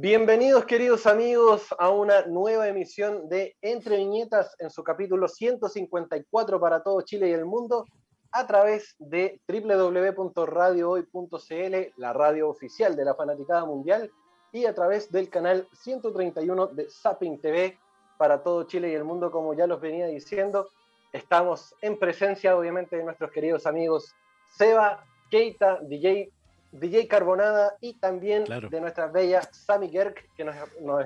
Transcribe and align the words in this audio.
Bienvenidos 0.00 0.64
queridos 0.64 1.06
amigos 1.06 1.72
a 1.78 1.88
una 1.88 2.26
nueva 2.26 2.66
emisión 2.66 3.28
de 3.28 3.54
Entre 3.62 3.98
Viñetas 3.98 4.56
en 4.58 4.68
su 4.68 4.82
capítulo 4.82 5.28
154 5.28 6.58
para 6.58 6.82
todo 6.82 7.02
Chile 7.02 7.28
y 7.28 7.32
el 7.32 7.44
mundo 7.44 7.86
a 8.32 8.44
través 8.44 8.96
de 8.98 9.40
www.radiohoy.cl, 9.46 11.92
la 11.96 12.12
radio 12.12 12.48
oficial 12.48 12.96
de 12.96 13.04
la 13.04 13.14
fanaticada 13.14 13.64
mundial, 13.66 14.10
y 14.50 14.64
a 14.64 14.74
través 14.74 15.12
del 15.12 15.30
canal 15.30 15.68
131 15.72 16.66
de 16.66 16.90
Zapping 16.90 17.40
TV 17.40 17.78
para 18.18 18.42
todo 18.42 18.64
Chile 18.64 18.90
y 18.90 18.94
el 18.94 19.04
mundo, 19.04 19.30
como 19.30 19.54
ya 19.54 19.68
los 19.68 19.80
venía 19.80 20.08
diciendo. 20.08 20.70
Estamos 21.12 21.72
en 21.80 22.00
presencia, 22.00 22.56
obviamente, 22.56 22.96
de 22.96 23.04
nuestros 23.04 23.30
queridos 23.30 23.64
amigos 23.64 24.12
Seba, 24.48 25.06
Keita, 25.30 25.78
DJ 25.82 26.32
DJ 26.74 27.06
Carbonada 27.06 27.76
y 27.80 27.94
también 27.94 28.44
de 28.44 28.80
nuestra 28.80 29.06
bella 29.06 29.42
Sami 29.52 29.88
Gerk, 29.90 30.28
que 30.36 30.44
nos, 30.44 30.56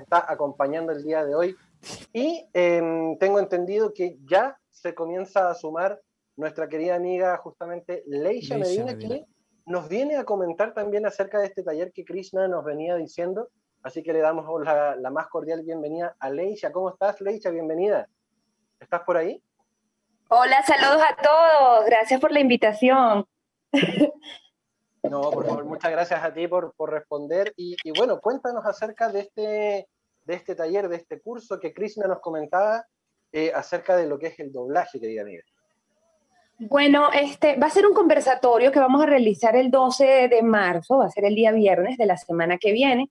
está 0.01 0.25
acompañando 0.27 0.93
el 0.93 1.05
día 1.05 1.25
de 1.25 1.35
hoy. 1.35 1.57
Y 2.13 2.49
em, 2.55 3.19
tengo 3.19 3.39
entendido 3.39 3.93
que 3.93 4.17
ya 4.25 4.59
se 4.71 4.95
comienza 4.95 5.51
a 5.51 5.55
sumar 5.55 6.01
nuestra 6.37 6.69
querida 6.69 6.95
amiga, 6.95 7.37
justamente 7.37 8.03
Leisha, 8.07 8.57
Medina, 8.57 8.97
que 8.97 9.27
nos 9.67 9.89
viene 9.89 10.17
a 10.17 10.25
comentar 10.25 10.73
también 10.73 11.05
acerca 11.05 11.39
de 11.39 11.47
este 11.47 11.63
taller 11.63 11.93
que 11.93 12.05
Krishna 12.05 12.49
nos 12.49 12.65
venía 12.65 12.97
diciendo. 12.97 13.51
Así 13.83 14.03
que 14.03 14.13
le 14.13 14.21
damos 14.21 14.47
la, 14.65 14.97
la 14.97 15.11
más 15.11 15.29
cordial 15.29 15.63
bienvenida 15.65 16.17
a 16.19 16.31
Leisha. 16.31 16.73
¿Cómo 16.73 16.89
estás, 16.89 17.21
Leisha? 17.21 17.51
Bienvenida. 17.51 18.09
¿Estás 18.81 19.03
por 19.03 19.19
ahí? 19.19 19.43
Hola, 20.29 20.63
saludos 20.63 21.03
a 21.03 21.23
todos. 21.23 21.87
Gracias 21.87 22.21
por 22.21 22.33
la 22.33 22.41
invitación. 22.41 23.27
No, 25.11 25.31
muchas 25.65 25.91
gracias 25.91 26.23
a 26.23 26.33
ti 26.33 26.47
por, 26.47 26.73
por 26.75 26.91
responder. 26.91 27.53
Y, 27.57 27.77
bueno, 27.97 28.21
cuéntanos 28.21 28.65
acerca 28.67 29.11
de 29.11 29.21
este, 29.21 29.89
de 30.25 30.35
este 30.35 30.55
taller, 30.55 30.89
de 30.89 30.97
este 30.97 31.21
curso 31.21 31.59
que 31.59 31.73
Krishna 31.73 32.07
nos 32.07 32.21
comentaba 32.21 32.85
eh, 33.33 33.53
acerca 33.55 33.97
de 33.97 34.07
lo 34.07 34.19
que 34.19 34.29
es 34.29 34.39
el 34.41 34.53
doblaje, 34.53 35.01
querida 35.01 35.23
amiga. 35.23 35.43
Bueno, 36.61 37.11
este 37.13 37.57
va 37.57 37.69
a 37.69 37.71
ser 37.71 37.87
un 37.87 37.95
conversatorio 37.95 38.73
que 38.73 38.81
vamos 38.81 39.01
a 39.01 39.07
realizar 39.07 39.55
el 39.55 39.71
12 39.71 40.27
de 40.29 40.43
marzo, 40.43 40.99
va 40.99 41.07
a 41.07 41.11
ser 41.11 41.25
el 41.25 41.37
día 41.37 41.53
viernes 41.53 41.97
de 41.97 42.07
la 42.07 42.17
semana 42.17 42.59
que 42.59 42.73
viene. 42.73 43.11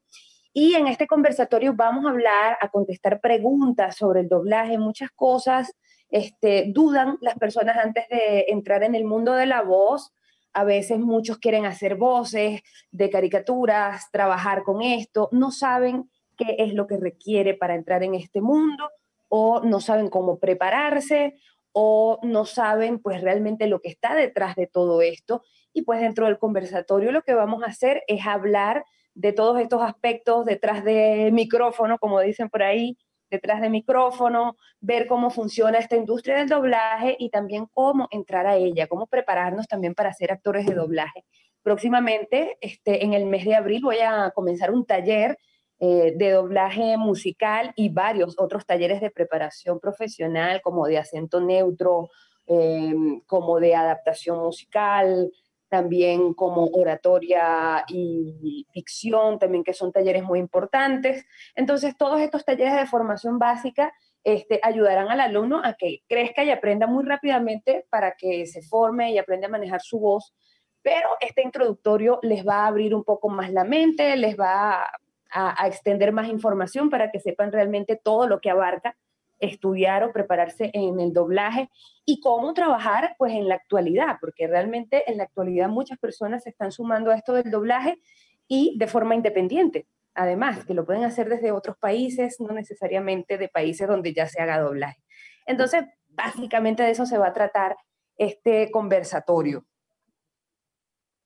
Y 0.51 0.75
en 0.75 0.87
este 0.87 1.07
conversatorio 1.07 1.73
vamos 1.73 2.05
a 2.05 2.09
hablar, 2.09 2.57
a 2.59 2.67
contestar 2.69 3.21
preguntas 3.21 3.95
sobre 3.95 4.21
el 4.21 4.27
doblaje, 4.27 4.77
muchas 4.77 5.11
cosas. 5.11 5.71
Este, 6.09 6.65
dudan 6.73 7.17
las 7.21 7.35
personas 7.35 7.77
antes 7.77 8.09
de 8.09 8.47
entrar 8.49 8.83
en 8.83 8.95
el 8.95 9.05
mundo 9.05 9.33
de 9.33 9.45
la 9.45 9.61
voz 9.61 10.11
a 10.57 10.63
veces 10.63 10.97
muchos 10.97 11.37
quieren 11.37 11.67
hacer 11.67 11.97
voces 11.97 12.61
de 12.89 13.11
caricaturas, 13.11 14.09
trabajar 14.11 14.63
con 14.63 14.81
esto, 14.81 15.29
no 15.31 15.51
saben 15.51 16.09
qué 16.35 16.55
es 16.57 16.73
lo 16.73 16.87
que 16.87 16.97
requiere 16.97 17.53
para 17.53 17.75
entrar 17.75 18.01
en 18.01 18.15
este 18.15 18.41
mundo 18.41 18.89
o 19.29 19.61
no 19.61 19.79
saben 19.81 20.09
cómo 20.09 20.39
prepararse 20.39 21.35
o 21.73 22.17
no 22.23 22.45
saben 22.45 22.97
pues 22.97 23.21
realmente 23.21 23.67
lo 23.67 23.81
que 23.81 23.89
está 23.89 24.15
detrás 24.15 24.55
de 24.55 24.65
todo 24.65 25.03
esto. 25.03 25.43
Y 25.73 25.83
pues 25.83 26.01
dentro 26.01 26.25
del 26.25 26.39
conversatorio 26.39 27.11
lo 27.11 27.21
que 27.21 27.35
vamos 27.35 27.61
a 27.61 27.67
hacer 27.67 28.01
es 28.07 28.25
hablar 28.25 28.83
de 29.13 29.33
todos 29.33 29.59
estos 29.59 29.83
aspectos 29.83 30.43
detrás 30.45 30.83
de 30.83 31.29
micrófono, 31.31 31.99
como 31.99 32.19
dicen 32.19 32.49
por 32.49 32.63
ahí, 32.63 32.97
detrás 33.29 33.61
de 33.61 33.69
micrófono, 33.69 34.55
ver 34.79 35.07
cómo 35.07 35.29
funciona 35.29 35.77
esta 35.79 35.95
industria 35.95 36.37
del 36.37 36.49
doblaje 36.49 37.15
y 37.19 37.29
también 37.29 37.67
cómo 37.73 38.07
entrar 38.11 38.47
a 38.47 38.55
ella, 38.55 38.87
cómo 38.87 39.07
prepararnos 39.07 39.67
también 39.67 39.93
para 39.93 40.13
ser 40.13 40.31
actores 40.31 40.65
de 40.65 40.75
doblaje. 40.75 41.25
Próximamente, 41.61 42.57
este, 42.61 43.03
en 43.03 43.13
el 43.13 43.25
mes 43.25 43.45
de 43.45 43.55
abril, 43.55 43.81
voy 43.83 43.97
a 43.99 44.31
comenzar 44.33 44.71
un 44.71 44.85
taller 44.85 45.37
eh, 45.79 46.13
de 46.15 46.31
doblaje 46.31 46.97
musical 46.97 47.71
y 47.75 47.89
varios 47.89 48.39
otros 48.39 48.65
talleres 48.65 48.99
de 48.99 49.11
preparación 49.11 49.79
profesional, 49.79 50.61
como 50.63 50.87
de 50.87 50.97
acento 50.97 51.39
neutro, 51.39 52.09
em, 52.47 53.19
como 53.27 53.59
de 53.59 53.75
adaptación 53.75 54.39
musical, 54.39 55.31
también 55.69 56.33
como 56.33 56.65
oratoria 56.67 57.83
y 57.87 58.65
ficción, 58.71 59.39
también 59.39 59.63
que 59.63 59.73
son 59.73 59.91
talleres 59.91 60.23
muy 60.23 60.39
importantes. 60.39 61.25
Entonces, 61.55 61.97
todos 61.97 62.21
estos 62.21 62.45
talleres 62.45 62.75
de 62.75 62.85
formación 62.85 63.39
básica 63.39 63.93
este, 64.23 64.59
ayudarán 64.63 65.09
al 65.09 65.19
alumno 65.19 65.61
a 65.63 65.73
que 65.73 66.03
crezca 66.07 66.43
y 66.43 66.51
aprenda 66.51 66.87
muy 66.87 67.05
rápidamente 67.05 67.85
para 67.89 68.13
que 68.13 68.45
se 68.45 68.61
forme 68.61 69.11
y 69.11 69.17
aprenda 69.17 69.47
a 69.47 69.51
manejar 69.51 69.81
su 69.81 69.99
voz. 69.99 70.33
Pero 70.81 71.09
este 71.19 71.41
introductorio 71.41 72.19
les 72.21 72.45
va 72.47 72.63
a 72.63 72.67
abrir 72.67 72.95
un 72.95 73.03
poco 73.03 73.29
más 73.29 73.51
la 73.51 73.63
mente, 73.63 74.15
les 74.15 74.37
va 74.37 74.83
a, 74.83 75.63
a 75.63 75.67
extender 75.67 76.11
más 76.11 76.29
información 76.29 76.89
para 76.89 77.11
que 77.11 77.19
sepan 77.19 77.51
realmente 77.51 77.99
todo 78.01 78.27
lo 78.27 78.39
que 78.39 78.49
abarca 78.49 78.97
estudiar 79.39 80.03
o 80.03 80.11
prepararse 80.11 80.71
en 80.73 80.99
el 80.99 81.13
doblaje 81.13 81.69
y 82.05 82.19
cómo 82.21 82.53
trabajar 82.53 83.15
pues 83.17 83.33
en 83.33 83.47
la 83.47 83.55
actualidad, 83.55 84.17
porque 84.19 84.47
realmente 84.47 85.09
en 85.09 85.17
la 85.17 85.23
actualidad 85.23 85.69
muchas 85.69 85.97
personas 85.99 86.43
se 86.43 86.49
están 86.49 86.71
sumando 86.71 87.11
a 87.11 87.15
esto 87.15 87.33
del 87.33 87.51
doblaje 87.51 87.99
y 88.47 88.77
de 88.77 88.87
forma 88.87 89.15
independiente. 89.15 89.87
Además, 90.13 90.65
que 90.65 90.73
lo 90.73 90.85
pueden 90.85 91.03
hacer 91.03 91.29
desde 91.29 91.51
otros 91.51 91.77
países, 91.77 92.39
no 92.39 92.53
necesariamente 92.53 93.37
de 93.37 93.49
países 93.49 93.87
donde 93.87 94.13
ya 94.13 94.27
se 94.27 94.41
haga 94.41 94.59
doblaje. 94.59 95.03
Entonces, 95.45 95.83
básicamente 96.07 96.81
de 96.83 96.91
eso 96.91 97.05
se 97.05 97.17
va 97.17 97.27
a 97.27 97.33
tratar 97.33 97.75
este 98.17 98.71
conversatorio. 98.71 99.63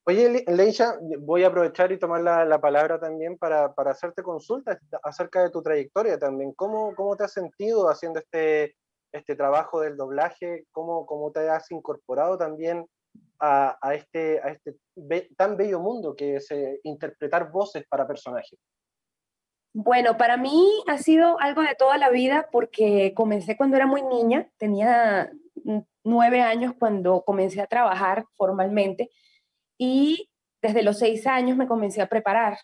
Oye, 0.03 0.43
Leisha, 0.47 0.95
voy 1.19 1.43
a 1.43 1.47
aprovechar 1.47 1.91
y 1.91 1.99
tomar 1.99 2.21
la, 2.21 2.59
palabra 2.59 2.99
también 2.99 3.37
para, 3.37 3.71
hacerte 3.77 4.23
consultas 4.23 4.79
acerca 5.03 5.43
de 5.43 5.51
tu 5.51 5.61
trayectoria 5.61 6.17
también. 6.17 6.53
¿Cómo, 6.53 6.95
cómo 6.95 7.15
te 7.15 7.25
has 7.25 7.33
sentido 7.33 7.87
haciendo 7.87 8.19
este, 8.19 8.75
este 9.11 9.35
trabajo 9.35 9.79
del 9.79 9.97
doblaje? 9.97 10.65
¿Cómo, 10.71 11.05
cómo 11.05 11.31
te 11.31 11.47
has 11.49 11.69
incorporado 11.69 12.35
también 12.35 12.87
a, 13.39 13.77
este, 13.93 14.39
a 14.41 14.49
este 14.49 14.75
tan 15.35 15.57
bello 15.57 15.79
mundo 15.79 16.15
que 16.15 16.37
es 16.37 16.49
eh, 16.51 16.79
interpretar 16.83 17.51
voces 17.51 17.85
para 17.87 18.07
personajes? 18.07 18.59
Bueno, 19.73 20.17
para 20.17 20.35
mí 20.35 20.83
ha 20.87 20.97
sido 20.97 21.39
algo 21.39 21.61
de 21.61 21.75
toda 21.75 21.97
la 21.97 22.09
vida 22.09 22.49
porque 22.51 23.13
comencé 23.15 23.55
cuando 23.55 23.77
era 23.77 23.85
muy 23.85 24.01
niña, 24.01 24.49
tenía 24.57 25.31
nueve 26.03 26.41
años 26.41 26.73
cuando 26.77 27.21
comencé 27.21 27.61
a 27.61 27.67
trabajar 27.67 28.25
formalmente 28.35 29.11
y 29.83 30.29
desde 30.61 30.83
los 30.83 30.99
seis 30.99 31.25
años 31.25 31.57
me 31.57 31.67
comencé 31.67 32.03
a 32.03 32.07
preparar, 32.07 32.59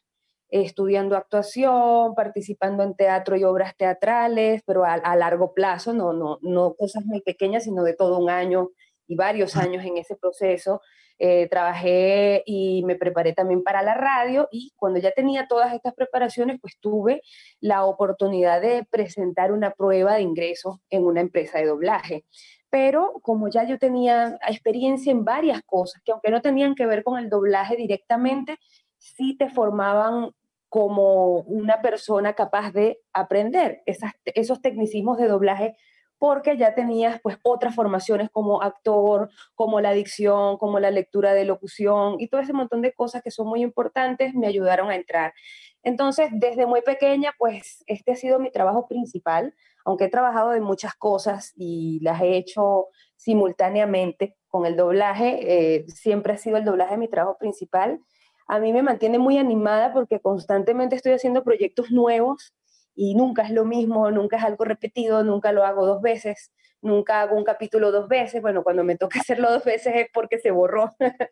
estudiando 0.50 1.18
actuación, 1.18 2.14
participando 2.14 2.84
en 2.84 2.96
teatro 2.96 3.36
y 3.36 3.44
obras 3.44 3.76
teatrales, 3.76 4.62
pero 4.68 4.86
a, 4.86 5.16
largo 5.16 5.56
plazo, 5.56 5.94
no, 5.94 6.14
no, 6.14 6.38
no 6.44 6.76
cosas 6.76 7.04
muy 7.06 7.22
pequeñas, 7.22 7.64
sino 7.64 7.82
de 7.82 7.96
todo 7.96 8.20
un 8.20 8.30
año 8.30 8.70
y 9.08 9.16
varios 9.16 9.56
años 9.58 9.84
en 9.84 9.98
ese 9.98 10.16
proceso. 10.16 10.80
Eh, 11.18 11.48
trabajé 11.50 12.44
y 12.46 12.84
me 12.86 12.96
preparé 12.96 13.34
también 13.34 13.64
para 13.64 13.82
la 13.82 13.96
radio 13.96 14.48
y 14.52 14.74
cuando 14.76 15.00
ya 15.00 15.10
tenía 15.10 15.48
todas 15.48 15.74
estas 15.74 15.96
preparaciones, 15.96 16.60
pues 16.62 16.78
tuve 16.80 17.24
la 17.60 17.86
oportunidad 17.86 18.62
de 18.62 18.86
presentar 18.92 19.52
una 19.52 19.72
prueba 19.72 20.14
de 20.14 20.22
ingreso 20.22 20.84
en 20.92 21.04
una 21.04 21.22
empresa 21.22 21.58
de 21.58 21.66
doblaje 21.66 22.26
pero 22.70 23.14
como 23.22 23.50
ya 23.50 23.64
yo 23.64 23.78
tenía 23.80 24.38
experiencia 24.48 25.12
en 25.12 25.24
varias 25.24 25.62
cosas, 25.64 26.02
que 26.04 26.12
aunque 26.12 26.32
no 26.32 26.42
tenían 26.42 26.76
que 26.76 26.86
ver 26.86 27.04
con 27.04 27.18
el 27.20 27.30
doblaje 27.30 27.76
directamente, 27.76 28.60
sí 28.98 29.36
te 29.38 29.50
formaban 29.50 30.32
como 30.70 31.40
una 31.42 31.82
persona 31.82 32.34
capaz 32.34 32.72
de 32.72 33.00
aprender 33.14 33.84
esos 34.26 34.62
tecnicismos 34.62 35.18
de 35.18 35.28
doblaje 35.28 35.76
porque 36.20 36.58
ya 36.58 36.74
tenías 36.74 37.20
pues 37.22 37.38
otras 37.44 37.76
formaciones 37.76 38.30
como 38.32 38.62
actor, 38.62 39.30
como 39.56 39.82
la 39.82 39.92
dicción, 39.92 40.58
como 40.58 40.80
la 40.80 40.92
lectura 40.92 41.34
de 41.34 41.46
locución 41.46 42.16
y 42.20 42.28
todo 42.28 42.42
ese 42.42 42.54
montón 42.54 42.82
de 42.82 42.94
cosas 42.94 43.22
que 43.22 43.32
son 43.32 43.48
muy 43.48 43.62
importantes 43.62 44.34
me 44.34 44.48
ayudaron 44.48 44.90
a 44.90 44.96
entrar. 44.96 45.34
Entonces, 45.84 46.30
desde 46.34 46.66
muy 46.66 46.82
pequeña, 46.82 47.34
pues 47.38 47.84
este 47.88 48.13
ha 48.13 48.16
sido 48.16 48.40
mi 48.40 48.52
trabajo 48.52 48.88
principal, 48.88 49.54
aunque 49.88 50.04
he 50.04 50.10
trabajado 50.10 50.50
de 50.50 50.60
muchas 50.60 50.95
cosas 50.95 51.54
y 51.56 52.01
las 52.01 52.22
he 52.22 52.36
hecho 52.36 52.88
simultáneamente 53.16 54.36
con 54.50 54.66
el 54.66 54.75
doblaje, 54.75 55.39
eh, 55.78 55.86
siempre 55.88 56.34
ha 56.34 56.38
sido 56.38 56.57
el 56.57 56.66
doblaje 56.66 56.98
mi 56.98 57.07
trabajo 57.07 57.38
principal. 57.38 58.01
A 58.50 58.60
mí 58.60 58.74
me 58.74 58.84
mantiene 58.84 59.18
muy 59.18 59.38
animada 59.38 59.94
porque 59.94 60.19
constantemente 60.19 60.98
estoy 60.98 61.13
haciendo 61.13 61.42
proyectos 61.42 61.89
nuevos 61.89 62.54
y 62.95 63.16
nunca 63.16 63.44
es 63.44 63.51
lo 63.51 63.63
mismo, 63.63 64.12
nunca 64.12 64.36
es 64.36 64.44
algo 64.44 64.66
repetido, 64.66 65.24
nunca 65.24 65.54
lo 65.54 65.63
hago 65.63 65.86
dos 65.86 66.01
veces, 66.01 66.51
nunca 66.81 67.22
hago 67.22 67.38
un 67.38 67.45
capítulo 67.45 67.94
dos 67.94 68.10
veces. 68.10 68.42
Bueno, 68.42 68.63
cuando 68.63 68.84
me 68.84 68.98
toca 68.98 69.19
hacerlo 69.22 69.50
dos 69.50 69.63
veces 69.63 69.94
es 69.95 70.07
porque 70.13 70.38
se 70.38 70.51
borró, 70.51 70.98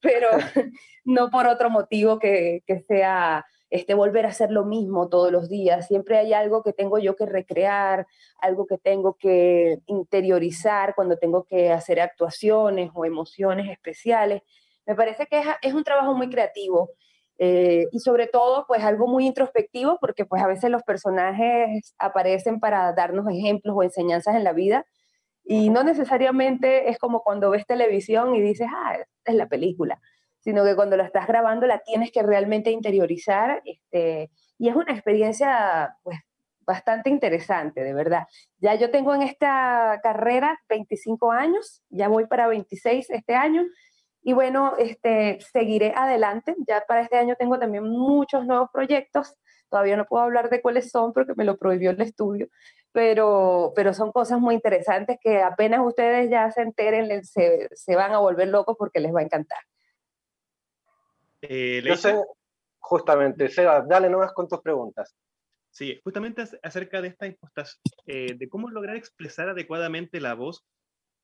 pero 0.00 0.28
no 1.04 1.30
por 1.30 1.46
otro 1.46 1.70
motivo 1.70 2.18
que, 2.18 2.64
que 2.66 2.80
sea 2.80 3.46
este, 3.72 3.94
volver 3.94 4.26
a 4.26 4.28
hacer 4.28 4.50
lo 4.50 4.66
mismo 4.66 5.08
todos 5.08 5.32
los 5.32 5.48
días. 5.48 5.86
Siempre 5.86 6.18
hay 6.18 6.34
algo 6.34 6.62
que 6.62 6.74
tengo 6.74 6.98
yo 6.98 7.16
que 7.16 7.24
recrear, 7.24 8.06
algo 8.38 8.66
que 8.66 8.76
tengo 8.76 9.14
que 9.14 9.78
interiorizar 9.86 10.94
cuando 10.94 11.16
tengo 11.16 11.44
que 11.44 11.72
hacer 11.72 11.98
actuaciones 11.98 12.90
o 12.92 13.06
emociones 13.06 13.70
especiales. 13.70 14.42
Me 14.84 14.94
parece 14.94 15.26
que 15.26 15.42
es, 15.62 15.72
un 15.72 15.84
trabajo 15.84 16.14
muy 16.14 16.28
creativo 16.28 16.90
Eh, 17.38 17.86
y 17.92 17.98
sobre 18.00 18.26
todo, 18.28 18.66
pues 18.68 18.84
algo 18.84 19.06
muy 19.08 19.26
introspectivo, 19.26 19.98
porque 20.00 20.24
pues 20.26 20.42
a 20.42 20.46
veces 20.46 20.70
los 20.70 20.82
personajes 20.82 21.94
aparecen 21.98 22.60
para 22.60 22.92
darnos 22.92 23.26
ejemplos 23.28 23.74
o 23.76 23.82
enseñanzas 23.82 24.36
en 24.36 24.44
la 24.44 24.52
vida, 24.52 24.84
y 25.44 25.70
no 25.70 25.82
necesariamente 25.82 26.90
es 26.90 26.98
como 26.98 27.22
cuando 27.22 27.50
ves 27.50 27.66
televisión 27.66 28.34
y 28.34 28.40
dices, 28.42 28.68
ah, 28.70 28.98
es 29.24 29.34
la 29.34 29.46
película, 29.48 29.98
sino 30.42 30.64
que 30.64 30.76
cuando 30.76 30.96
la 30.96 31.04
estás 31.04 31.26
grabando 31.26 31.66
la 31.66 31.78
tienes 31.78 32.10
que 32.10 32.22
realmente 32.22 32.70
interiorizar, 32.70 33.62
este, 33.64 34.30
y 34.58 34.68
es 34.68 34.76
una 34.76 34.92
experiencia, 34.92 35.96
pues, 36.02 36.18
bastante 36.64 37.10
interesante, 37.10 37.82
de 37.82 37.94
verdad. 37.94 38.26
Ya 38.58 38.74
yo 38.74 38.90
tengo 38.90 39.14
en 39.14 39.22
esta 39.22 40.00
carrera 40.02 40.60
25 40.68 41.32
años, 41.32 41.82
ya 41.90 42.08
voy 42.08 42.26
para 42.26 42.46
26 42.46 43.10
este 43.10 43.34
año, 43.34 43.64
y 44.22 44.32
bueno, 44.34 44.74
este, 44.78 45.38
seguiré 45.52 45.92
adelante. 45.96 46.54
Ya 46.68 46.84
para 46.86 47.02
este 47.02 47.18
año 47.18 47.34
tengo 47.38 47.58
también 47.58 47.84
muchos 47.84 48.46
nuevos 48.46 48.70
proyectos. 48.72 49.34
Todavía 49.68 49.96
no 49.96 50.06
puedo 50.06 50.22
hablar 50.22 50.48
de 50.50 50.62
cuáles 50.62 50.90
son 50.90 51.12
porque 51.12 51.34
me 51.36 51.44
lo 51.44 51.56
prohibió 51.56 51.90
el 51.90 52.00
estudio, 52.00 52.48
pero, 52.92 53.72
pero 53.74 53.94
son 53.94 54.12
cosas 54.12 54.38
muy 54.38 54.54
interesantes 54.54 55.18
que 55.20 55.42
apenas 55.42 55.80
ustedes 55.84 56.30
ya 56.30 56.50
se 56.50 56.62
enteren, 56.62 57.24
se, 57.24 57.68
se 57.74 57.96
van 57.96 58.12
a 58.12 58.18
volver 58.18 58.48
locos 58.48 58.76
porque 58.78 59.00
les 59.00 59.14
va 59.14 59.20
a 59.20 59.24
encantar. 59.24 59.58
Eh, 61.42 61.82
Yo 61.84 61.96
sé, 61.96 62.14
justamente, 62.78 63.48
Seba, 63.48 63.82
dale 63.82 64.08
nomás 64.08 64.32
con 64.32 64.48
tus 64.48 64.60
preguntas. 64.60 65.14
Sí, 65.70 65.98
justamente 66.04 66.44
acerca 66.62 67.00
de 67.00 67.08
esta 67.08 67.26
eh, 68.06 68.34
de 68.36 68.48
cómo 68.48 68.68
lograr 68.68 68.94
expresar 68.94 69.48
adecuadamente 69.48 70.20
la 70.20 70.34
voz, 70.34 70.64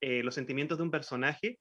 eh, 0.01 0.23
los 0.23 0.35
sentimientos 0.35 0.79
de 0.79 0.85
un 0.85 0.91
personaje. 0.91 1.59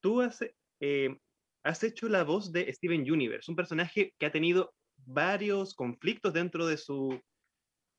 Tú 0.00 0.22
has, 0.22 0.40
eh, 0.80 1.16
has 1.62 1.84
hecho 1.84 2.08
la 2.08 2.24
voz 2.24 2.50
de 2.50 2.72
Steven 2.72 3.10
Universe, 3.10 3.50
un 3.50 3.56
personaje 3.56 4.14
que 4.18 4.26
ha 4.26 4.32
tenido 4.32 4.72
varios 4.96 5.74
conflictos 5.74 6.32
dentro 6.32 6.66
de 6.66 6.78
su, 6.78 7.20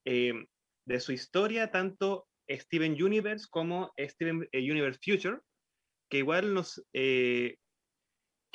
de 0.03 1.00
su 1.00 1.12
historia, 1.12 1.71
tanto 1.71 2.27
Steven 2.50 2.94
Universe 3.03 3.45
como 3.50 3.92
Steven 4.00 4.47
Universe 4.53 5.00
Future, 5.03 5.39
que 6.09 6.19
igual 6.19 6.53
nos, 6.53 6.83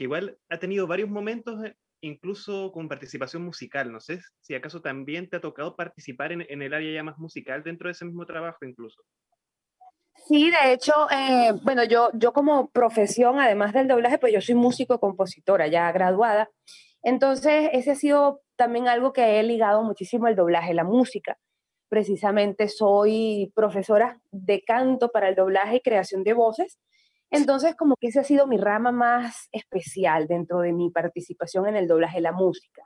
que 0.00 0.04
igual 0.04 0.38
ha 0.48 0.58
tenido 0.58 0.86
varios 0.86 1.10
momentos 1.10 1.60
incluso 2.00 2.72
con 2.72 2.88
participación 2.88 3.44
musical. 3.44 3.92
No 3.92 4.00
sé 4.00 4.22
si 4.40 4.54
acaso 4.54 4.80
también 4.80 5.28
te 5.28 5.36
ha 5.36 5.42
tocado 5.42 5.76
participar 5.76 6.32
en, 6.32 6.62
el 6.62 6.72
área 6.72 6.90
ya 6.90 7.02
más 7.02 7.18
musical 7.18 7.62
dentro 7.62 7.88
de 7.88 7.92
ese 7.92 8.06
mismo 8.06 8.24
trabajo 8.24 8.64
incluso. 8.64 9.02
Sí, 10.26 10.50
de 10.50 10.72
hecho, 10.72 10.94
eh, 11.10 11.52
bueno, 11.64 11.84
yo, 11.84 12.08
yo 12.14 12.32
como 12.32 12.70
profesión, 12.70 13.40
además 13.40 13.74
del 13.74 13.88
doblaje, 13.88 14.16
pues 14.16 14.32
yo 14.32 14.40
soy 14.40 14.54
músico-compositora 14.54 15.66
ya 15.66 15.92
graduada. 15.92 16.48
Entonces, 17.02 17.68
ese 17.74 17.90
ha 17.90 17.94
sido 17.94 18.40
también 18.56 18.88
algo 18.88 19.12
que 19.12 19.38
he 19.38 19.42
ligado 19.42 19.82
muchísimo 19.82 20.28
el 20.28 20.34
doblaje, 20.34 20.72
la 20.72 20.84
música. 20.84 21.36
Precisamente 21.90 22.70
soy 22.70 23.52
profesora 23.54 24.18
de 24.30 24.62
canto 24.62 25.10
para 25.10 25.28
el 25.28 25.34
doblaje 25.34 25.76
y 25.76 25.80
creación 25.82 26.24
de 26.24 26.32
voces 26.32 26.78
entonces, 27.30 27.76
como 27.76 27.96
que 27.96 28.08
esa 28.08 28.20
ha 28.20 28.24
sido 28.24 28.46
mi 28.46 28.56
rama 28.56 28.90
más 28.90 29.48
especial 29.52 30.26
dentro 30.26 30.60
de 30.60 30.72
mi 30.72 30.90
participación 30.90 31.68
en 31.68 31.76
el 31.76 31.86
doblaje 31.86 32.16
de 32.16 32.22
la 32.22 32.32
música. 32.32 32.82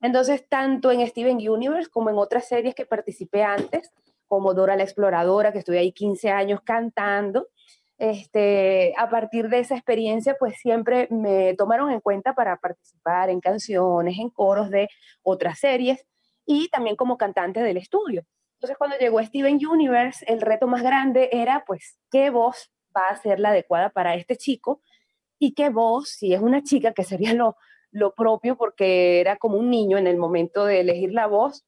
Entonces, 0.00 0.46
tanto 0.48 0.92
en 0.92 1.06
Steven 1.06 1.36
Universe 1.48 1.90
como 1.90 2.10
en 2.10 2.18
otras 2.18 2.46
series 2.46 2.74
que 2.74 2.86
participé 2.86 3.42
antes, 3.42 3.90
como 4.26 4.54
Dora 4.54 4.76
la 4.76 4.84
Exploradora, 4.84 5.52
que 5.52 5.58
estuve 5.58 5.78
ahí 5.78 5.92
15 5.92 6.30
años 6.30 6.60
cantando, 6.62 7.48
este, 7.96 8.94
a 8.96 9.10
partir 9.10 9.48
de 9.48 9.58
esa 9.58 9.74
experiencia, 9.74 10.36
pues 10.38 10.56
siempre 10.60 11.08
me 11.10 11.54
tomaron 11.54 11.90
en 11.90 12.00
cuenta 12.00 12.34
para 12.34 12.56
participar 12.58 13.30
en 13.30 13.40
canciones, 13.40 14.18
en 14.18 14.30
coros 14.30 14.70
de 14.70 14.88
otras 15.22 15.58
series 15.58 16.06
y 16.46 16.68
también 16.68 16.94
como 16.94 17.16
cantante 17.16 17.60
del 17.60 17.76
estudio. 17.76 18.24
Entonces, 18.58 18.76
cuando 18.78 18.98
llegó 18.98 19.22
Steven 19.22 19.58
Universe, 19.66 20.24
el 20.28 20.40
reto 20.40 20.66
más 20.68 20.82
grande 20.82 21.28
era, 21.32 21.64
pues, 21.66 21.98
qué 22.10 22.30
voz 22.30 22.70
va 22.98 23.08
a 23.08 23.16
ser 23.16 23.40
la 23.40 23.50
adecuada 23.50 23.90
para 23.90 24.14
este 24.14 24.36
chico 24.36 24.82
y 25.38 25.54
que 25.54 25.70
vos, 25.70 26.08
si 26.10 26.34
es 26.34 26.40
una 26.40 26.62
chica, 26.62 26.92
que 26.92 27.04
sería 27.04 27.32
lo, 27.32 27.56
lo 27.90 28.14
propio 28.14 28.56
porque 28.56 29.20
era 29.20 29.36
como 29.36 29.56
un 29.56 29.70
niño 29.70 29.98
en 29.98 30.06
el 30.06 30.16
momento 30.16 30.64
de 30.64 30.80
elegir 30.80 31.12
la 31.12 31.26
voz, 31.26 31.64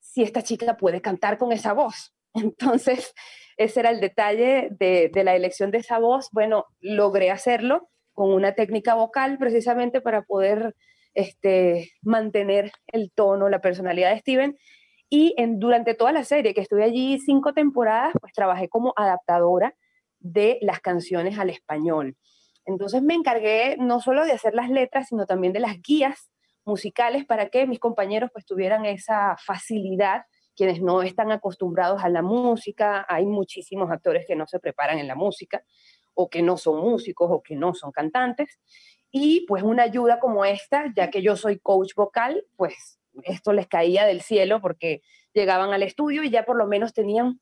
si 0.00 0.22
esta 0.22 0.42
chica 0.42 0.76
puede 0.76 1.00
cantar 1.00 1.38
con 1.38 1.52
esa 1.52 1.72
voz. 1.72 2.14
Entonces, 2.34 3.14
ese 3.56 3.80
era 3.80 3.90
el 3.90 4.00
detalle 4.00 4.68
de, 4.70 5.10
de, 5.12 5.24
la 5.24 5.36
elección 5.36 5.70
de 5.70 5.78
esa 5.78 5.98
voz. 5.98 6.28
Bueno, 6.32 6.66
logré 6.80 7.30
hacerlo 7.30 7.90
con 8.12 8.32
una 8.32 8.54
técnica 8.54 8.94
vocal 8.94 9.38
precisamente 9.38 10.00
para 10.00 10.22
poder 10.22 10.74
este, 11.14 11.90
mantener 12.02 12.72
el 12.86 13.12
tono, 13.12 13.48
la 13.48 13.60
personalidad 13.60 14.10
de 14.10 14.20
Steven. 14.20 14.58
Y 15.10 15.34
en, 15.36 15.58
durante 15.58 15.94
toda 15.94 16.12
la 16.12 16.24
serie, 16.24 16.54
que 16.54 16.60
estuve 16.60 16.84
allí 16.84 17.18
cinco 17.18 17.52
temporadas, 17.52 18.12
pues 18.20 18.32
trabajé 18.32 18.68
como 18.68 18.92
adaptadora 18.96 19.74
de 20.20 20.58
las 20.62 20.80
canciones 20.80 21.38
al 21.38 21.50
español. 21.50 22.16
Entonces 22.64 23.02
me 23.02 23.14
encargué 23.14 23.76
no 23.78 24.00
solo 24.00 24.24
de 24.24 24.32
hacer 24.32 24.54
las 24.54 24.70
letras, 24.70 25.08
sino 25.08 25.26
también 25.26 25.52
de 25.52 25.60
las 25.60 25.80
guías 25.82 26.30
musicales 26.64 27.24
para 27.24 27.48
que 27.48 27.66
mis 27.66 27.80
compañeros 27.80 28.30
pues 28.32 28.44
tuvieran 28.44 28.84
esa 28.84 29.36
facilidad, 29.44 30.24
quienes 30.54 30.80
no 30.80 31.02
están 31.02 31.32
acostumbrados 31.32 32.04
a 32.04 32.08
la 32.08 32.22
música, 32.22 33.04
hay 33.08 33.26
muchísimos 33.26 33.90
actores 33.90 34.26
que 34.26 34.36
no 34.36 34.46
se 34.46 34.60
preparan 34.60 34.98
en 34.98 35.08
la 35.08 35.14
música 35.14 35.64
o 36.14 36.28
que 36.28 36.42
no 36.42 36.56
son 36.56 36.80
músicos 36.80 37.28
o 37.30 37.42
que 37.42 37.56
no 37.56 37.74
son 37.74 37.92
cantantes 37.92 38.58
y 39.10 39.44
pues 39.46 39.62
una 39.62 39.82
ayuda 39.82 40.20
como 40.20 40.44
esta, 40.44 40.92
ya 40.94 41.10
que 41.10 41.22
yo 41.22 41.36
soy 41.36 41.58
coach 41.58 41.94
vocal, 41.94 42.44
pues 42.56 43.00
esto 43.24 43.52
les 43.52 43.66
caía 43.66 44.06
del 44.06 44.20
cielo 44.20 44.60
porque 44.60 45.02
llegaban 45.32 45.72
al 45.72 45.82
estudio 45.82 46.22
y 46.22 46.30
ya 46.30 46.44
por 46.44 46.56
lo 46.56 46.66
menos 46.66 46.92
tenían 46.92 47.40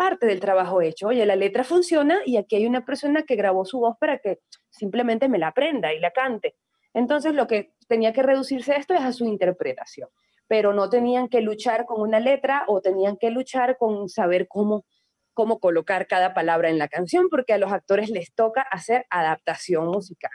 parte 0.00 0.24
del 0.24 0.40
trabajo 0.40 0.80
hecho. 0.80 1.08
Oye, 1.08 1.26
la 1.26 1.36
letra 1.36 1.62
funciona 1.62 2.22
y 2.24 2.38
aquí 2.38 2.56
hay 2.56 2.64
una 2.64 2.86
persona 2.86 3.22
que 3.24 3.36
grabó 3.36 3.66
su 3.66 3.80
voz 3.80 3.98
para 4.00 4.16
que 4.16 4.38
simplemente 4.70 5.28
me 5.28 5.38
la 5.38 5.48
aprenda 5.48 5.92
y 5.92 6.00
la 6.00 6.10
cante. 6.10 6.56
Entonces 6.94 7.34
lo 7.34 7.46
que 7.46 7.74
tenía 7.86 8.14
que 8.14 8.22
reducirse 8.22 8.76
esto 8.76 8.94
es 8.94 9.02
a 9.02 9.12
su 9.12 9.26
interpretación, 9.26 10.08
pero 10.48 10.72
no 10.72 10.88
tenían 10.88 11.28
que 11.28 11.42
luchar 11.42 11.84
con 11.84 12.00
una 12.00 12.18
letra 12.18 12.64
o 12.66 12.80
tenían 12.80 13.18
que 13.18 13.30
luchar 13.30 13.76
con 13.76 14.08
saber 14.08 14.48
cómo, 14.48 14.86
cómo 15.34 15.60
colocar 15.60 16.06
cada 16.06 16.32
palabra 16.32 16.70
en 16.70 16.78
la 16.78 16.88
canción, 16.88 17.28
porque 17.28 17.52
a 17.52 17.58
los 17.58 17.70
actores 17.70 18.08
les 18.08 18.32
toca 18.32 18.62
hacer 18.62 19.04
adaptación 19.10 19.88
musical. 19.88 20.32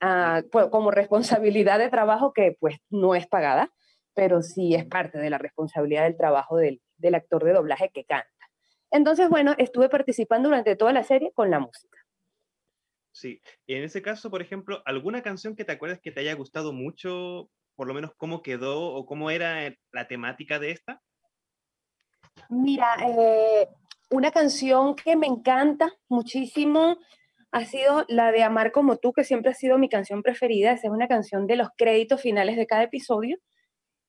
Ah, 0.00 0.42
como 0.72 0.90
responsabilidad 0.90 1.78
de 1.78 1.88
trabajo 1.88 2.32
que 2.32 2.56
pues 2.58 2.78
no 2.90 3.14
es 3.14 3.28
pagada, 3.28 3.70
pero 4.12 4.42
sí 4.42 4.74
es 4.74 4.84
parte 4.86 5.18
de 5.18 5.30
la 5.30 5.38
responsabilidad 5.38 6.02
del 6.02 6.16
trabajo 6.16 6.56
del, 6.56 6.82
del 6.96 7.14
actor 7.14 7.44
de 7.44 7.52
doblaje 7.52 7.88
que 7.94 8.04
canta. 8.04 8.31
Entonces, 8.92 9.28
bueno, 9.30 9.54
estuve 9.56 9.88
participando 9.88 10.50
durante 10.50 10.76
toda 10.76 10.92
la 10.92 11.02
serie 11.02 11.32
con 11.32 11.50
la 11.50 11.58
música. 11.58 11.98
Sí, 13.10 13.40
en 13.66 13.84
ese 13.84 14.02
caso, 14.02 14.30
por 14.30 14.42
ejemplo, 14.42 14.82
¿alguna 14.84 15.22
canción 15.22 15.56
que 15.56 15.64
te 15.64 15.72
acuerdas 15.72 16.00
que 16.00 16.12
te 16.12 16.20
haya 16.20 16.34
gustado 16.34 16.72
mucho, 16.72 17.50
por 17.74 17.88
lo 17.88 17.94
menos 17.94 18.12
cómo 18.16 18.42
quedó 18.42 18.94
o 18.94 19.06
cómo 19.06 19.30
era 19.30 19.74
la 19.92 20.08
temática 20.08 20.58
de 20.58 20.70
esta? 20.70 21.02
Mira, 22.48 22.96
eh, 23.06 23.68
una 24.10 24.30
canción 24.30 24.94
que 24.94 25.16
me 25.16 25.26
encanta 25.26 25.90
muchísimo 26.08 26.98
ha 27.50 27.64
sido 27.64 28.04
la 28.08 28.32
de 28.32 28.42
Amar 28.42 28.72
como 28.72 28.96
tú, 28.96 29.12
que 29.12 29.24
siempre 29.24 29.50
ha 29.50 29.54
sido 29.54 29.78
mi 29.78 29.88
canción 29.88 30.22
preferida. 30.22 30.72
Esa 30.72 30.88
es 30.88 30.92
una 30.92 31.08
canción 31.08 31.46
de 31.46 31.56
los 31.56 31.68
créditos 31.76 32.20
finales 32.20 32.56
de 32.56 32.66
cada 32.66 32.84
episodio 32.84 33.38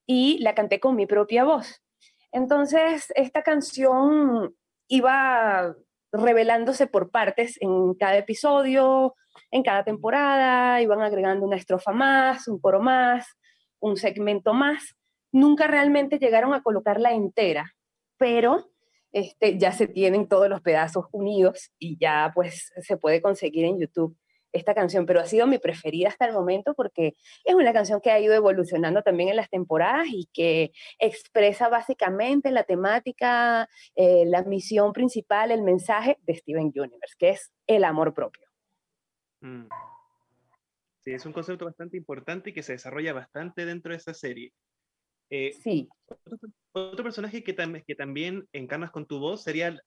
y 0.06 0.40
la 0.40 0.56
canté 0.56 0.80
con 0.80 0.96
mi 0.96 1.06
propia 1.06 1.44
voz. 1.44 1.82
Entonces, 2.32 3.12
esta 3.16 3.44
canción 3.44 4.56
iba 4.88 5.76
revelándose 6.12 6.88
por 6.88 7.10
partes 7.10 7.58
en 7.62 7.94
cada 7.96 8.18
episodio, 8.18 9.16
en 9.52 9.64
cada 9.64 9.84
temporada, 9.84 10.82
iban 10.82 11.02
agregando 11.02 11.46
una 11.46 11.58
estrofa 11.58 11.92
más, 11.92 12.48
un 12.48 12.60
coro 12.60 12.82
más, 12.82 13.26
un 13.80 13.98
segmento 13.98 14.54
más. 14.54 14.96
Nunca 15.32 15.68
realmente 15.68 16.20
llegaron 16.20 16.54
a 16.54 16.62
colocarla 16.62 17.14
entera, 17.14 17.74
pero 18.18 18.70
este, 19.12 19.58
ya 19.58 19.72
se 19.72 19.88
tienen 19.88 20.28
todos 20.28 20.50
los 20.50 20.62
pedazos 20.62 21.06
unidos 21.12 21.72
y 21.80 21.98
ya 22.00 22.32
pues 22.34 22.72
se 22.82 22.98
puede 22.98 23.22
conseguir 23.22 23.66
en 23.66 23.80
YouTube 23.80 24.18
esta 24.54 24.74
canción, 24.74 25.06
pero 25.06 25.20
ha 25.20 25.26
sido 25.26 25.48
mi 25.48 25.58
preferida 25.58 26.08
hasta 26.08 26.26
el 26.26 26.34
momento 26.34 26.74
porque 26.76 27.16
es 27.44 27.56
una 27.56 27.74
canción 27.74 28.00
que 28.00 28.12
ha 28.12 28.20
ido 28.20 28.34
evolucionando 28.34 29.02
también 29.02 29.30
en 29.30 29.36
las 29.36 29.50
temporadas 29.50 30.08
y 30.10 30.30
que 30.32 30.72
expresa 31.00 31.68
básicamente 31.70 32.52
la 32.52 32.64
temática, 32.64 33.68
eh, 33.96 34.24
la 34.26 34.44
misión 34.44 34.94
principal, 34.94 35.52
el 35.52 35.64
mensaje 35.64 36.18
de 36.22 36.36
Steven 36.36 36.72
Universe, 36.74 37.16
que 37.18 37.32
es 37.32 37.52
el 37.68 37.84
amor 37.84 38.14
propio. 38.14 38.48
Mm. 39.42 39.68
Sí, 41.02 41.12
es 41.12 41.26
un 41.26 41.34
concepto 41.34 41.66
bastante 41.66 41.98
importante 41.98 42.52
y 42.52 42.54
que 42.54 42.64
se 42.64 42.74
desarrolla 42.74 43.12
bastante 43.12 43.66
dentro 43.66 43.92
de 43.92 43.98
esa 43.98 44.14
serie. 44.14 44.54
Eh, 45.30 45.52
sí. 45.52 45.90
Otro, 46.72 47.04
personaje 47.04 47.44
que, 47.44 47.56
que, 47.86 47.96
también 47.96 48.48
encarnas 48.54 48.92
con 48.92 49.06
tu 49.06 49.20
voz 49.20 49.44
sería 49.44 49.78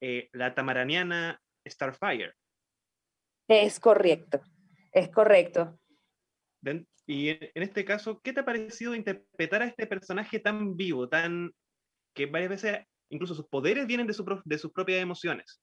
eh, 0.00 0.28
la 0.32 0.54
tamaraniana 0.54 1.40
Starfire. 1.66 2.34
Es 3.50 3.80
correcto, 3.80 4.40
es 4.92 5.08
correcto. 5.08 5.76
y 7.04 7.30
en, 7.30 7.62
este 7.64 7.84
caso, 7.84 8.20
¿qué 8.22 8.32
te 8.32 8.40
ha 8.40 8.44
parecido 8.44 8.94
interpretar 8.94 9.62
a 9.62 9.64
este 9.66 9.88
personaje 9.88 10.38
tan 10.38 10.76
vivo, 10.76 11.08
tan 11.08 11.50
que 12.14 12.26
varias 12.26 12.50
veces 12.50 12.78
incluso 13.08 13.34
sus 13.34 13.48
poderes 13.48 13.88
vienen 13.88 14.06
de, 14.06 14.14
de 14.44 14.58
sus 14.58 14.70
propias 14.70 15.02
emociones? 15.02 15.60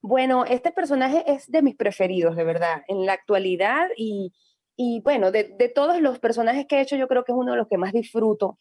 Bueno, 0.00 0.44
este 0.44 0.72
personaje 0.72 1.22
es 1.24 1.48
de 1.48 1.62
mis 1.62 1.76
preferidos, 1.76 2.34
de 2.34 2.42
verdad, 2.42 2.82
en 2.88 3.06
la 3.06 3.12
actualidad 3.12 3.86
y, 3.96 4.32
y 4.74 5.00
bueno, 5.02 5.30
de, 5.30 5.54
de, 5.56 5.68
todos 5.68 6.00
los 6.00 6.18
personajes 6.18 6.66
que 6.66 6.78
he 6.78 6.80
hecho, 6.80 6.96
yo 6.96 7.06
creo 7.06 7.22
que 7.22 7.30
es 7.30 7.38
uno 7.38 7.52
de 7.52 7.58
los 7.58 7.68
que 7.68 7.78
más 7.78 7.92
disfruto 7.92 8.58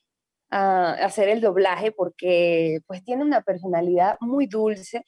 uh, 0.51 0.93
hacer 1.01 1.27
el 1.29 1.41
doblaje 1.41 1.91
porque 1.91 2.81
pues 2.85 3.03
tiene 3.03 3.23
una 3.23 3.41
personalidad 3.41 4.15
muy 4.19 4.45
dulce 4.45 5.03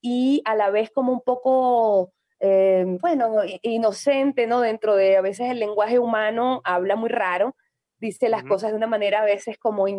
y 0.00 0.42
a 0.44 0.54
la 0.54 0.70
vez 0.70 0.90
como 0.90 1.12
un 1.12 1.20
poco, 1.20 2.12
eh, 2.40 2.84
bueno, 3.00 3.42
inocente, 3.62 4.46
¿no? 4.46 4.60
Dentro 4.60 4.96
de 4.96 5.16
a 5.16 5.20
veces 5.20 5.50
el 5.50 5.60
lenguaje 5.60 5.98
humano 5.98 6.60
habla 6.64 6.96
muy 6.96 7.10
raro, 7.10 7.56
dice 7.98 8.28
las 8.30 8.44
cosas 8.44 8.70
de 8.70 8.76
una 8.76 8.86
manera 8.86 9.20
a 9.20 9.24
veces 9.24 9.58
como 9.58 9.86
eh, 9.86 9.92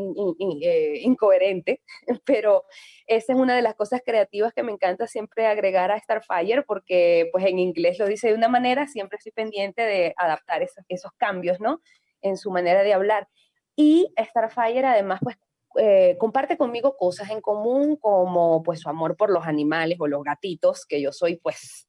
incoherente, 1.02 1.82
pero 2.26 2.64
esa 3.06 3.34
es 3.34 3.40
una 3.40 3.56
de 3.56 3.62
las 3.62 3.76
cosas 3.76 4.02
creativas 4.04 4.54
que 4.54 4.64
me 4.64 4.72
encanta 4.72 5.08
siempre 5.08 5.46
agregar 5.46 5.92
a 5.92 6.00
Starfire, 6.00 6.64
porque 6.64 7.30
pues 7.32 7.46
en 7.46 7.60
inglés 7.60 8.00
lo 8.00 8.08
dice 8.08 8.30
de 8.30 8.34
una 8.34 8.50
manera, 8.50 8.88
siempre 8.88 9.18
estoy 9.18 9.32
pendiente 9.32 9.84
de 9.84 10.14
adaptar 10.18 10.64
esos, 10.64 10.84
esos 10.90 11.12
cambios, 11.18 11.60
¿no? 11.60 11.80
En 12.22 12.38
su 12.38 12.52
manera 12.52 12.84
de 12.84 12.94
hablar. 12.94 13.28
Y 13.76 14.14
Starfire 14.18 14.86
además 14.86 15.20
pues 15.24 15.38
eh, 15.78 16.18
comparte 16.20 16.58
conmigo 16.58 16.96
cosas 16.98 17.30
en 17.30 17.42
común 17.42 17.96
como 17.96 18.64
pues 18.64 18.82
su 18.82 18.90
amor 18.90 19.16
por 19.16 19.30
los 19.30 19.46
animales 19.46 19.98
o 20.00 20.08
los 20.08 20.24
gatitos, 20.24 20.86
que 20.86 21.02
yo 21.02 21.12
soy 21.12 21.38
pues 21.38 21.88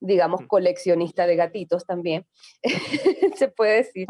digamos 0.00 0.46
coleccionista 0.46 1.26
de 1.26 1.36
gatitos 1.36 1.86
también, 1.86 2.26
se 3.36 3.48
puede 3.48 3.76
decir. 3.76 4.06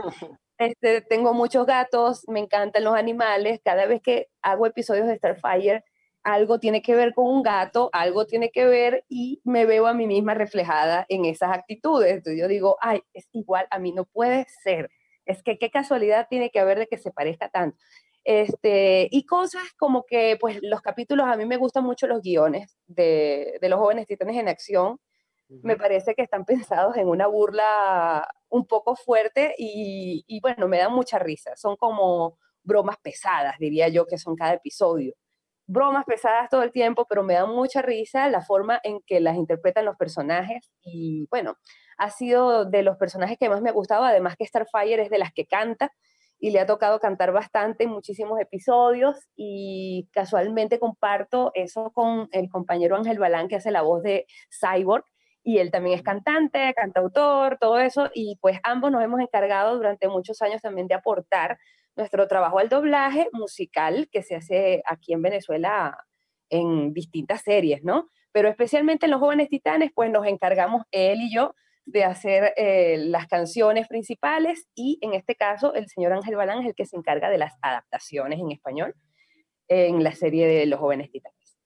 Este, 0.58 1.00
tengo 1.00 1.34
muchos 1.34 1.66
gatos, 1.66 2.22
me 2.28 2.40
encantan 2.40 2.84
los 2.84 2.94
animales, 2.94 3.60
cada 3.64 3.86
vez 3.86 4.00
que 4.02 4.28
hago 4.42 4.66
episodios 4.66 5.08
de 5.08 5.16
Starfire, 5.16 5.84
algo 6.22 6.60
tiene 6.60 6.82
que 6.82 6.94
ver 6.94 7.14
con 7.14 7.26
un 7.26 7.42
gato, 7.42 7.88
algo 7.92 8.26
tiene 8.26 8.50
que 8.50 8.66
ver 8.66 9.04
y 9.08 9.40
me 9.44 9.64
veo 9.64 9.86
a 9.86 9.94
mí 9.94 10.06
misma 10.06 10.34
reflejada 10.34 11.06
en 11.08 11.24
esas 11.24 11.50
actitudes. 11.52 12.12
Entonces 12.12 12.40
yo 12.40 12.46
digo, 12.46 12.76
ay, 12.80 13.00
es 13.14 13.28
igual, 13.32 13.66
a 13.70 13.78
mí 13.78 13.92
no 13.92 14.04
puede 14.04 14.46
ser. 14.62 14.90
Es 15.24 15.42
que 15.42 15.58
qué 15.58 15.70
casualidad 15.70 16.26
tiene 16.28 16.50
que 16.50 16.60
haber 16.60 16.78
de 16.78 16.86
que 16.86 16.98
se 16.98 17.10
parezca 17.10 17.48
tanto. 17.48 17.78
Este, 18.30 19.08
y 19.10 19.26
cosas 19.26 19.64
como 19.76 20.06
que, 20.06 20.36
pues, 20.40 20.60
los 20.62 20.82
capítulos, 20.82 21.26
a 21.26 21.34
mí 21.34 21.46
me 21.46 21.56
gustan 21.56 21.82
mucho 21.82 22.06
los 22.06 22.22
guiones 22.22 22.78
de, 22.86 23.58
de 23.60 23.68
los 23.68 23.80
jóvenes 23.80 24.06
titanes 24.06 24.36
en 24.36 24.46
acción. 24.46 25.00
Me 25.48 25.76
parece 25.76 26.14
que 26.14 26.22
están 26.22 26.44
pensados 26.78 26.96
en 26.96 27.08
una 27.08 27.26
burla 27.26 28.28
un 28.48 28.68
poco 28.68 28.94
fuerte 28.94 29.56
y, 29.58 30.22
y, 30.28 30.40
bueno, 30.40 30.68
me 30.68 30.78
dan 30.78 30.92
mucha 30.92 31.18
risa. 31.18 31.56
Son 31.56 31.74
como 31.74 32.38
bromas 32.62 32.98
pesadas, 33.02 33.58
diría 33.58 33.88
yo, 33.88 34.06
que 34.06 34.16
son 34.16 34.36
cada 34.36 34.52
episodio. 34.52 35.14
Bromas 35.66 36.04
pesadas 36.04 36.48
todo 36.50 36.62
el 36.62 36.70
tiempo, 36.70 37.06
pero 37.08 37.24
me 37.24 37.34
dan 37.34 37.50
mucha 37.50 37.82
risa 37.82 38.28
la 38.28 38.42
forma 38.42 38.78
en 38.84 39.00
que 39.00 39.18
las 39.18 39.34
interpretan 39.36 39.84
los 39.84 39.96
personajes 39.96 40.70
y 40.82 41.26
bueno, 41.30 41.56
ha 41.98 42.10
sido 42.10 42.64
de 42.64 42.84
los 42.84 42.96
personajes 42.96 43.38
que 43.38 43.48
más 43.48 43.60
me 43.60 43.70
ha 43.70 43.72
gustado, 43.72 44.04
además 44.04 44.36
que 44.36 44.46
Starfire 44.46 45.02
es 45.02 45.10
de 45.10 45.18
las 45.18 45.32
que 45.32 45.46
canta 45.46 45.92
y 46.40 46.50
le 46.50 46.58
ha 46.58 46.66
tocado 46.66 46.98
cantar 46.98 47.32
bastante 47.32 47.84
en 47.84 47.90
muchísimos 47.90 48.40
episodios 48.40 49.28
y 49.36 50.08
casualmente 50.10 50.80
comparto 50.80 51.52
eso 51.54 51.92
con 51.92 52.28
el 52.32 52.48
compañero 52.48 52.96
Ángel 52.96 53.18
Balán 53.18 53.46
que 53.46 53.56
hace 53.56 53.70
la 53.70 53.82
voz 53.82 54.02
de 54.02 54.26
Cyborg 54.50 55.04
y 55.42 55.58
él 55.58 55.70
también 55.70 55.96
es 55.96 56.02
cantante, 56.02 56.72
cantautor, 56.74 57.58
todo 57.60 57.78
eso 57.78 58.10
y 58.14 58.38
pues 58.40 58.58
ambos 58.62 58.90
nos 58.90 59.02
hemos 59.04 59.20
encargado 59.20 59.76
durante 59.76 60.08
muchos 60.08 60.40
años 60.40 60.62
también 60.62 60.88
de 60.88 60.94
aportar 60.94 61.58
nuestro 61.94 62.26
trabajo 62.26 62.58
al 62.58 62.70
doblaje 62.70 63.28
musical 63.32 64.08
que 64.10 64.22
se 64.22 64.36
hace 64.36 64.82
aquí 64.86 65.12
en 65.12 65.22
Venezuela 65.22 65.96
en 66.48 66.94
distintas 66.94 67.42
series, 67.42 67.84
¿no? 67.84 68.08
Pero 68.32 68.48
especialmente 68.48 69.06
en 69.06 69.12
Los 69.12 69.20
Jóvenes 69.20 69.48
Titanes 69.50 69.90
pues 69.94 70.10
nos 70.10 70.26
encargamos 70.26 70.84
él 70.90 71.20
y 71.20 71.34
yo 71.34 71.54
de 71.86 72.04
hacer 72.04 72.52
eh, 72.56 72.98
las 72.98 73.26
canciones 73.26 73.88
principales 73.88 74.68
y 74.74 74.98
en 75.02 75.14
este 75.14 75.34
caso 75.34 75.74
el 75.74 75.88
señor 75.88 76.12
Ángel 76.12 76.36
Balán 76.36 76.60
es 76.60 76.66
el 76.66 76.74
que 76.74 76.86
se 76.86 76.96
encarga 76.96 77.30
de 77.30 77.38
las 77.38 77.54
adaptaciones 77.62 78.38
en 78.38 78.52
español 78.52 78.94
en 79.68 80.02
la 80.02 80.12
serie 80.12 80.46
de 80.46 80.66
Los 80.66 80.80
Jóvenes 80.80 81.10
Titanes. 81.10 81.58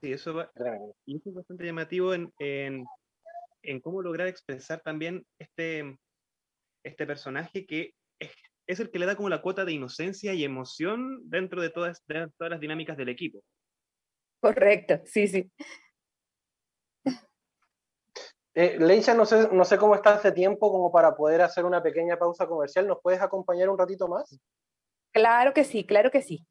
Sí, 0.00 0.12
eso, 0.12 0.34
va, 0.34 0.50
y 1.06 1.16
es 1.16 1.34
bastante 1.34 1.64
llamativo 1.64 2.12
en, 2.12 2.32
en, 2.40 2.84
en, 3.62 3.80
cómo 3.80 4.02
lograr 4.02 4.26
expresar 4.26 4.80
también 4.80 5.24
este, 5.38 5.96
este 6.82 7.06
personaje 7.06 7.66
que 7.66 7.94
es, 8.18 8.32
es, 8.66 8.80
el 8.80 8.90
que 8.90 8.98
le 8.98 9.06
da 9.06 9.14
como 9.14 9.28
la 9.28 9.42
cuota 9.42 9.64
de 9.64 9.72
inocencia 9.72 10.34
y 10.34 10.42
emoción 10.42 11.20
dentro 11.30 11.62
de 11.62 11.70
todas, 11.70 12.02
de 12.08 12.26
todas 12.36 12.50
las 12.50 12.60
dinámicas 12.60 12.96
del 12.96 13.10
equipo. 13.10 13.44
Correcto, 14.40 15.00
sí, 15.04 15.28
sí. 15.28 15.52
Eh, 18.54 18.76
Leisha, 18.78 19.14
no 19.14 19.24
sé, 19.24 19.48
no 19.50 19.64
sé 19.64 19.78
cómo 19.78 19.94
estás 19.94 20.22
de 20.22 20.32
tiempo 20.32 20.70
como 20.70 20.92
para 20.92 21.16
poder 21.16 21.40
hacer 21.40 21.64
una 21.64 21.82
pequeña 21.82 22.18
pausa 22.18 22.46
comercial. 22.46 22.86
¿Nos 22.86 22.98
puedes 23.02 23.20
acompañar 23.22 23.70
un 23.70 23.78
ratito 23.78 24.08
más? 24.08 24.38
Claro 25.12 25.52
que 25.52 25.64
sí, 25.64 25.84
claro 25.84 26.10
que 26.10 26.22
sí. 26.22 26.46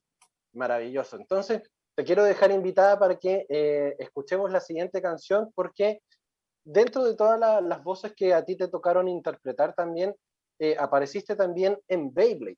Maravilloso. 0.53 1.15
Entonces, 1.17 1.62
te 1.96 2.03
quiero 2.03 2.24
dejar 2.24 2.51
invitada 2.51 2.98
para 2.98 3.17
que 3.17 3.46
eh, 3.50 3.96
escuchemos 4.00 4.51
la 4.51 4.60
siguiente 4.60 5.01
canción 5.01 5.51
porque 5.53 6.01
dentro 6.63 7.03
de 7.03 7.15
todas 7.15 7.39
las 7.39 7.84
voces 7.84 8.13
que 8.15 8.34
a 8.34 8.43
ti 8.46 8.55
te 8.55 8.67
tocaron 8.67 9.08
interpretar 9.08 9.74
también, 9.74 10.15
eh, 10.60 10.75
apareciste 10.79 11.36
también 11.36 11.77
en 11.88 12.13
Beyblade. 12.13 12.58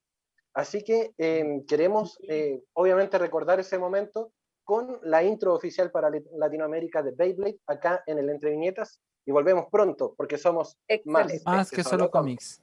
Así 0.53 0.83
que 0.83 1.11
em, 1.17 1.65
queremos, 1.65 2.19
eh, 2.27 2.61
obviamente, 2.73 3.17
recordar 3.17 3.59
ese 3.59 3.77
momento 3.77 4.31
con 4.63 4.99
la 5.03 5.23
intro 5.23 5.53
oficial 5.53 5.89
para 5.91 6.11
Latinoamérica 6.37 7.01
de 7.01 7.11
Beyblade 7.11 7.59
acá 7.65 8.03
en 8.05 8.19
el 8.19 8.29
Entre 8.29 8.51
Viñetas 8.51 9.01
y 9.25 9.31
volvemos 9.31 9.65
pronto 9.71 10.13
porque 10.15 10.37
somos 10.37 10.77
más, 11.05 11.71
que, 11.71 11.83
solo 11.83 12.09
cómics. 12.11 12.61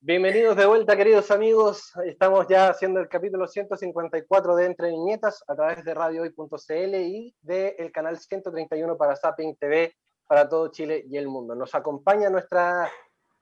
Bienvenidos 0.00 0.56
de 0.56 0.66
vuelta, 0.66 0.96
queridos 0.96 1.30
amigos. 1.30 1.92
Estamos 2.04 2.48
ya 2.48 2.70
haciendo 2.70 2.98
el 2.98 3.08
capítulo 3.08 3.46
154 3.46 4.56
de 4.56 4.66
Entre 4.66 4.88
Viñetas 4.88 5.44
a 5.46 5.54
través 5.54 5.84
de 5.84 5.94
radiohoy.cl 5.94 6.94
y 6.96 7.34
del 7.40 7.92
canal 7.92 8.18
131 8.18 8.96
para 8.96 9.14
Zapping 9.14 9.54
TV 9.56 9.94
para 10.26 10.48
todo 10.48 10.68
Chile 10.68 11.04
y 11.08 11.16
el 11.16 11.28
mundo. 11.28 11.54
Nos 11.54 11.74
acompaña 11.74 12.30
nuestra 12.30 12.90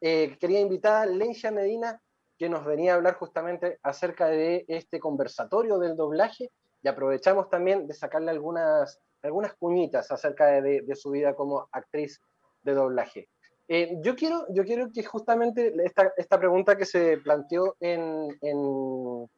eh, 0.00 0.36
querida 0.38 0.60
invitada 0.60 1.06
Leisha 1.06 1.50
Medina, 1.50 2.02
que 2.38 2.50
nos 2.50 2.64
venía 2.64 2.92
a 2.92 2.96
hablar 2.96 3.14
justamente 3.14 3.78
acerca 3.82 4.26
de 4.26 4.64
este 4.68 5.00
conversatorio 5.00 5.78
del 5.78 5.96
doblaje 5.96 6.50
y 6.82 6.88
aprovechamos 6.88 7.48
también 7.48 7.86
de 7.86 7.94
sacarle 7.94 8.30
algunas, 8.30 9.00
algunas 9.22 9.54
cuñitas 9.54 10.10
acerca 10.10 10.46
de, 10.60 10.82
de 10.82 10.96
su 10.96 11.10
vida 11.10 11.34
como 11.34 11.68
actriz 11.72 12.20
de 12.62 12.74
doblaje. 12.74 13.28
Eh, 13.68 13.98
yo, 14.02 14.16
quiero, 14.16 14.46
yo 14.52 14.64
quiero 14.64 14.90
que 14.90 15.04
justamente 15.04 15.72
esta, 15.84 16.12
esta 16.16 16.38
pregunta 16.38 16.76
que 16.76 16.84
se 16.84 17.18
planteó 17.18 17.76
en, 17.78 18.36
en, 18.40 19.30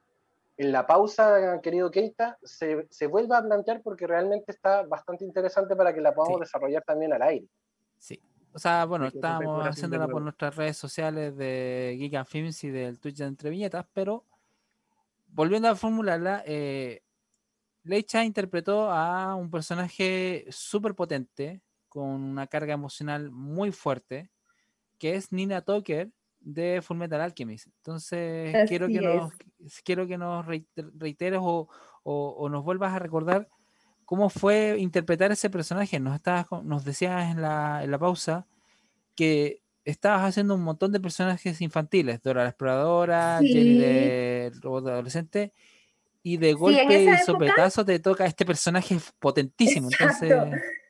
en 0.57 0.73
la 0.73 0.87
pausa, 0.87 1.61
querido 1.61 1.91
Keita, 1.91 2.39
se, 2.43 2.87
se, 2.89 3.07
vuelva 3.07 3.39
a 3.39 3.43
plantear 3.43 3.83
porque 3.83 4.07
realmente 4.07 4.51
está 4.51 4.85
bastante 4.85 5.25
interesante 5.25 5.77
para 5.77 5.93
que 5.93 6.01
la 6.01 6.15
podamos 6.15 6.41
desarrollar 6.41 6.83
también 6.83 7.13
al 7.13 7.23
aire. 7.23 7.47
Sí. 7.99 8.19
O 8.55 8.59
sea, 8.59 8.85
bueno, 8.85 9.07
estábamos 9.07 9.67
haciéndola 9.67 10.09
por 10.09 10.23
nuestras 10.23 10.57
redes 10.57 10.77
sociales 10.77 11.37
de 11.37 11.97
Geek 11.99 12.15
and 12.15 12.27
Films 12.27 12.65
y 12.65 12.71
del 12.71 12.99
Twitch 12.99 13.17
de 13.17 13.25
Entre 13.25 13.51
Viñetas, 13.51 13.87
pero 13.93 14.25
volviendo 15.29 15.69
a 15.69 15.75
formularla, 15.75 16.43
eh, 16.47 17.03
Leicha 17.85 18.25
interpretó 18.25 18.91
a 18.91 19.35
un 19.35 19.51
personaje 19.51 20.47
súper 20.51 20.95
potente, 20.95 21.61
con 21.93 22.23
una 22.23 22.47
carga 22.47 22.73
emocional 22.73 23.31
muy 23.31 23.71
fuerte, 23.71 24.31
que 24.99 25.15
es 25.15 25.31
Nina 25.31 25.61
Tucker 25.61 26.11
de 26.41 26.81
Fullmetal 26.81 27.21
Alchemist. 27.21 27.67
Entonces, 27.67 28.67
quiero 28.67 28.89
que, 28.89 29.03
nos, 29.03 29.31
quiero 29.85 30.07
que 30.07 30.17
nos 30.17 30.47
reiteres 30.47 31.41
o, 31.43 31.69
o, 32.03 32.49
nos 32.49 32.65
vuelvas 32.65 32.95
a 32.95 32.99
recordar 32.99 33.47
cómo 34.07 34.31
fue 34.31 34.77
interpretar 34.79 35.33
ese 35.33 35.51
personaje. 35.51 36.01
Nos, 36.01 36.15
estabas, 36.15 36.47
nos 36.65 36.83
decías 36.83 37.31
en 37.31 37.43
la, 37.43 37.85
en 37.85 37.91
la 37.91 37.99
pausa 37.99 38.47
que 39.15 39.61
estabas 39.85 40.23
haciendo 40.23 40.55
un 40.55 40.63
montón 40.63 40.93
de 40.93 41.01
personajes 41.01 41.61
infantiles, 41.61 42.23
Dora 42.23 42.45
la 42.45 42.49
Exploradora, 42.49 43.39
Jenny 43.43 43.77
de 43.77 44.53
Robot 44.63 44.87
Adolescente, 44.89 45.53
y 46.23 46.39
de 46.39 46.55
golpe 46.55 47.05
y 47.05 47.19
sopetazo 47.19 47.85
te 47.85 47.99
toca 47.99 48.25
este 48.25 48.47
personaje 48.47 48.97
potentísimo. 49.19 49.91
Entonces 49.93 50.33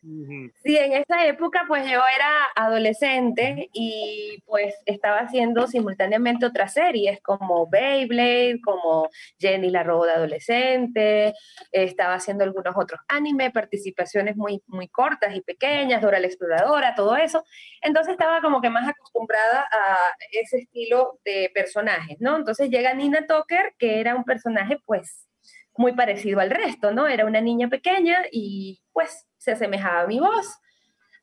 Sí, 0.02 0.76
en 0.76 0.94
esa 0.94 1.26
época 1.26 1.64
pues 1.68 1.85
yo 1.85 2.00
era 2.16 2.47
adolescente 2.56 3.71
y 3.73 4.42
pues 4.47 4.75
estaba 4.85 5.18
haciendo 5.18 5.68
simultáneamente 5.68 6.44
otras 6.44 6.73
series 6.73 7.21
como 7.23 7.68
Beyblade, 7.68 8.61
como 8.64 9.09
Jenny 9.38 9.71
la 9.71 9.85
Robo 9.85 10.06
de 10.06 10.12
Adolescente, 10.12 11.35
estaba 11.71 12.14
haciendo 12.14 12.42
algunos 12.42 12.75
otros 12.76 13.00
anime, 13.06 13.52
participaciones 13.52 14.37
muy, 14.37 14.61
muy 14.66 14.88
cortas 14.88 15.37
y 15.37 15.40
pequeñas, 15.40 16.02
Dora 16.02 16.18
la 16.18 16.26
Exploradora, 16.26 16.97
todo 16.97 17.14
eso. 17.14 17.44
Entonces 17.80 18.12
estaba 18.12 18.40
como 18.40 18.61
que 18.61 18.71
más 18.71 18.88
acostumbrada 18.88 19.68
a 19.71 19.97
ese 20.32 20.59
estilo 20.59 21.21
de 21.25 21.49
personajes, 21.54 22.16
¿no? 22.18 22.37
Entonces 22.37 22.71
llega 22.71 22.92
Nina 22.92 23.25
Tucker, 23.28 23.75
que 23.78 24.00
era 24.00 24.16
un 24.16 24.25
personaje 24.25 24.78
pues 24.85 25.28
muy 25.76 25.94
parecido 25.94 26.40
al 26.40 26.50
resto, 26.50 26.90
¿no? 26.92 27.06
Era 27.06 27.25
una 27.25 27.40
niña 27.40 27.68
pequeña 27.68 28.18
y 28.32 28.82
pues 28.92 29.26
se 29.42 29.52
asemejaba 29.52 30.02
a 30.02 30.06
mi 30.06 30.20
voz. 30.20 30.46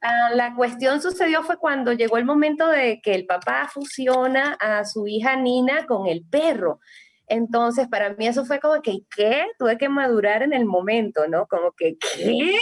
Ah, 0.01 0.29
la 0.33 0.55
cuestión 0.55 1.01
sucedió 1.01 1.43
fue 1.43 1.57
cuando 1.57 1.93
llegó 1.93 2.17
el 2.17 2.25
momento 2.25 2.67
de 2.67 3.01
que 3.01 3.15
el 3.15 3.25
papá 3.25 3.69
fusiona 3.71 4.57
a 4.59 4.85
su 4.85 5.07
hija 5.07 5.35
Nina 5.35 5.85
con 5.85 6.07
el 6.07 6.23
perro. 6.29 6.79
Entonces, 7.27 7.88
para 7.88 8.13
mí 8.13 8.27
eso 8.27 8.45
fue 8.45 8.59
como 8.59 8.81
que, 8.81 8.99
¿qué? 9.15 9.47
Tuve 9.57 9.77
que 9.77 9.88
madurar 9.88 10.43
en 10.43 10.53
el 10.53 10.65
momento, 10.65 11.27
¿no? 11.27 11.47
Como 11.47 11.71
que, 11.73 11.97
¿qué? 11.97 12.57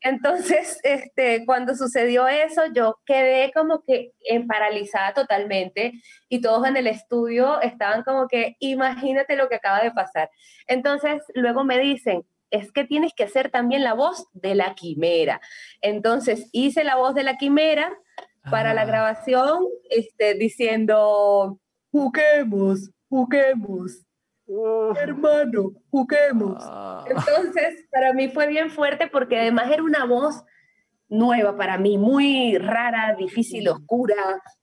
Entonces, 0.00 0.80
este, 0.82 1.44
cuando 1.46 1.74
sucedió 1.74 2.26
eso, 2.26 2.62
yo 2.74 2.98
quedé 3.04 3.52
como 3.52 3.82
que 3.86 4.12
en 4.24 4.46
paralizada 4.46 5.14
totalmente 5.14 5.92
y 6.28 6.40
todos 6.40 6.66
en 6.66 6.76
el 6.76 6.86
estudio 6.86 7.60
estaban 7.60 8.02
como 8.02 8.26
que, 8.26 8.56
imagínate 8.58 9.36
lo 9.36 9.48
que 9.48 9.56
acaba 9.56 9.82
de 9.82 9.92
pasar. 9.92 10.30
Entonces, 10.66 11.22
luego 11.34 11.64
me 11.64 11.78
dicen, 11.78 12.24
es 12.50 12.72
que 12.72 12.84
tienes 12.84 13.12
que 13.14 13.24
hacer 13.24 13.50
también 13.50 13.84
la 13.84 13.94
voz 13.94 14.26
de 14.32 14.54
la 14.54 14.74
quimera. 14.74 15.40
Entonces, 15.80 16.48
hice 16.52 16.84
la 16.84 16.96
voz 16.96 17.14
de 17.14 17.22
la 17.22 17.36
quimera 17.36 17.92
para 18.50 18.74
la 18.74 18.82
ah. 18.82 18.86
grabación, 18.86 19.64
este, 19.90 20.34
diciendo, 20.34 21.58
juguemos, 21.90 22.90
juguemos, 23.08 24.04
hermano, 24.96 25.72
juguemos. 25.90 26.56
Ah. 26.60 27.04
Entonces, 27.08 27.86
para 27.90 28.12
mí 28.12 28.28
fue 28.28 28.46
bien 28.46 28.70
fuerte 28.70 29.06
porque 29.06 29.38
además 29.38 29.70
era 29.70 29.82
una 29.82 30.04
voz 30.04 30.42
nueva 31.08 31.56
para 31.56 31.76
mí, 31.76 31.98
muy 31.98 32.56
rara, 32.56 33.14
difícil, 33.18 33.68
oscura, 33.68 34.14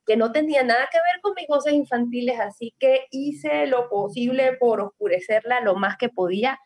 que 0.06 0.16
no 0.16 0.32
tenía 0.32 0.62
nada 0.64 0.88
que 0.90 0.96
ver 0.96 1.20
con 1.20 1.34
mis 1.34 1.46
voces 1.46 1.74
infantiles, 1.74 2.40
así 2.40 2.74
que 2.78 3.06
hice 3.10 3.66
lo 3.66 3.90
posible 3.90 4.54
por 4.58 4.80
oscurecerla 4.80 5.60
lo 5.60 5.76
más 5.76 5.98
que 5.98 6.08
podía 6.08 6.58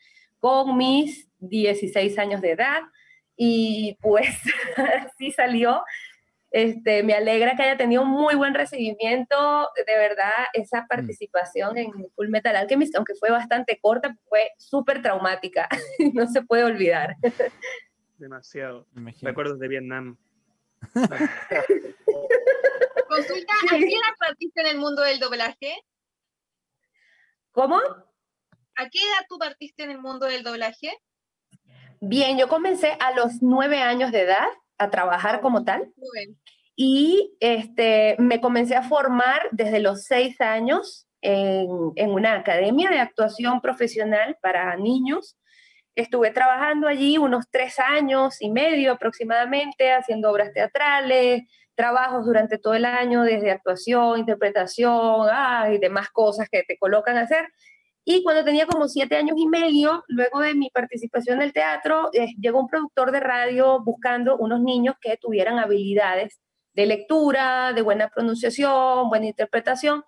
con 0.42 0.76
mis 0.76 1.30
16 1.38 2.18
años 2.18 2.40
de 2.40 2.50
edad 2.50 2.80
y 3.36 3.96
pues 4.00 4.26
así 5.06 5.30
salió 5.30 5.82
este, 6.50 7.02
me 7.02 7.14
alegra 7.14 7.56
que 7.56 7.62
haya 7.62 7.78
tenido 7.78 8.02
un 8.02 8.10
muy 8.10 8.34
buen 8.34 8.52
recibimiento, 8.52 9.70
de 9.86 9.96
verdad, 9.96 10.32
esa 10.52 10.82
mm. 10.82 10.86
participación 10.86 11.78
en 11.78 11.92
Full 12.14 12.28
Metal 12.28 12.54
Alchemist, 12.54 12.94
aunque 12.94 13.14
fue 13.14 13.30
bastante 13.30 13.78
corta, 13.80 14.14
fue 14.28 14.50
súper 14.58 15.00
traumática, 15.00 15.66
no 16.12 16.26
se 16.26 16.42
puede 16.42 16.64
olvidar. 16.64 17.16
Demasiado. 18.18 18.86
Recuerdos 19.22 19.58
de 19.60 19.68
Vietnam. 19.68 20.18
Consulta, 23.08 23.54
¿a 23.70 23.78
qué 23.78 23.86
edad 23.86 24.14
partiste 24.18 24.60
en 24.60 24.66
el 24.66 24.76
mundo 24.76 25.00
del 25.02 25.20
doblaje? 25.20 25.74
¿Cómo? 27.52 27.80
¿A 28.76 28.88
qué 28.88 28.98
edad 28.98 29.26
tú 29.28 29.38
partiste 29.38 29.84
en 29.84 29.90
el 29.90 29.98
mundo 29.98 30.26
del 30.26 30.42
doblaje? 30.42 30.90
Bien, 32.00 32.38
yo 32.38 32.48
comencé 32.48 32.96
a 32.98 33.12
los 33.12 33.42
nueve 33.42 33.80
años 33.80 34.12
de 34.12 34.22
edad 34.22 34.48
a 34.78 34.90
trabajar 34.90 35.40
como 35.40 35.64
tal. 35.64 35.92
Y 36.74 37.36
este, 37.40 38.16
me 38.18 38.40
comencé 38.40 38.74
a 38.74 38.82
formar 38.82 39.42
desde 39.52 39.80
los 39.80 40.04
seis 40.04 40.40
años 40.40 41.06
en, 41.20 41.92
en, 41.96 42.10
una 42.10 42.34
academia 42.34 42.90
de 42.90 42.98
actuación 42.98 43.60
profesional 43.60 44.36
para 44.42 44.74
niños. 44.76 45.36
Estuve 45.94 46.30
trabajando 46.30 46.88
allí 46.88 47.18
unos 47.18 47.44
tres 47.50 47.78
años 47.78 48.40
y 48.40 48.50
medio 48.50 48.92
aproximadamente, 48.92 49.92
haciendo 49.92 50.30
obras 50.30 50.52
teatrales, 50.52 51.42
trabajos 51.74 52.24
durante 52.24 52.58
todo 52.58 52.74
el 52.74 52.84
año, 52.84 53.22
desde 53.22 53.50
actuación, 53.50 54.18
interpretación 54.18 55.28
ah, 55.30 55.68
y 55.72 55.78
demás 55.78 56.10
cosas 56.10 56.48
que 56.50 56.62
te 56.62 56.78
colocan 56.78 57.16
a 57.16 57.22
hacer. 57.22 57.46
Y 58.04 58.22
cuando 58.22 58.44
tenía 58.44 58.66
como 58.66 58.88
siete 58.88 59.16
años 59.16 59.36
y 59.38 59.46
medio, 59.46 60.04
luego 60.08 60.40
de 60.40 60.54
mi 60.54 60.70
participación 60.70 61.36
en 61.36 61.42
el 61.42 61.52
teatro, 61.52 62.10
eh, 62.12 62.34
llegó 62.40 62.60
un 62.60 62.68
productor 62.68 63.12
de 63.12 63.20
radio 63.20 63.80
buscando 63.82 64.36
unos 64.36 64.60
niños 64.60 64.96
que 65.00 65.16
tuvieran 65.16 65.58
habilidades 65.58 66.40
de 66.74 66.86
lectura, 66.86 67.72
de 67.72 67.82
buena 67.82 68.08
pronunciación, 68.08 69.08
buena 69.08 69.26
interpretación, 69.26 70.04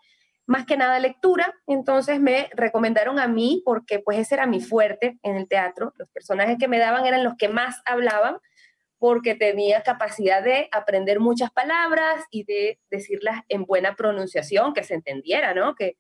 más 0.46 0.66
que 0.66 0.76
nada 0.76 0.98
lectura. 0.98 1.54
Entonces 1.66 2.20
me 2.20 2.50
recomendaron 2.54 3.18
a 3.18 3.28
mí, 3.28 3.62
porque 3.64 4.00
pues 4.00 4.18
ese 4.18 4.34
era 4.34 4.46
mi 4.46 4.60
fuerte 4.60 5.18
en 5.22 5.36
el 5.36 5.48
teatro. 5.48 5.92
Los 5.96 6.08
personajes 6.10 6.56
que 6.58 6.68
me 6.68 6.78
daban 6.78 7.06
eran 7.06 7.24
los 7.24 7.34
que 7.36 7.48
más 7.48 7.80
hablaban, 7.84 8.38
porque 8.98 9.34
tenía 9.34 9.82
capacidad 9.82 10.42
de 10.42 10.68
aprender 10.72 11.20
muchas 11.20 11.50
palabras 11.50 12.24
y 12.30 12.44
de 12.44 12.80
decirlas 12.90 13.42
en 13.48 13.64
buena 13.64 13.96
pronunciación, 13.96 14.72
que 14.72 14.82
se 14.82 14.94
entendiera, 14.94 15.52
¿no? 15.52 15.74
Que, 15.74 15.96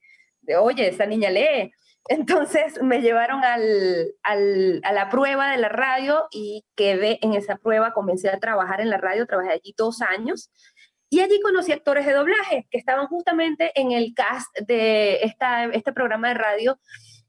oye, 0.58 0.88
esa 0.88 1.06
niña 1.06 1.30
lee. 1.30 1.72
Entonces 2.08 2.82
me 2.82 3.00
llevaron 3.00 3.42
al, 3.44 4.14
a 4.22 4.92
la 4.92 5.08
prueba 5.08 5.50
de 5.50 5.56
la 5.56 5.70
radio 5.70 6.26
y 6.30 6.64
quedé 6.74 7.18
en 7.22 7.32
esa 7.34 7.56
prueba, 7.56 7.94
comencé 7.94 8.28
a 8.28 8.38
trabajar 8.38 8.80
en 8.80 8.90
la 8.90 8.98
radio, 8.98 9.26
trabajé 9.26 9.52
allí 9.52 9.74
dos 9.76 10.02
años 10.02 10.50
y 11.08 11.20
allí 11.20 11.40
conocí 11.40 11.72
actores 11.72 12.04
de 12.04 12.12
doblaje 12.12 12.66
que 12.70 12.78
estaban 12.78 13.06
justamente 13.06 13.72
en 13.80 13.92
el 13.92 14.14
cast 14.14 14.48
de 14.66 15.20
esta, 15.22 15.64
este 15.66 15.92
programa 15.92 16.28
de 16.28 16.34
radio. 16.34 16.78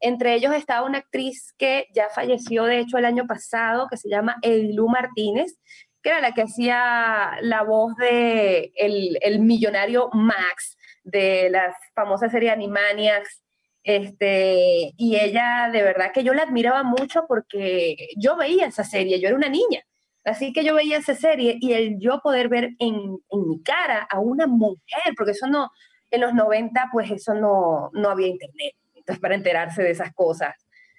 Entre 0.01 0.33
ellos 0.33 0.53
estaba 0.53 0.85
una 0.85 0.97
actriz 0.97 1.53
que 1.57 1.87
ya 1.93 2.09
falleció, 2.09 2.65
de 2.65 2.79
hecho, 2.79 2.97
el 2.97 3.05
año 3.05 3.27
pasado, 3.27 3.87
que 3.89 3.97
se 3.97 4.09
llama 4.09 4.37
Edilu 4.41 4.89
Martínez, 4.89 5.57
que 6.01 6.09
era 6.09 6.19
la 6.19 6.33
que 6.33 6.41
hacía 6.41 7.37
la 7.41 7.63
voz 7.63 7.95
de 7.95 8.73
el, 8.75 9.17
el 9.21 9.39
millonario 9.39 10.09
Max 10.13 10.77
de 11.03 11.49
las 11.49 11.75
famosas 11.93 12.31
series 12.31 12.51
Animaniacs 12.51 13.44
este, 13.85 14.93
y 14.97 15.15
ella 15.15 15.69
de 15.71 15.83
verdad 15.83 16.11
que 16.11 16.23
yo 16.23 16.33
la 16.33 16.41
admiraba 16.41 16.81
mucho 16.81 17.25
porque 17.27 18.09
yo 18.17 18.35
veía 18.35 18.65
esa 18.65 18.83
serie, 18.83 19.19
yo 19.19 19.27
era 19.27 19.37
una 19.37 19.47
niña, 19.47 19.83
así 20.23 20.51
que 20.53 20.63
yo 20.63 20.73
veía 20.73 20.97
esa 20.97 21.13
serie 21.13 21.57
y 21.61 21.73
el 21.73 21.99
yo 21.99 22.19
poder 22.21 22.49
ver 22.49 22.71
en, 22.79 23.19
en 23.29 23.47
mi 23.47 23.61
cara 23.61 24.07
a 24.09 24.19
una 24.19 24.47
mujer, 24.47 25.13
porque 25.15 25.33
eso 25.33 25.45
no, 25.45 25.69
en 26.09 26.21
los 26.21 26.33
90 26.33 26.89
pues 26.91 27.11
eso 27.11 27.35
no, 27.35 27.91
no 27.93 28.09
había 28.09 28.27
internet, 28.27 28.73
entonces 28.95 29.21
para 29.21 29.35
enterarse 29.35 29.83
de 29.83 29.91
esas 29.91 30.11
cosas. 30.15 30.55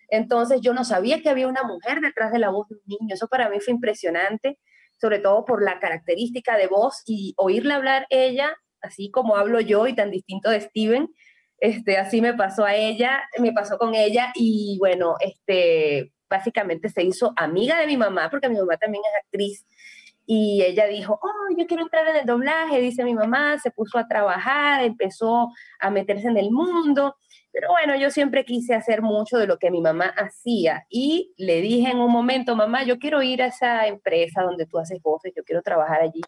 Entonces 0.09 0.61
yo 0.61 0.73
no 0.73 0.85
sabía 0.85 1.21
que 1.21 1.29
había 1.29 1.49
una 1.49 1.65
mujer 1.65 2.01
detrás 2.01 2.31
de 2.31 2.39
la 2.39 2.51
voz 2.51 2.69
de 2.69 2.77
un 2.77 2.83
niño, 2.87 3.15
eso 3.17 3.27
para 3.27 3.49
mí 3.49 3.59
fue 3.59 3.75
impresionante, 3.75 4.61
sobre 5.01 5.19
todo 5.19 5.45
por 5.45 5.61
la 5.61 5.81
característica 5.81 6.57
de 6.57 6.69
voz 6.69 7.03
y 7.05 7.35
oírla 7.37 7.75
hablar 7.75 8.07
ella, 8.11 8.57
así 8.81 9.11
como 9.11 9.35
hablo 9.35 9.61
yo 9.61 9.89
y 9.89 9.95
tan 9.97 10.13
distinto 10.13 10.51
de 10.51 10.61
Steven, 10.61 11.09
este, 11.59 11.97
así 11.99 12.21
me 12.21 12.35
pasó 12.35 12.65
a 12.65 12.75
ella, 12.75 13.29
me 13.39 13.53
pasó 13.53 13.79
con 13.79 13.95
ella 13.95 14.33
y 14.35 14.77
bueno, 14.79 15.17
este, 15.21 16.13
básicamente 16.29 16.89
se 16.89 17.03
hizo 17.03 17.33
amiga 17.37 17.79
de 17.79 17.87
mi 17.87 17.97
mamá, 17.97 18.29
porque 18.31 18.49
mi 18.49 18.59
mamá 18.59 18.77
también 18.77 19.03
es 19.05 19.25
actriz. 19.25 19.67
Y 20.29 20.63
ella 20.63 20.87
dijo, 20.89 21.21
oh, 21.23 21.57
yo 21.57 21.67
quiero 21.69 21.85
entrar 21.85 22.09
en 22.09 22.17
el 22.17 22.27
doblaje, 22.27 22.81
dice 22.81 23.05
mi 23.05 23.15
mamá, 23.15 23.59
se 23.61 23.71
puso 23.71 23.97
a 23.97 24.09
trabajar, 24.09 24.83
empezó 24.83 25.51
a 25.79 25.91
meterse 25.91 26.27
en 26.27 26.37
el 26.37 26.51
mundo. 26.51 27.15
Pero 27.53 27.69
bueno, 27.71 27.97
yo 27.97 28.11
siempre 28.11 28.45
quise 28.45 28.75
hacer 28.75 29.03
mucho 29.03 29.39
de 29.39 29.47
lo 29.47 29.59
que 29.59 29.71
mi 29.71 29.81
mamá 29.81 30.07
hacía 30.17 30.85
y 30.91 31.33
le 31.39 31.61
dije 31.61 31.91
en 31.91 31.99
un 31.99 32.11
momento, 32.11 32.57
mamá, 32.57 32.85
yo 32.85 32.99
quiero 32.99 33.23
ir 33.23 33.41
a 33.41 33.47
esa 33.47 33.87
empresa 33.87 34.43
donde 34.43 34.67
tú 34.67 34.79
haces 34.79 35.01
voces, 35.01 35.33
yo 35.35 35.45
quiero 35.45 35.63
trabajar 35.63 36.03
allí. 36.03 36.21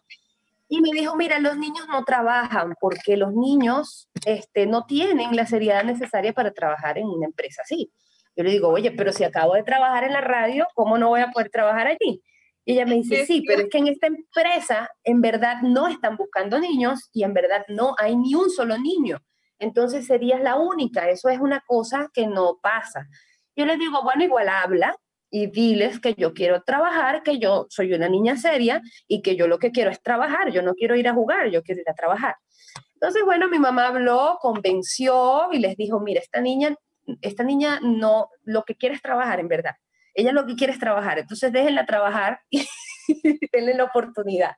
Y 0.71 0.81
me 0.81 0.91
dijo, 0.91 1.15
mira, 1.15 1.39
los 1.39 1.57
niños 1.57 1.87
no 1.89 2.05
trabajan 2.05 2.75
porque 2.79 3.17
los 3.17 3.33
niños 3.33 4.07
este, 4.25 4.67
no 4.67 4.85
tienen 4.85 5.35
la 5.35 5.47
seriedad 5.47 5.83
necesaria 5.83 6.31
para 6.31 6.51
trabajar 6.51 6.99
en 6.99 7.07
una 7.07 7.25
empresa 7.25 7.63
así. 7.63 7.91
Yo 8.35 8.43
le 8.43 8.51
digo, 8.51 8.69
oye, 8.69 8.91
pero 8.91 9.11
si 9.11 9.23
acabo 9.23 9.55
de 9.55 9.63
trabajar 9.63 10.03
en 10.03 10.13
la 10.13 10.21
radio, 10.21 10.67
¿cómo 10.75 10.97
no 10.99 11.09
voy 11.09 11.21
a 11.21 11.31
poder 11.31 11.49
trabajar 11.49 11.87
allí? 11.87 12.21
Y 12.65 12.73
ella 12.73 12.85
me 12.85 12.95
dice, 12.95 13.25
sí, 13.25 13.43
pero 13.47 13.63
es 13.63 13.69
que 13.69 13.79
en 13.79 13.87
esta 13.87 14.05
empresa 14.05 14.89
en 15.03 15.21
verdad 15.21 15.61
no 15.63 15.87
están 15.87 16.15
buscando 16.15 16.59
niños 16.59 17.09
y 17.11 17.23
en 17.23 17.33
verdad 17.33 17.65
no 17.67 17.95
hay 17.97 18.15
ni 18.15 18.35
un 18.35 18.51
solo 18.51 18.77
niño. 18.77 19.17
Entonces 19.57 20.05
serías 20.05 20.39
la 20.39 20.55
única. 20.55 21.09
Eso 21.09 21.29
es 21.29 21.39
una 21.39 21.61
cosa 21.65 22.09
que 22.13 22.27
no 22.27 22.59
pasa. 22.61 23.07
Yo 23.55 23.65
le 23.65 23.75
digo, 23.75 24.03
bueno, 24.03 24.23
igual 24.23 24.49
habla, 24.49 24.95
y 25.31 25.47
diles 25.47 25.99
que 25.99 26.15
yo 26.15 26.33
quiero 26.33 26.63
trabajar, 26.63 27.23
que 27.23 27.39
yo 27.39 27.67
soy 27.69 27.93
una 27.93 28.09
niña 28.09 28.35
seria 28.37 28.81
y 29.07 29.21
que 29.21 29.35
yo 29.35 29.47
lo 29.47 29.59
que 29.59 29.71
quiero 29.71 29.91
es 29.91 30.01
trabajar, 30.01 30.51
yo 30.51 30.61
no 30.61 30.73
quiero 30.73 30.95
ir 30.95 31.07
a 31.07 31.13
jugar, 31.13 31.49
yo 31.49 31.61
quiero 31.63 31.81
ir 31.81 31.89
a 31.89 31.93
trabajar. 31.93 32.35
Entonces, 32.93 33.23
bueno, 33.23 33.47
mi 33.47 33.59
mamá 33.59 33.87
habló, 33.87 34.37
convenció 34.41 35.49
y 35.51 35.59
les 35.59 35.77
dijo, 35.77 35.99
mira, 35.99 36.19
esta 36.19 36.41
niña, 36.41 36.75
esta 37.21 37.43
niña 37.43 37.79
no, 37.81 38.29
lo 38.43 38.63
que 38.63 38.75
quiere 38.75 38.95
es 38.95 39.01
trabajar, 39.01 39.39
en 39.39 39.47
verdad. 39.47 39.75
Ella 40.13 40.33
lo 40.33 40.45
que 40.45 40.55
quiere 40.55 40.73
es 40.73 40.79
trabajar, 40.79 41.19
entonces 41.19 41.51
déjenla 41.53 41.85
trabajar 41.85 42.41
denle 43.53 43.75
la 43.75 43.85
oportunidad. 43.85 44.55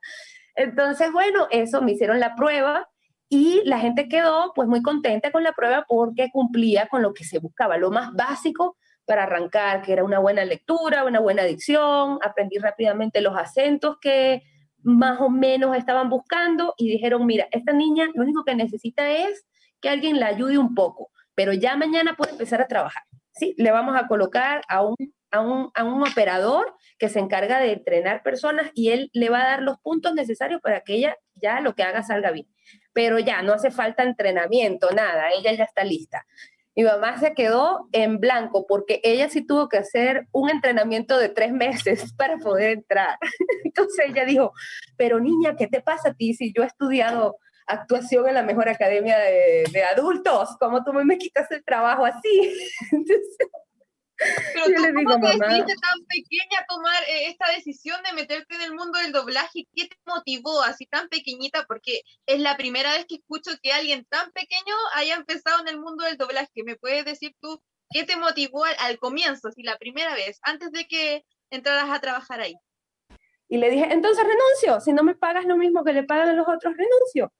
Entonces, 0.54 1.12
bueno, 1.12 1.46
eso, 1.50 1.82
me 1.82 1.92
hicieron 1.92 2.20
la 2.20 2.34
prueba 2.34 2.88
y 3.28 3.62
la 3.64 3.78
gente 3.78 4.08
quedó 4.08 4.52
pues 4.54 4.68
muy 4.68 4.82
contenta 4.82 5.30
con 5.30 5.42
la 5.42 5.52
prueba 5.52 5.84
porque 5.88 6.30
cumplía 6.32 6.88
con 6.88 7.02
lo 7.02 7.14
que 7.14 7.24
se 7.24 7.38
buscaba, 7.38 7.76
lo 7.78 7.90
más 7.90 8.12
básico 8.12 8.76
para 9.04 9.24
arrancar, 9.24 9.82
que 9.82 9.92
era 9.92 10.04
una 10.04 10.18
buena 10.18 10.44
lectura, 10.44 11.04
una 11.04 11.20
buena 11.20 11.44
dicción, 11.44 12.18
aprendí 12.22 12.58
rápidamente 12.58 13.20
los 13.20 13.36
acentos 13.36 13.96
que 14.00 14.42
más 14.82 15.20
o 15.20 15.30
menos 15.30 15.76
estaban 15.76 16.08
buscando 16.08 16.74
y 16.76 16.90
dijeron, 16.90 17.26
mira, 17.26 17.48
esta 17.50 17.72
niña 17.72 18.08
lo 18.14 18.22
único 18.22 18.44
que 18.44 18.54
necesita 18.54 19.10
es 19.10 19.46
que 19.80 19.88
alguien 19.88 20.20
la 20.20 20.26
ayude 20.26 20.58
un 20.58 20.74
poco, 20.74 21.10
pero 21.34 21.52
ya 21.52 21.76
mañana 21.76 22.14
puede 22.16 22.32
empezar 22.32 22.60
a 22.60 22.68
trabajar. 22.68 23.02
Sí, 23.32 23.54
le 23.56 23.70
vamos 23.70 23.96
a 23.96 24.06
colocar 24.08 24.62
a 24.68 24.82
un, 24.82 24.96
a 25.30 25.40
un, 25.40 25.70
a 25.74 25.84
un 25.84 26.06
operador 26.06 26.74
que 26.98 27.08
se 27.08 27.18
encarga 27.18 27.60
de 27.60 27.72
entrenar 27.72 28.22
personas 28.22 28.70
y 28.74 28.90
él 28.90 29.10
le 29.12 29.30
va 29.30 29.40
a 29.40 29.46
dar 29.46 29.62
los 29.62 29.78
puntos 29.78 30.14
necesarios 30.14 30.60
para 30.60 30.82
que 30.82 30.94
ella 30.94 31.16
ya 31.34 31.60
lo 31.60 31.74
que 31.74 31.82
haga 31.82 32.02
salga 32.02 32.30
bien. 32.30 32.46
Pero 32.92 33.18
ya 33.18 33.42
no 33.42 33.54
hace 33.54 33.70
falta 33.70 34.02
entrenamiento, 34.02 34.90
nada, 34.90 35.30
ella 35.30 35.52
ya 35.52 35.64
está 35.64 35.82
lista. 35.82 36.26
Mi 36.74 36.84
mamá 36.84 37.18
se 37.18 37.34
quedó 37.34 37.88
en 37.92 38.18
blanco 38.18 38.66
porque 38.66 39.00
ella 39.04 39.28
sí 39.28 39.46
tuvo 39.46 39.68
que 39.68 39.76
hacer 39.76 40.26
un 40.32 40.48
entrenamiento 40.48 41.18
de 41.18 41.28
tres 41.28 41.52
meses 41.52 42.12
para 42.16 42.38
poder 42.38 42.70
entrar. 42.70 43.18
Entonces 43.64 44.06
ella 44.08 44.24
dijo, 44.24 44.52
pero 44.96 45.20
niña, 45.20 45.56
¿qué 45.56 45.66
te 45.66 45.80
pasa 45.80 46.10
a 46.10 46.14
ti 46.14 46.34
si 46.34 46.52
yo 46.52 46.62
he 46.62 46.66
estudiado 46.66 47.36
actuación 47.66 48.26
en 48.28 48.34
la 48.34 48.42
mejor 48.42 48.68
academia 48.68 49.18
de, 49.18 49.84
adultos? 49.94 50.56
¿Cómo 50.58 50.82
tú 50.82 50.92
me 50.92 51.18
quitas 51.18 51.50
el 51.50 51.64
trabajo 51.64 52.04
así? 52.04 52.52
pero 54.66 54.82
tú, 54.82 55.04
¿cómo 55.04 55.20
te 55.20 55.38
decidiste 55.38 55.74
tan 55.74 56.04
pequeña 56.06 56.60
a 56.60 56.66
tomar 56.66 57.02
eh, 57.04 57.28
esta 57.28 57.50
decisión 57.52 58.02
de 58.02 58.12
meterte 58.12 58.54
en 58.54 58.62
el 58.62 58.74
mundo 58.74 58.98
del 58.98 59.12
doblaje? 59.12 59.66
¿Qué 59.74 59.88
te 59.88 59.96
motivó 60.06 60.62
así 60.62 60.86
tan 60.86 61.08
pequeñita? 61.08 61.64
Porque 61.66 62.02
es 62.26 62.40
la 62.40 62.56
primera 62.56 62.92
vez 62.92 63.06
que 63.06 63.16
escucho 63.16 63.50
que 63.62 63.72
alguien 63.72 64.06
tan 64.08 64.30
pequeño 64.32 64.74
haya 64.94 65.16
empezado 65.16 65.60
en 65.60 65.68
el 65.68 65.80
mundo 65.80 66.04
del 66.04 66.16
doblaje. 66.16 66.62
¿Me 66.64 66.76
puedes 66.76 67.04
decir 67.04 67.34
tú 67.40 67.60
qué 67.90 68.04
te 68.04 68.16
motivó 68.16 68.64
al, 68.64 68.98
comienzo, 68.98 69.48
así 69.48 69.62
la 69.62 69.76
primera 69.76 70.14
vez, 70.14 70.38
antes 70.42 70.72
de 70.72 70.86
que 70.86 71.24
entraras 71.50 71.90
a 71.90 72.00
trabajar 72.00 72.40
ahí? 72.40 72.54
Y 73.48 73.58
le 73.58 73.70
dije, 73.70 73.92
entonces 73.92 74.24
renuncio, 74.24 74.80
si 74.80 74.92
no 74.92 75.02
me 75.02 75.14
pagas 75.14 75.44
lo 75.44 75.58
mismo 75.58 75.84
que 75.84 75.92
le 75.92 76.04
pagan 76.04 76.30
a 76.30 76.32
los 76.32 76.48
otros, 76.48 76.74
renuncio. 76.74 77.32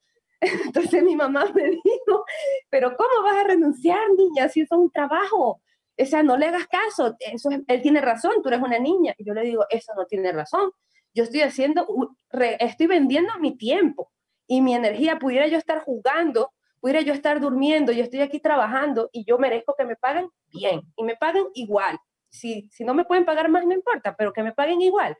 Entonces 0.66 1.02
mi 1.02 1.14
mamá 1.16 1.46
me 1.54 1.70
dijo, 1.70 2.24
pero 2.68 2.96
¿cómo 2.96 3.22
vas 3.22 3.38
a 3.38 3.44
renunciar, 3.44 4.10
niña, 4.16 4.48
si 4.48 4.60
eso 4.60 4.74
es 4.74 4.80
un 4.80 4.90
trabajo? 4.90 5.61
O 5.98 6.04
sea, 6.06 6.22
no 6.22 6.36
le 6.36 6.46
hagas 6.46 6.66
caso, 6.66 7.16
eso 7.20 7.50
él 7.66 7.82
tiene 7.82 8.00
razón, 8.00 8.42
tú 8.42 8.48
eres 8.48 8.60
una 8.60 8.78
niña. 8.78 9.14
Y 9.18 9.24
yo 9.24 9.34
le 9.34 9.42
digo, 9.42 9.66
eso 9.70 9.92
no 9.94 10.06
tiene 10.06 10.32
razón. 10.32 10.70
Yo 11.14 11.24
estoy 11.24 11.42
haciendo, 11.42 11.86
estoy 12.58 12.86
vendiendo 12.86 13.32
mi 13.38 13.56
tiempo 13.56 14.10
y 14.46 14.62
mi 14.62 14.74
energía. 14.74 15.18
Pudiera 15.18 15.46
yo 15.46 15.58
estar 15.58 15.80
jugando, 15.80 16.52
pudiera 16.80 17.02
yo 17.02 17.12
estar 17.12 17.40
durmiendo, 17.40 17.92
yo 17.92 18.02
estoy 18.02 18.20
aquí 18.20 18.40
trabajando 18.40 19.10
y 19.12 19.24
yo 19.24 19.38
merezco 19.38 19.74
que 19.76 19.84
me 19.84 19.96
paguen 19.96 20.28
bien 20.46 20.82
y 20.96 21.04
me 21.04 21.16
paguen 21.16 21.46
igual. 21.54 21.98
Si, 22.30 22.68
si 22.72 22.84
no 22.84 22.94
me 22.94 23.04
pueden 23.04 23.26
pagar 23.26 23.50
más, 23.50 23.66
no 23.66 23.74
importa, 23.74 24.16
pero 24.16 24.32
que 24.32 24.42
me 24.42 24.52
paguen 24.52 24.80
igual. 24.80 25.16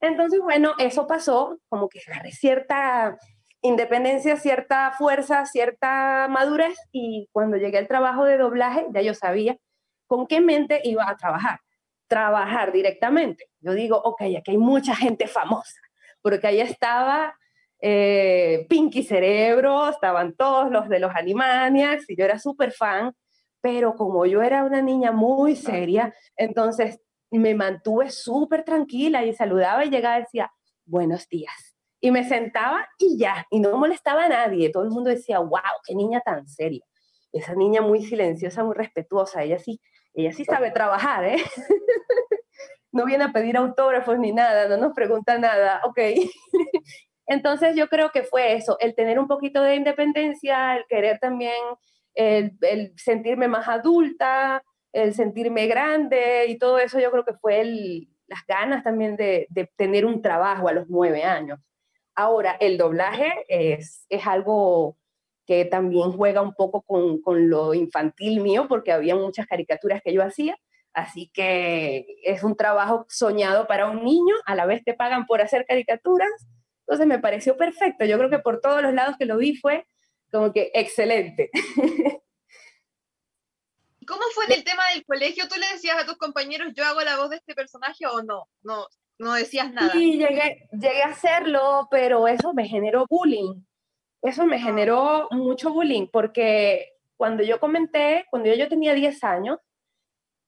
Entonces, 0.00 0.40
bueno, 0.40 0.72
eso 0.78 1.06
pasó, 1.06 1.58
como 1.68 1.88
que 1.88 2.00
agarré 2.06 2.32
cierta 2.32 3.16
independencia, 3.62 4.36
cierta 4.36 4.90
fuerza, 4.92 5.44
cierta 5.44 6.26
madurez 6.28 6.76
y 6.90 7.28
cuando 7.30 7.58
llegué 7.58 7.78
al 7.78 7.88
trabajo 7.88 8.24
de 8.24 8.38
doblaje, 8.38 8.86
ya 8.92 9.02
yo 9.02 9.14
sabía 9.14 9.58
¿Con 10.10 10.26
qué 10.26 10.40
mente 10.40 10.80
iba 10.82 11.08
a 11.08 11.16
trabajar? 11.16 11.60
Trabajar 12.08 12.72
directamente. 12.72 13.48
Yo 13.60 13.74
digo, 13.74 13.96
ok, 13.96 14.22
aquí 14.36 14.50
hay 14.50 14.58
mucha 14.58 14.96
gente 14.96 15.28
famosa, 15.28 15.80
porque 16.20 16.48
ahí 16.48 16.60
estaba 16.60 17.38
eh, 17.80 18.66
Pinky 18.68 19.04
Cerebro, 19.04 19.88
estaban 19.88 20.34
todos 20.34 20.68
los 20.68 20.88
de 20.88 20.98
los 20.98 21.14
Animaniacs 21.14 22.10
y 22.10 22.16
yo 22.16 22.24
era 22.24 22.40
súper 22.40 22.72
fan, 22.72 23.14
pero 23.60 23.94
como 23.94 24.26
yo 24.26 24.42
era 24.42 24.64
una 24.64 24.82
niña 24.82 25.12
muy 25.12 25.54
seria, 25.54 26.12
entonces 26.36 26.98
me 27.30 27.54
mantuve 27.54 28.10
súper 28.10 28.64
tranquila 28.64 29.24
y 29.24 29.32
saludaba 29.32 29.84
y 29.84 29.90
llegaba 29.90 30.18
y 30.18 30.22
decía, 30.22 30.50
buenos 30.84 31.28
días. 31.28 31.76
Y 32.00 32.10
me 32.10 32.24
sentaba 32.24 32.84
y 32.98 33.16
ya, 33.16 33.46
y 33.48 33.60
no 33.60 33.76
molestaba 33.76 34.24
a 34.24 34.28
nadie. 34.28 34.70
Todo 34.70 34.82
el 34.82 34.90
mundo 34.90 35.08
decía, 35.08 35.38
wow, 35.38 35.78
qué 35.86 35.94
niña 35.94 36.20
tan 36.20 36.48
seria. 36.48 36.84
Esa 37.30 37.54
niña 37.54 37.80
muy 37.80 38.02
silenciosa, 38.02 38.64
muy 38.64 38.74
respetuosa, 38.74 39.44
ella 39.44 39.60
sí 39.60 39.80
ella 40.14 40.32
sí 40.32 40.44
sabe 40.44 40.70
trabajar, 40.70 41.24
¿eh? 41.24 41.36
no 42.92 43.04
viene 43.04 43.24
a 43.24 43.32
pedir 43.32 43.56
autógrafos 43.56 44.18
ni 44.18 44.32
nada, 44.32 44.68
no 44.68 44.76
nos 44.76 44.94
pregunta 44.94 45.38
nada, 45.38 45.80
ok. 45.84 45.98
Entonces 47.26 47.76
yo 47.76 47.88
creo 47.88 48.10
que 48.10 48.24
fue 48.24 48.54
eso, 48.54 48.76
el 48.80 48.94
tener 48.94 49.18
un 49.18 49.28
poquito 49.28 49.62
de 49.62 49.76
independencia, 49.76 50.76
el 50.76 50.84
querer 50.88 51.20
también, 51.20 51.54
el, 52.14 52.58
sentirme 52.96 53.46
más 53.46 53.68
adulta, 53.68 54.64
el 54.92 55.14
sentirme 55.14 55.68
grande 55.68 56.46
y 56.48 56.58
todo 56.58 56.78
eso 56.78 56.98
yo 56.98 57.12
creo 57.12 57.24
que 57.24 57.34
fue 57.34 57.64
las 58.26 58.44
ganas 58.48 58.82
también 58.82 59.14
de, 59.16 59.46
tener 59.76 60.04
un 60.04 60.22
trabajo 60.22 60.66
a 60.66 60.72
los 60.72 60.88
nueve 60.88 61.22
años. 61.22 61.60
Ahora, 62.16 62.56
el 62.58 62.76
doblaje 62.76 63.44
es, 63.48 64.06
es 64.08 64.26
algo 64.26 64.96
que 65.50 65.64
también 65.64 66.12
juega 66.12 66.42
un 66.42 66.54
poco 66.54 66.82
con, 66.82 67.20
con, 67.20 67.50
lo 67.50 67.74
infantil 67.74 68.40
mío, 68.40 68.66
porque 68.68 68.92
había 68.92 69.16
muchas 69.16 69.48
caricaturas 69.48 70.00
que 70.00 70.12
yo 70.12 70.22
hacía. 70.22 70.56
Así 70.92 71.28
que 71.34 72.06
es 72.22 72.44
un 72.44 72.56
trabajo 72.56 73.04
soñado 73.08 73.66
para 73.66 73.90
un 73.90 74.04
niño, 74.04 74.36
a 74.46 74.54
la 74.54 74.64
vez 74.64 74.84
te 74.84 74.94
pagan 74.94 75.26
por 75.26 75.40
hacer 75.40 75.64
caricaturas. 75.66 76.30
Entonces 76.82 77.08
me 77.08 77.18
pareció 77.18 77.56
perfecto. 77.56 78.04
Yo 78.04 78.16
creo 78.16 78.30
que 78.30 78.38
por 78.38 78.60
todos 78.60 78.80
los 78.80 78.94
lados 78.94 79.16
que 79.18 79.24
lo 79.24 79.38
vi 79.38 79.56
fue 79.56 79.88
como 80.30 80.52
que 80.52 80.70
excelente. 80.72 81.50
¿Cómo 84.06 84.22
fue 84.32 84.44
en 84.44 84.52
el 84.52 84.62
tema 84.62 84.84
del 84.94 85.04
colegio? 85.04 85.48
¿Tú 85.48 85.58
le 85.58 85.66
decías 85.72 86.00
a 86.00 86.06
tus 86.06 86.16
compañeros, 86.16 86.74
yo 86.76 86.84
hago 86.84 87.00
la 87.00 87.16
voz 87.16 87.30
de 87.30 87.38
este 87.38 87.56
personaje 87.56 88.06
o 88.06 88.22
no? 88.22 88.48
No, 88.62 88.86
no 89.18 89.32
decías 89.32 89.72
nada. 89.72 89.90
Sí, 89.90 90.16
llegué, 90.16 90.68
llegué 90.70 91.02
a 91.02 91.08
hacerlo, 91.08 91.88
pero 91.90 92.28
eso 92.28 92.54
me 92.54 92.68
generó 92.68 93.04
bullying 93.10 93.64
eso 94.22 94.46
me 94.46 94.58
generó 94.58 95.28
mucho 95.30 95.72
bullying 95.72 96.06
porque 96.12 96.92
cuando 97.16 97.42
yo 97.42 97.60
comenté, 97.60 98.26
cuando 98.30 98.48
yo, 98.48 98.54
yo 98.54 98.68
tenía 98.68 98.94
10 98.94 99.24
años, 99.24 99.58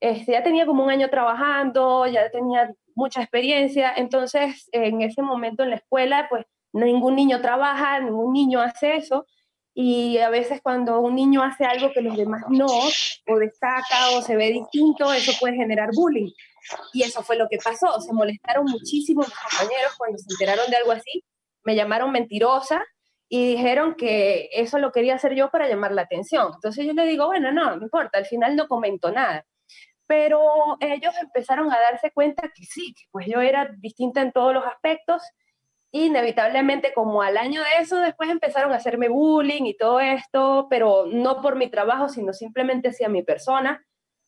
este, 0.01 0.33
ya 0.33 0.43
tenía 0.43 0.67
como 0.67 0.85
un 0.85 0.91
año 0.91 1.09
trabajando, 1.11 2.07
ya 2.07 2.31
tenía 2.31 2.73
mucha 2.95 3.23
experiencia, 3.23 3.93
entonces 3.97 4.69
en 4.73 5.01
ese 5.03 5.23
momento 5.23 5.63
en 5.63 5.71
la 5.71 5.77
escuela, 5.77 6.27
pues 6.29 6.45
ningún 6.73 7.15
niño 7.15 7.41
trabaja, 7.41 8.01
ningún 8.01 8.33
niño 8.33 8.61
hace 8.61 8.97
eso, 8.97 9.27
y 9.75 10.19
a 10.19 10.29
veces 10.29 10.61
cuando 10.63 11.01
un 11.01 11.15
niño 11.15 11.43
hace 11.43 11.65
algo 11.65 11.93
que 11.93 12.03
los 12.03 12.17
demás 12.17 12.43
no, 12.49 12.67
o 12.67 13.39
destaca 13.39 14.11
o 14.15 14.23
se 14.23 14.37
ve 14.37 14.49
distinto, 14.49 15.13
eso 15.13 15.33
puede 15.41 15.57
generar 15.57 15.91
bullying. 15.95 16.31
Y 16.93 17.03
eso 17.03 17.23
fue 17.23 17.37
lo 17.37 17.49
que 17.49 17.59
pasó, 17.63 18.01
se 18.01 18.13
molestaron 18.13 18.67
muchísimo 18.67 19.23
mis 19.23 19.35
compañeros 19.35 19.95
cuando 19.97 20.19
se 20.19 20.27
enteraron 20.31 20.71
de 20.71 20.77
algo 20.77 20.93
así, 20.93 21.25
me 21.65 21.75
llamaron 21.75 22.13
mentirosa, 22.13 22.83
y 23.35 23.47
dijeron 23.47 23.95
que 23.95 24.51
eso 24.53 24.77
lo 24.77 24.93
quería 24.93 25.15
hacer 25.15 25.35
yo 25.35 25.51
para 25.51 25.67
llamar 25.67 25.93
la 25.93 26.03
atención. 26.03 26.51
Entonces 26.55 26.85
yo 26.85 26.93
le 26.93 27.07
digo, 27.07 27.25
bueno, 27.25 27.51
no, 27.51 27.77
no 27.77 27.83
importa, 27.83 28.19
al 28.19 28.27
final 28.27 28.57
no 28.57 28.69
comento 28.69 29.11
nada. 29.11 29.47
Pero 30.07 30.77
ellos 30.81 31.15
empezaron 31.19 31.73
a 31.73 31.81
darse 31.81 32.11
cuenta 32.11 32.43
que 32.55 32.65
sí, 32.65 32.93
que 32.93 33.05
pues 33.11 33.27
yo 33.27 33.41
era 33.41 33.71
distinta 33.79 34.21
en 34.21 34.33
todos 34.33 34.53
los 34.53 34.67
aspectos. 34.67 35.23
Inevitablemente, 35.93 36.93
como 36.93 37.23
al 37.23 37.39
año 37.39 37.63
de 37.63 37.83
eso, 37.83 38.01
después 38.01 38.29
empezaron 38.29 38.71
a 38.71 38.77
hacerme 38.77 39.09
bullying 39.09 39.65
y 39.65 39.79
todo 39.79 39.99
esto, 40.01 40.67
pero 40.69 41.07
no 41.07 41.41
por 41.41 41.57
mi 41.57 41.71
trabajo, 41.71 42.11
sino 42.11 42.35
simplemente 42.35 42.91
hacia 42.91 43.09
mi 43.09 43.23
persona, 43.23 43.83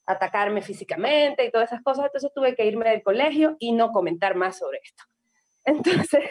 atacarme 0.07 0.62
físicamente 0.62 1.45
y 1.45 1.51
todas 1.51 1.71
esas 1.71 1.83
cosas. 1.83 2.07
Entonces 2.07 2.31
tuve 2.35 2.55
que 2.55 2.64
irme 2.64 2.88
del 2.88 3.03
colegio 3.03 3.57
y 3.59 3.73
no 3.73 3.93
comentar 3.93 4.35
más 4.35 4.57
sobre 4.57 4.81
esto. 4.83 5.05
Entonces, 5.67 6.23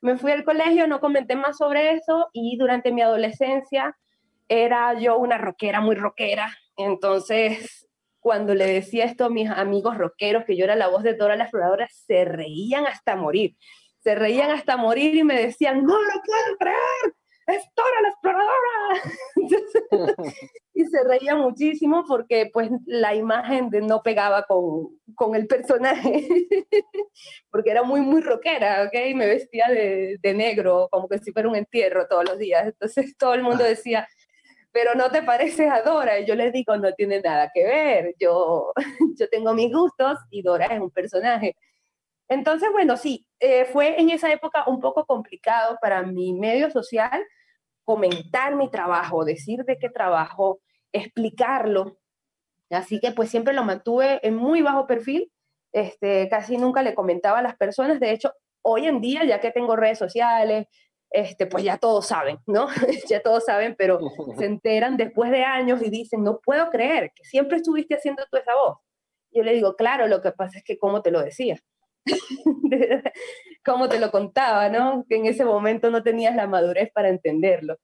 me 0.00 0.16
fui 0.16 0.32
al 0.32 0.44
colegio, 0.44 0.86
no 0.86 1.00
comenté 1.00 1.36
más 1.36 1.58
sobre 1.58 1.92
eso 1.92 2.28
y 2.32 2.56
durante 2.56 2.92
mi 2.92 3.02
adolescencia 3.02 3.96
era 4.48 4.98
yo 4.98 5.18
una 5.18 5.38
rockera, 5.38 5.80
muy 5.80 5.96
rockera. 5.96 6.56
Entonces, 6.76 7.88
cuando 8.20 8.54
le 8.54 8.66
decía 8.66 9.04
esto 9.04 9.26
a 9.26 9.30
mis 9.30 9.50
amigos 9.50 9.98
rockeros, 9.98 10.44
que 10.44 10.56
yo 10.56 10.64
era 10.64 10.76
la 10.76 10.88
voz 10.88 11.02
de 11.02 11.14
Dora 11.14 11.36
la 11.36 11.44
Exploradora, 11.44 11.88
se 11.90 12.24
reían 12.24 12.86
hasta 12.86 13.16
morir. 13.16 13.56
Se 14.00 14.14
reían 14.14 14.50
hasta 14.50 14.76
morir 14.76 15.14
y 15.14 15.24
me 15.24 15.40
decían, 15.40 15.82
no 15.82 16.00
lo 16.00 16.22
puedo 16.24 16.56
creer, 16.58 17.14
es 17.48 17.64
Dora 17.74 18.02
la 18.02 18.08
Exploradora. 18.08 18.54
y 20.74 20.84
se 20.84 21.04
reía 21.04 21.34
muchísimo 21.34 22.04
porque 22.06 22.50
pues 22.52 22.70
la 22.86 23.14
imagen 23.14 23.70
de 23.70 23.80
no 23.80 24.02
pegaba 24.02 24.44
con, 24.44 24.98
con 25.14 25.34
el 25.34 25.46
personaje, 25.46 26.26
porque 27.50 27.70
era 27.70 27.82
muy, 27.82 28.00
muy 28.00 28.20
rockera, 28.20 28.84
¿ok? 28.84 29.14
Me 29.14 29.26
vestía 29.26 29.66
de, 29.68 30.18
de, 30.22 30.34
negro, 30.34 30.88
como 30.90 31.08
que 31.08 31.18
si 31.18 31.32
fuera 31.32 31.48
un 31.48 31.56
entierro 31.56 32.06
todos 32.06 32.24
los 32.24 32.38
días. 32.38 32.66
Entonces 32.66 33.16
todo 33.16 33.34
el 33.34 33.42
mundo 33.42 33.64
ah. 33.64 33.68
decía, 33.68 34.06
pero 34.70 34.94
no 34.94 35.10
te 35.10 35.22
pareces 35.22 35.70
a 35.70 35.82
Dora. 35.82 36.20
Y 36.20 36.26
yo 36.26 36.34
les 36.34 36.52
digo, 36.52 36.76
no 36.76 36.92
tiene 36.92 37.20
nada 37.20 37.50
que 37.52 37.64
ver. 37.64 38.14
Yo, 38.20 38.72
yo 39.18 39.28
tengo 39.30 39.54
mis 39.54 39.72
gustos 39.72 40.18
y 40.30 40.42
Dora 40.42 40.66
es 40.66 40.80
un 40.80 40.90
personaje. 40.90 41.56
Entonces, 42.28 42.68
bueno, 42.72 42.98
sí, 42.98 43.26
eh, 43.40 43.64
fue 43.64 43.98
en 44.00 44.10
esa 44.10 44.30
época 44.30 44.64
un 44.66 44.80
poco 44.80 45.06
complicado 45.06 45.78
para 45.80 46.02
mi 46.02 46.34
medio 46.34 46.70
social 46.70 47.24
comentar 47.88 48.54
mi 48.54 48.70
trabajo, 48.70 49.24
decir 49.24 49.64
de 49.64 49.78
qué 49.78 49.88
trabajo, 49.88 50.60
explicarlo. 50.92 51.96
Así 52.68 53.00
que 53.00 53.12
pues 53.12 53.30
siempre 53.30 53.54
lo 53.54 53.64
mantuve 53.64 54.20
en 54.22 54.36
muy 54.36 54.60
bajo 54.60 54.86
perfil, 54.86 55.32
este, 55.72 56.28
casi 56.28 56.58
nunca 56.58 56.82
le 56.82 56.94
comentaba 56.94 57.38
a 57.38 57.42
las 57.42 57.56
personas. 57.56 57.98
De 57.98 58.10
hecho, 58.10 58.34
hoy 58.60 58.86
en 58.86 59.00
día, 59.00 59.24
ya 59.24 59.40
que 59.40 59.52
tengo 59.52 59.74
redes 59.74 59.96
sociales, 59.96 60.66
este, 61.08 61.46
pues 61.46 61.64
ya 61.64 61.78
todos 61.78 62.06
saben, 62.06 62.36
¿no? 62.44 62.66
ya 63.08 63.22
todos 63.22 63.46
saben, 63.46 63.74
pero 63.74 64.00
se 64.36 64.44
enteran 64.44 64.98
después 64.98 65.30
de 65.30 65.44
años 65.44 65.80
y 65.80 65.88
dicen, 65.88 66.22
no 66.22 66.40
puedo 66.40 66.68
creer 66.68 67.12
que 67.14 67.24
siempre 67.24 67.56
estuviste 67.56 67.94
haciendo 67.94 68.22
tú 68.30 68.36
esa 68.36 68.54
voz. 68.54 68.76
Yo 69.30 69.42
le 69.42 69.54
digo, 69.54 69.76
claro, 69.76 70.08
lo 70.08 70.20
que 70.20 70.32
pasa 70.32 70.58
es 70.58 70.64
que 70.64 70.76
cómo 70.76 71.00
te 71.00 71.10
lo 71.10 71.22
decía, 71.22 71.56
cómo 73.64 73.88
te 73.88 74.00
lo 74.00 74.10
contaba, 74.10 74.68
¿no? 74.68 75.04
Que 75.08 75.16
en 75.16 75.26
ese 75.26 75.44
momento 75.44 75.90
no 75.90 76.02
tenías 76.02 76.34
la 76.34 76.46
madurez 76.46 76.90
para 76.92 77.08
entenderlo. 77.08 77.76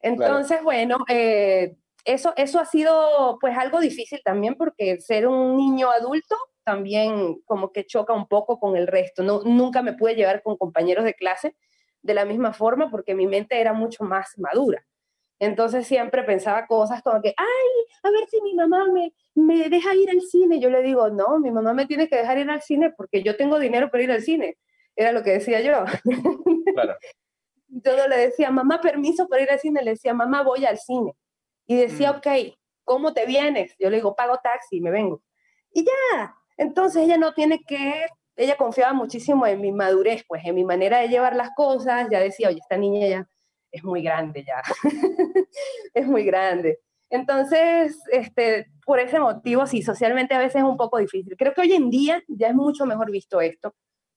Entonces, 0.00 0.62
bueno, 0.62 0.98
eh, 1.08 1.76
eso, 2.04 2.32
eso 2.36 2.60
ha 2.60 2.64
sido 2.64 3.38
pues 3.40 3.56
algo 3.56 3.80
difícil 3.80 4.20
también 4.24 4.54
porque 4.54 5.00
ser 5.00 5.26
un 5.26 5.56
niño 5.56 5.90
adulto 5.90 6.36
también 6.64 7.40
como 7.44 7.72
que 7.72 7.86
choca 7.86 8.12
un 8.12 8.26
poco 8.26 8.58
con 8.58 8.76
el 8.76 8.86
resto. 8.86 9.22
No, 9.22 9.42
nunca 9.44 9.82
me 9.82 9.92
pude 9.92 10.14
llevar 10.14 10.42
con 10.42 10.56
compañeros 10.56 11.04
de 11.04 11.14
clase 11.14 11.56
de 12.02 12.14
la 12.14 12.24
misma 12.24 12.52
forma 12.52 12.90
porque 12.90 13.14
mi 13.14 13.26
mente 13.26 13.60
era 13.60 13.72
mucho 13.72 14.04
más 14.04 14.38
madura. 14.38 14.84
Entonces 15.38 15.86
siempre 15.86 16.22
pensaba 16.22 16.66
cosas 16.66 17.02
como 17.02 17.20
que, 17.20 17.34
ay, 17.36 17.86
a 18.02 18.10
ver 18.10 18.26
si 18.28 18.40
mi 18.40 18.54
mamá 18.54 18.86
me, 18.92 19.12
me 19.34 19.68
deja 19.68 19.94
ir 19.94 20.10
al 20.10 20.22
cine. 20.22 20.60
Yo 20.60 20.70
le 20.70 20.82
digo, 20.82 21.10
no, 21.10 21.38
mi 21.38 21.50
mamá 21.50 21.74
me 21.74 21.86
tiene 21.86 22.08
que 22.08 22.16
dejar 22.16 22.38
ir 22.38 22.50
al 22.50 22.62
cine 22.62 22.92
porque 22.96 23.22
yo 23.22 23.36
tengo 23.36 23.58
dinero 23.58 23.90
para 23.90 24.02
ir 24.02 24.12
al 24.12 24.22
cine. 24.22 24.56
Era 24.94 25.12
lo 25.12 25.22
que 25.22 25.32
decía 25.32 25.60
yo. 25.60 25.84
Claro. 26.72 26.96
yo 27.68 28.08
le 28.08 28.16
decía, 28.16 28.50
mamá, 28.50 28.80
permiso 28.80 29.28
para 29.28 29.42
ir 29.42 29.50
al 29.50 29.60
cine. 29.60 29.82
Le 29.82 29.90
decía, 29.92 30.14
mamá, 30.14 30.42
voy 30.42 30.64
al 30.64 30.78
cine. 30.78 31.14
Y 31.66 31.76
decía, 31.76 32.12
mm. 32.12 32.16
ok, 32.16 32.26
¿cómo 32.84 33.12
te 33.12 33.26
vienes? 33.26 33.76
Yo 33.78 33.90
le 33.90 33.96
digo, 33.96 34.14
pago 34.14 34.38
taxi 34.42 34.80
me 34.80 34.90
vengo. 34.90 35.22
Y 35.72 35.84
ya, 35.84 36.34
entonces 36.56 37.02
ella 37.02 37.18
no 37.18 37.34
tiene 37.34 37.60
que 37.66 38.06
ella 38.36 38.56
confiaba 38.56 38.92
muchísimo 38.92 39.46
en 39.46 39.60
mi 39.60 39.72
madurez, 39.72 40.22
pues 40.28 40.44
en 40.44 40.54
mi 40.54 40.64
manera 40.64 40.98
de 40.98 41.08
llevar 41.08 41.34
las 41.34 41.50
cosas, 41.56 42.08
ya 42.10 42.20
decía, 42.20 42.48
oye, 42.48 42.58
esta 42.58 42.76
niña 42.76 43.08
ya 43.08 43.28
es 43.76 43.84
muy 43.84 44.02
grande 44.02 44.44
ya, 44.44 44.62
es 45.94 46.06
muy 46.06 46.24
grande. 46.24 46.80
Entonces, 47.10 47.98
este, 48.10 48.66
por 48.84 48.98
ese 48.98 49.20
motivo, 49.20 49.66
sí, 49.66 49.82
socialmente 49.82 50.34
a 50.34 50.38
veces 50.38 50.56
es 50.56 50.62
un 50.62 50.76
poco 50.76 50.98
difícil. 50.98 51.36
Creo 51.36 51.54
que 51.54 51.60
hoy 51.60 51.72
en 51.72 51.90
día 51.90 52.22
ya 52.28 52.48
es 52.48 52.54
mucho 52.54 52.84
mejor 52.84 53.10
visto 53.10 53.40
esto. 53.40 53.74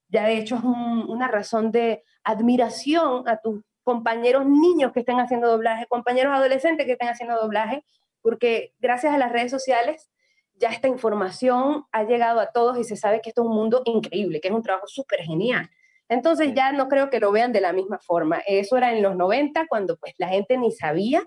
Ya 0.07 0.25
de 0.25 0.37
hecho 0.37 0.55
es 0.55 0.63
una 0.63 1.27
razón 1.27 1.71
de 1.71 2.03
admiración 2.23 3.27
a 3.27 3.37
tus 3.37 3.61
compañeros 3.83 4.45
niños 4.47 4.91
que 4.91 5.01
estén 5.01 5.19
haciendo 5.19 5.49
doblaje, 5.49 5.85
compañeros 5.87 6.33
adolescentes 6.33 6.85
que 6.85 6.93
estén 6.93 7.09
haciendo 7.09 7.35
doblaje, 7.39 7.83
porque 8.21 8.73
gracias 8.79 9.13
a 9.13 9.17
las 9.17 9.31
redes 9.31 9.51
sociales 9.51 10.09
ya 10.55 10.69
esta 10.69 10.87
información 10.87 11.85
ha 11.91 12.03
llegado 12.03 12.39
a 12.39 12.51
todos 12.51 12.77
y 12.77 12.83
se 12.83 12.95
sabe 12.95 13.21
que 13.21 13.29
esto 13.29 13.43
es 13.43 13.47
un 13.47 13.55
mundo 13.55 13.81
increíble, 13.85 14.41
que 14.41 14.49
es 14.49 14.53
un 14.53 14.63
trabajo 14.63 14.87
súper 14.87 15.21
genial. 15.21 15.69
Entonces 16.09 16.53
ya 16.55 16.71
no 16.71 16.89
creo 16.89 17.09
que 17.09 17.19
lo 17.19 17.31
vean 17.31 17.53
de 17.53 17.61
la 17.61 17.71
misma 17.71 17.99
forma. 17.99 18.41
Eso 18.47 18.75
era 18.77 18.91
en 18.91 19.03
los 19.03 19.15
90, 19.15 19.67
cuando 19.67 19.95
pues 19.97 20.13
la 20.17 20.27
gente 20.27 20.57
ni 20.57 20.71
sabía 20.71 21.23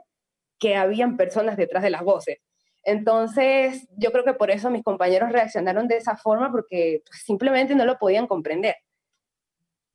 que 0.59 0.77
habían 0.77 1.16
personas 1.16 1.57
detrás 1.57 1.83
de 1.83 1.90
las 1.90 2.03
voces. 2.03 2.38
Entonces 2.85 3.87
yo 3.97 4.11
creo 4.11 4.25
que 4.25 4.35
por 4.35 4.51
eso 4.51 4.71
mis 4.71 4.83
compañeros 4.83 5.31
reaccionaron 5.31 5.87
de 5.87 5.99
esa 5.99 6.16
forma, 6.16 6.51
porque 6.51 7.03
pues, 7.09 7.23
simplemente 7.23 7.75
no 7.77 7.85
lo 7.85 7.97
podían 7.99 8.27
comprender. 8.27 8.75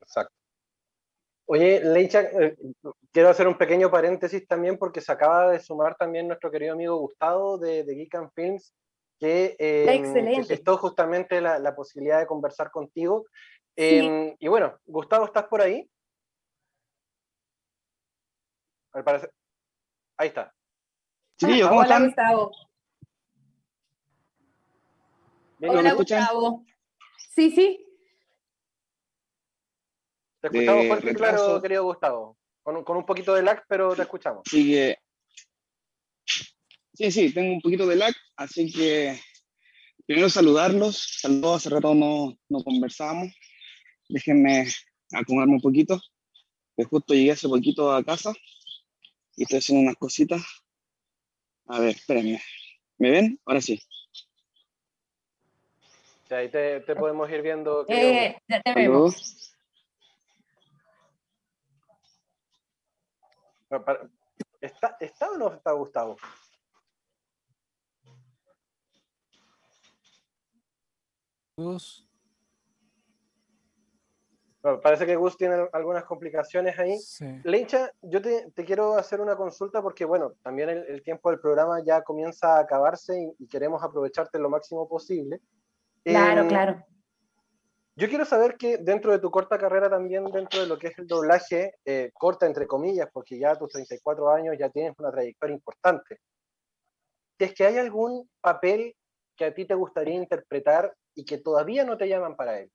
Exacto. 0.02 0.34
Oye, 1.50 1.82
Leicha, 1.84 2.22
eh, 2.22 2.56
quiero 3.12 3.30
hacer 3.30 3.48
un 3.48 3.58
pequeño 3.58 3.90
paréntesis 3.90 4.46
también 4.48 4.78
porque 4.78 5.02
se 5.02 5.12
acaba 5.12 5.52
de 5.52 5.60
sumar 5.60 5.96
también 5.96 6.28
nuestro 6.28 6.52
querido 6.52 6.74
amigo 6.74 6.98
Gustavo 6.98 7.58
de, 7.58 7.84
de 7.84 7.96
Geek 7.96 8.16
and 8.16 8.32
Films 8.34 8.74
que, 9.20 9.56
eh, 9.58 10.44
gestó 10.48 10.78
justamente 10.78 11.42
la, 11.42 11.58
la, 11.60 11.76
posibilidad 11.76 12.20
de 12.20 12.28
conversar 12.28 12.70
contigo. 12.70 13.26
Em, 13.80 14.36
y 14.40 14.48
bueno, 14.48 14.80
Gustavo, 14.88 15.26
¿estás 15.26 15.46
por 15.46 15.62
ahí? 15.62 15.88
Ahí 20.18 20.30
está. 20.30 20.52
Sí, 21.38 21.62
¿cómo 21.62 21.82
Hola, 21.82 22.00
Gustavo. 22.00 22.52
Hola, 25.62 25.94
Gustavo. 25.94 26.66
Sí, 27.36 27.52
sí. 27.52 27.86
Te 30.42 30.48
escuchamos 30.48 30.88
fuerte 30.88 31.14
claro, 31.14 31.62
querido 31.62 31.84
Gustavo. 31.84 32.36
Con, 32.64 32.84
con, 32.84 32.98
un 32.98 33.06
poquito 33.06 33.36
de 33.36 33.44
lag, 33.44 33.64
pero 33.68 33.96
te 33.96 34.02
escuchamos. 34.02 34.42
Sigue. 34.50 34.98
Sí, 36.94 37.12
sí, 37.12 37.32
tengo 37.32 37.54
un 37.54 37.62
poquito 37.62 37.86
de 37.86 37.96
lag, 37.96 38.14
así 38.38 38.74
que 38.74 39.20
primero 40.08 40.30
saludarlos. 40.32 41.20
Saludos, 41.22 41.58
hace 41.58 41.70
rato 41.70 41.94
no, 41.94 42.36
no 42.50 42.64
conversamos. 42.64 43.32
Déjenme 44.10 44.68
acomodarme 45.12 45.56
un 45.56 45.62
poquito, 45.62 46.02
que 46.76 46.84
justo 46.86 47.14
llegué 47.14 47.32
hace 47.32 47.48
poquito 47.48 47.92
a 47.92 48.04
casa 48.04 48.34
y 49.36 49.44
estoy 49.44 49.60
haciendo 49.60 49.84
unas 49.84 49.98
cositas. 49.98 50.42
A 51.66 51.80
ver, 51.80 51.90
espérenme. 51.90 52.42
¿Me 52.98 53.12
ven? 53.12 53.40
Ahora 53.46 53.62
sí. 53.62 53.82
Ya, 56.30 56.38
ahí 56.38 56.50
te, 56.50 56.82
te 56.82 56.96
podemos 56.96 57.30
ir 57.30 57.42
viendo. 57.42 57.86
Eh, 57.88 58.38
ya 58.48 58.62
te 58.62 58.74
vemos. 58.74 59.54
¿Está, 64.62 64.98
¿Está 65.00 65.30
o 65.32 65.38
no 65.38 65.54
está 65.54 65.72
Gustavo? 65.74 66.18
Parece 74.82 75.06
que 75.06 75.16
Gus 75.16 75.38
tiene 75.38 75.68
algunas 75.74 76.04
complicaciones 76.06 76.78
ahí. 76.78 76.98
Sí. 77.00 77.26
Lencha, 77.44 77.92
yo 78.02 78.22
te, 78.22 78.52
quiero 78.66 78.96
hacer 78.96 79.22
una 79.22 79.36
consulta 79.36 79.82
porque, 79.82 80.06
bueno, 80.06 80.34
también 80.44 80.70
el, 80.70 81.02
tiempo 81.04 81.30
del 81.30 81.40
programa 81.40 81.84
ya 81.84 82.02
comienza 82.02 82.58
a 82.58 82.62
acabarse 82.62 83.34
y, 83.40 83.48
queremos 83.48 83.84
aprovecharte 83.84 84.40
lo 84.40 84.50
máximo 84.50 84.88
posible. 84.88 85.40
Claro, 86.04 86.42
em, 86.42 86.48
claro. 86.48 86.86
Yo 87.96 88.08
quiero 88.08 88.26
saber 88.26 88.58
que 88.58 88.78
dentro 88.78 89.12
de 89.12 89.20
tu 89.20 89.32
corta 89.32 89.58
carrera 89.58 89.90
también, 89.90 90.26
dentro 90.26 90.62
de 90.62 90.68
lo 90.68 90.78
que 90.78 90.88
es 90.88 91.00
el 91.00 91.08
doblaje, 91.08 91.76
eh, 91.84 92.12
corta 92.14 92.46
entre 92.46 92.68
comillas, 92.68 93.10
porque 93.12 93.40
ya 93.40 93.52
a 93.52 93.56
tus 93.56 93.70
34 93.70 94.30
años 94.30 94.56
ya 94.60 94.70
tienes 94.70 94.94
una 95.00 95.12
trayectoria 95.12 95.56
importante, 95.56 96.20
es 97.40 97.54
que 97.54 97.66
hay 97.66 97.78
algún 97.78 98.30
papel 98.42 98.96
que 99.36 99.46
a 99.46 99.54
ti 99.54 99.66
te 99.66 99.76
gustaría 99.76 100.16
interpretar 100.16 100.94
y 101.16 101.26
que 101.26 101.38
todavía 101.38 101.84
no 101.84 101.98
te 101.98 102.08
llaman 102.08 102.36
para 102.36 102.60
él? 102.60 102.72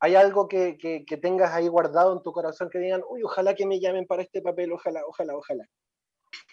¿Hay 0.00 0.14
algo 0.14 0.46
que, 0.46 0.78
que, 0.78 1.16
tengas 1.16 1.52
ahí 1.52 1.66
guardado 1.66 2.12
en 2.12 2.22
tu 2.22 2.32
corazón 2.32 2.70
que 2.70 2.78
digan, 2.78 3.02
uy, 3.08 3.22
ojalá 3.24 3.54
que 3.54 3.66
me 3.66 3.80
llamen 3.80 4.06
para 4.06 4.22
este 4.22 4.40
papel, 4.40 4.72
ojalá, 4.72 5.00
ojalá, 5.06 5.36
ojalá? 5.36 5.64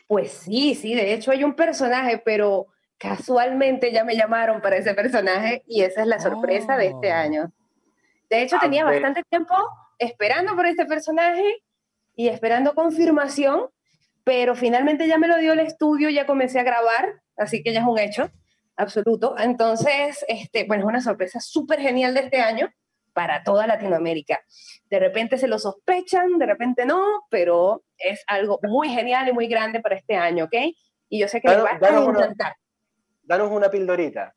Pues 0.08 0.31
sí, 0.31 0.73
sí, 0.73 0.95
de 0.95 1.13
hecho 1.13 1.31
hay 1.31 1.43
un 1.43 1.55
personaje, 1.55 2.21
pero 2.25 2.67
casualmente 2.97 3.91
ya 3.91 4.03
me 4.03 4.15
llamaron 4.15 4.62
para 4.62 4.77
ese 4.77 4.93
personaje 4.93 5.63
y 5.67 5.81
esa 5.84 6.01
es 6.01 6.08
la 6.08 6.19
sorpresa 6.19 6.75
de 6.77 6.88
este 6.88 7.12
oh. 7.12 7.15
año. 7.15 7.51
De 8.29 8.41
hecho, 8.41 8.58
tenía 8.60 8.84
bastante 8.84 9.21
tiempo 9.29 9.53
esperando 9.99 10.55
por 10.55 10.65
este 10.65 10.86
personaje 10.86 11.63
y 12.15 12.29
esperando 12.29 12.73
confirmación, 12.73 13.69
pero 14.23 14.55
finalmente 14.55 15.08
ya 15.08 15.19
me 15.19 15.27
lo 15.27 15.38
dio 15.38 15.53
el 15.53 15.60
estudio, 15.60 16.10
ya 16.10 16.25
comencé 16.25 16.60
a 16.60 16.63
grabar, 16.63 17.21
así 17.38 17.62
que 17.62 17.73
ya 17.73 17.81
es 17.81 17.88
un 17.88 17.99
hecho 17.99 18.31
absoluto. 18.75 19.36
Entonces, 19.38 20.25
este, 20.27 20.65
bueno, 20.65 20.84
es 20.84 20.89
una 20.89 21.01
sorpresa 21.01 21.39
súper 21.39 21.79
genial 21.79 22.15
de 22.15 22.21
este 22.21 22.41
año 22.41 22.69
para 23.15 23.43
toda 23.43 23.65
Latinoamérica. 23.65 24.43
De 24.89 24.99
repente 24.99 25.38
se 25.38 25.47
lo 25.47 25.58
sospechan, 25.58 26.38
de 26.38 26.45
repente 26.45 26.86
no, 26.86 27.25
pero 27.30 27.84
es 27.97 28.23
algo 28.28 28.60
muy 28.63 28.89
genial 28.89 29.30
y 29.30 29.34
muy 29.34 29.47
grande 29.47 29.80
para 29.80 29.95
este 29.95 30.15
año, 30.15 30.45
¿ok? 30.45 30.56
Y 31.08 31.19
yo 31.19 31.28
sé 31.30 31.39
que 31.39 31.47
danos, 31.47 31.65
va 31.65 31.88
a 31.88 32.04
encantar. 32.04 32.56
danos 33.23 33.49
una 33.51 33.71
pildorita. 33.71 34.36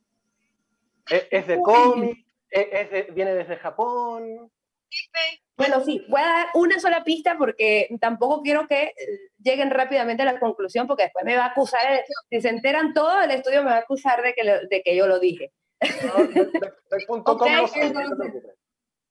¿Es, 1.10 1.46
de 1.48 1.60
cómic? 1.60 2.24
¿Viene 3.12 3.34
desde 3.34 3.56
Japón? 3.56 4.50
Bueno, 5.56 5.80
sí, 5.84 6.04
voy 6.08 6.20
a 6.20 6.24
dar 6.24 6.46
una 6.54 6.78
sola 6.78 7.02
pista 7.02 7.36
porque 7.36 7.88
tampoco 8.00 8.42
quiero 8.42 8.68
que 8.68 8.84
eh, 8.84 8.94
lleguen 9.42 9.70
rápidamente 9.70 10.22
a 10.22 10.26
la 10.32 10.38
conclusión 10.38 10.86
porque 10.86 11.04
después 11.04 11.24
me 11.24 11.36
va 11.36 11.46
a 11.46 11.48
acusar, 11.48 11.80
si 12.30 12.40
se 12.40 12.48
enteran 12.48 12.94
todo, 12.94 13.22
el 13.22 13.32
estudio 13.32 13.64
me 13.64 13.70
va 13.70 13.76
a 13.76 13.80
acusar 13.80 14.22
de 14.22 14.34
que, 14.34 14.44
de 14.70 14.82
que 14.82 14.96
yo 14.96 15.08
lo 15.08 15.18
dije. 15.18 15.50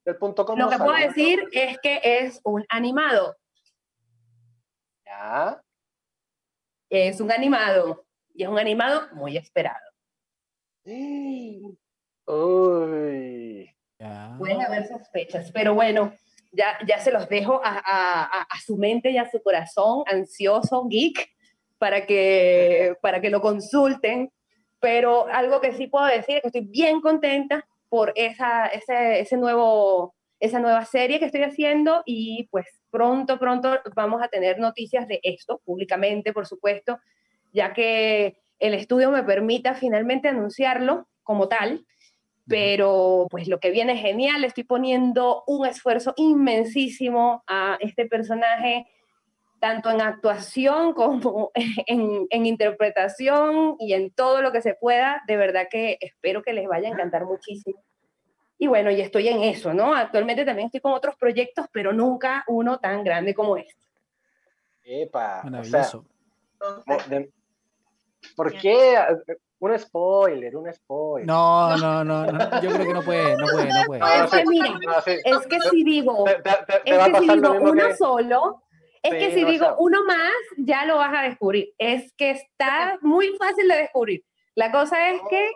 Del, 0.08 0.18
punto 0.18 0.46
com 0.46 0.58
Lo 0.58 0.70
que 0.70 0.78
puedo 0.78 0.96
decir 0.96 1.44
es 1.52 1.78
que 1.80 2.00
es 2.04 2.40
un 2.44 2.66
animado. 2.70 3.36
¿Ya? 5.06 5.62
Es 6.90 7.20
un 7.20 7.32
animado. 7.32 8.06
Y 8.34 8.44
es 8.44 8.50
un 8.50 8.58
animado 8.60 9.08
muy 9.14 9.36
esperado. 9.38 9.86
Uy. 12.26 13.74
Pueden 14.38 14.62
haber 14.62 14.88
sospechas, 14.88 15.52
pero 15.52 15.74
bueno, 15.74 16.14
ya, 16.52 16.78
ya 16.88 17.00
se 17.00 17.12
los 17.12 17.28
dejo 17.28 17.60
a, 17.64 17.82
a, 17.84 18.42
a, 18.44 18.60
su 18.60 18.78
mente 18.78 19.10
y 19.10 19.18
a 19.18 19.30
su 19.30 19.42
corazón 19.42 20.04
ansioso, 20.06 20.86
geek, 20.88 21.28
para 21.80 22.06
que, 22.06 22.96
para 23.02 23.20
que 23.20 23.32
lo 23.32 23.42
consulten. 23.42 24.32
Pero 24.80 25.28
algo 25.28 25.60
que 25.60 25.74
sí 25.74 25.88
puedo 25.88 26.06
decir 26.06 26.36
es 26.36 26.42
que 26.44 26.48
estoy 26.48 26.68
bien 26.68 27.02
contenta 27.02 27.68
por 27.90 28.14
esa, 28.16 28.68
ese, 28.68 29.20
ese 29.20 29.38
nuevo, 29.38 30.16
esa 30.40 30.60
nueva 30.60 30.86
serie 30.86 31.20
que 31.20 31.26
estoy 31.26 31.44
haciendo 31.44 32.04
y 32.06 32.48
pues 32.52 32.66
pronto, 32.90 33.40
pronto 33.40 33.80
vamos 33.96 34.22
a 34.22 34.28
tener 34.28 34.60
noticias 34.60 35.08
de 35.08 35.20
esto, 35.24 35.62
públicamente, 35.66 36.34
por 36.34 36.48
supuesto, 36.48 37.00
ya 37.54 37.74
que 37.74 38.38
el 38.60 38.74
estudio 38.74 39.12
me 39.12 39.24
permita 39.24 39.76
finalmente 39.76 40.28
anunciarlo 40.28 41.08
como 41.24 41.48
tal, 41.48 41.86
pero 42.48 43.28
pues 43.30 43.48
lo 43.48 43.60
que 43.60 43.72
viene 43.72 43.94
es 43.94 44.02
genial, 44.02 44.44
estoy 44.44 44.64
poniendo 44.64 45.44
un 45.48 45.68
esfuerzo 45.68 46.14
inmensísimo 46.16 47.44
a 47.48 47.78
este 47.82 48.06
personaje, 48.06 48.88
tanto 49.60 49.90
en 49.90 50.02
actuación 50.02 50.94
como 50.94 51.52
en, 51.54 52.28
en, 52.30 52.46
interpretación 52.46 53.76
y 53.80 53.94
en 53.94 54.12
todo 54.12 54.42
lo 54.42 54.52
que 54.52 54.62
se 54.62 54.76
pueda, 54.76 55.22
de 55.28 55.38
verdad 55.38 55.68
que 55.70 55.98
espero 56.02 56.42
que 56.44 56.54
les 56.54 56.68
vaya 56.68 56.90
a 56.90 56.92
encantar 56.92 57.26
muchísimo. 57.26 57.84
Y 58.60 58.68
bueno, 58.68 58.90
y 58.90 59.02
estoy 59.02 59.28
en 59.28 59.44
eso, 59.44 59.74
¿no? 59.74 59.94
Actualmente 59.94 60.44
también 60.44 60.68
estoy 60.68 60.82
con 60.82 60.94
otros 60.94 61.16
proyectos, 61.16 61.68
pero 61.72 61.94
nunca 61.94 62.44
uno 62.48 62.80
tan 62.80 63.04
grande 63.04 63.36
como 63.36 63.56
este. 63.56 63.86
Epa, 64.84 65.42
Maravilloso. 65.44 66.06
O 66.60 66.82
sea, 66.82 67.28
¿Por 68.36 68.54
qué? 68.54 68.98
Un 69.60 69.78
spoiler, 69.78 70.56
un 70.56 70.72
spoiler. 70.72 71.28
No, 71.28 71.76
no, 71.78 72.04
no, 72.04 72.26
no, 72.26 72.62
yo 72.62 72.72
creo 72.72 72.86
que 72.86 72.94
no 72.94 73.02
puede, 73.02 73.36
no 73.38 73.46
puede, 73.48 73.70
no 73.70 73.86
puede. 73.88 74.24
es 74.24 74.32
que 74.32 74.44
mira, 74.46 74.80
es 75.06 75.48
que 75.48 75.60
si 75.72 75.84
digo, 75.84 76.28
es 76.28 76.42
que 76.44 77.20
si 77.20 77.28
digo 77.28 77.52
uno 77.60 77.96
solo, 77.96 78.64
es 79.08 79.28
que 79.28 79.34
si 79.34 79.46
digo 79.46 79.76
uno 79.80 80.04
más, 80.06 80.32
ya 80.58 80.86
lo 80.86 80.98
vas 80.98 81.14
a 81.14 81.24
descubrir. 81.24 81.74
Es 81.78 82.14
que 82.14 82.32
está 82.32 82.98
muy 83.02 83.36
fácil 83.38 83.68
de 83.68 83.78
descubrir. 83.78 84.24
La 84.56 84.72
cosa 84.72 85.10
es 85.10 85.22
que, 85.30 85.52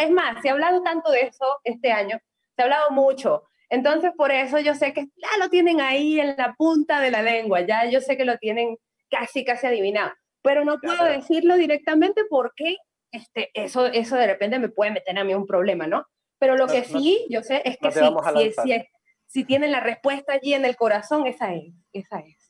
es 0.00 0.10
más, 0.10 0.40
se 0.42 0.48
ha 0.48 0.52
hablado 0.52 0.82
tanto 0.82 1.10
de 1.10 1.22
eso 1.22 1.60
este 1.64 1.92
año, 1.92 2.18
se 2.54 2.62
ha 2.62 2.64
hablado 2.64 2.90
mucho. 2.90 3.44
Entonces, 3.68 4.12
por 4.16 4.30
eso 4.30 4.58
yo 4.60 4.74
sé 4.74 4.92
que 4.92 5.06
ya 5.16 5.38
lo 5.38 5.50
tienen 5.50 5.80
ahí 5.80 6.20
en 6.20 6.36
la 6.36 6.54
punta 6.56 7.00
de 7.00 7.10
la 7.10 7.22
lengua, 7.22 7.60
ya 7.62 7.84
yo 7.86 8.00
sé 8.00 8.16
que 8.16 8.24
lo 8.24 8.38
tienen 8.38 8.76
casi, 9.10 9.44
casi 9.44 9.66
adivinado 9.66 10.12
pero 10.46 10.64
no 10.64 10.78
puedo 10.78 11.04
decirlo 11.06 11.56
directamente 11.56 12.22
porque 12.30 12.76
este, 13.10 13.50
eso, 13.52 13.86
eso 13.86 14.14
de 14.14 14.28
repente 14.28 14.60
me 14.60 14.68
puede 14.68 14.92
meter 14.92 15.18
a 15.18 15.24
mí 15.24 15.34
un 15.34 15.44
problema, 15.44 15.88
¿no? 15.88 16.06
Pero 16.38 16.56
lo 16.56 16.68
que 16.68 16.84
sí, 16.84 17.26
yo 17.28 17.42
sé, 17.42 17.62
es 17.64 17.76
que 17.78 17.90
sí, 17.90 17.98
si, 18.36 18.52
si, 18.52 18.84
si, 19.26 19.44
tienen 19.44 19.72
la 19.72 19.80
respuesta 19.80 20.34
allí 20.34 20.54
en 20.54 20.64
el 20.64 20.76
corazón, 20.76 21.26
esa 21.26 21.52
es, 21.52 21.74
esa 21.92 22.20
es. 22.20 22.45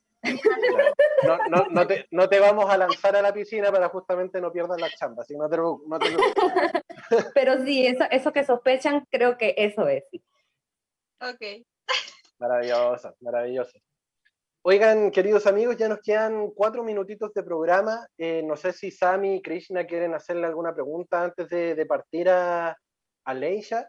No, 1.25 1.39
no, 1.49 1.67
no, 1.71 1.87
te, 1.87 2.07
no, 2.11 2.29
te, 2.29 2.39
vamos 2.39 2.71
a 2.71 2.77
lanzar 2.77 3.17
a 3.17 3.23
la 3.23 3.33
piscina 3.33 3.73
para 3.73 3.89
justamente 3.89 4.41
no 4.41 4.53
pierdas 4.53 4.81
la 4.81 4.91
chamba, 4.91 5.23
así 5.23 5.37
no 5.37 5.49
te, 5.49 5.57
no 5.57 5.99
te 5.99 6.07
Pero 7.35 7.65
sí, 7.65 7.87
eso, 7.87 8.05
eso 8.11 8.33
que 8.33 8.45
sospechan, 8.45 9.07
creo 9.11 9.37
que 9.37 9.55
eso 9.57 9.89
es. 9.89 10.05
Sí. 10.11 10.23
Ok. 11.21 11.67
Maravilloso, 12.39 13.15
maravilloso. 13.21 13.79
Oigan, 14.63 15.13
queridos 15.13 15.47
amigos, 15.47 15.77
ya 15.77 15.89
nos 15.89 16.01
quedan 16.01 16.51
cuatro 16.51 16.83
minutitos 16.83 17.33
de 17.33 17.45
programa. 17.45 18.05
Eh, 18.19 18.43
no 18.43 18.57
sé 18.57 18.73
si 18.73 18.91
Sami 18.91 19.37
y 19.37 19.43
Krishna 19.43 19.87
quieren 19.87 20.13
hacerle 20.13 20.47
alguna 20.47 20.75
pregunta 20.75 21.23
antes 21.23 21.49
de, 21.49 21.87
partir 21.87 22.29
a, 22.29 22.77
a 23.25 23.35
Leisha. 23.35 23.89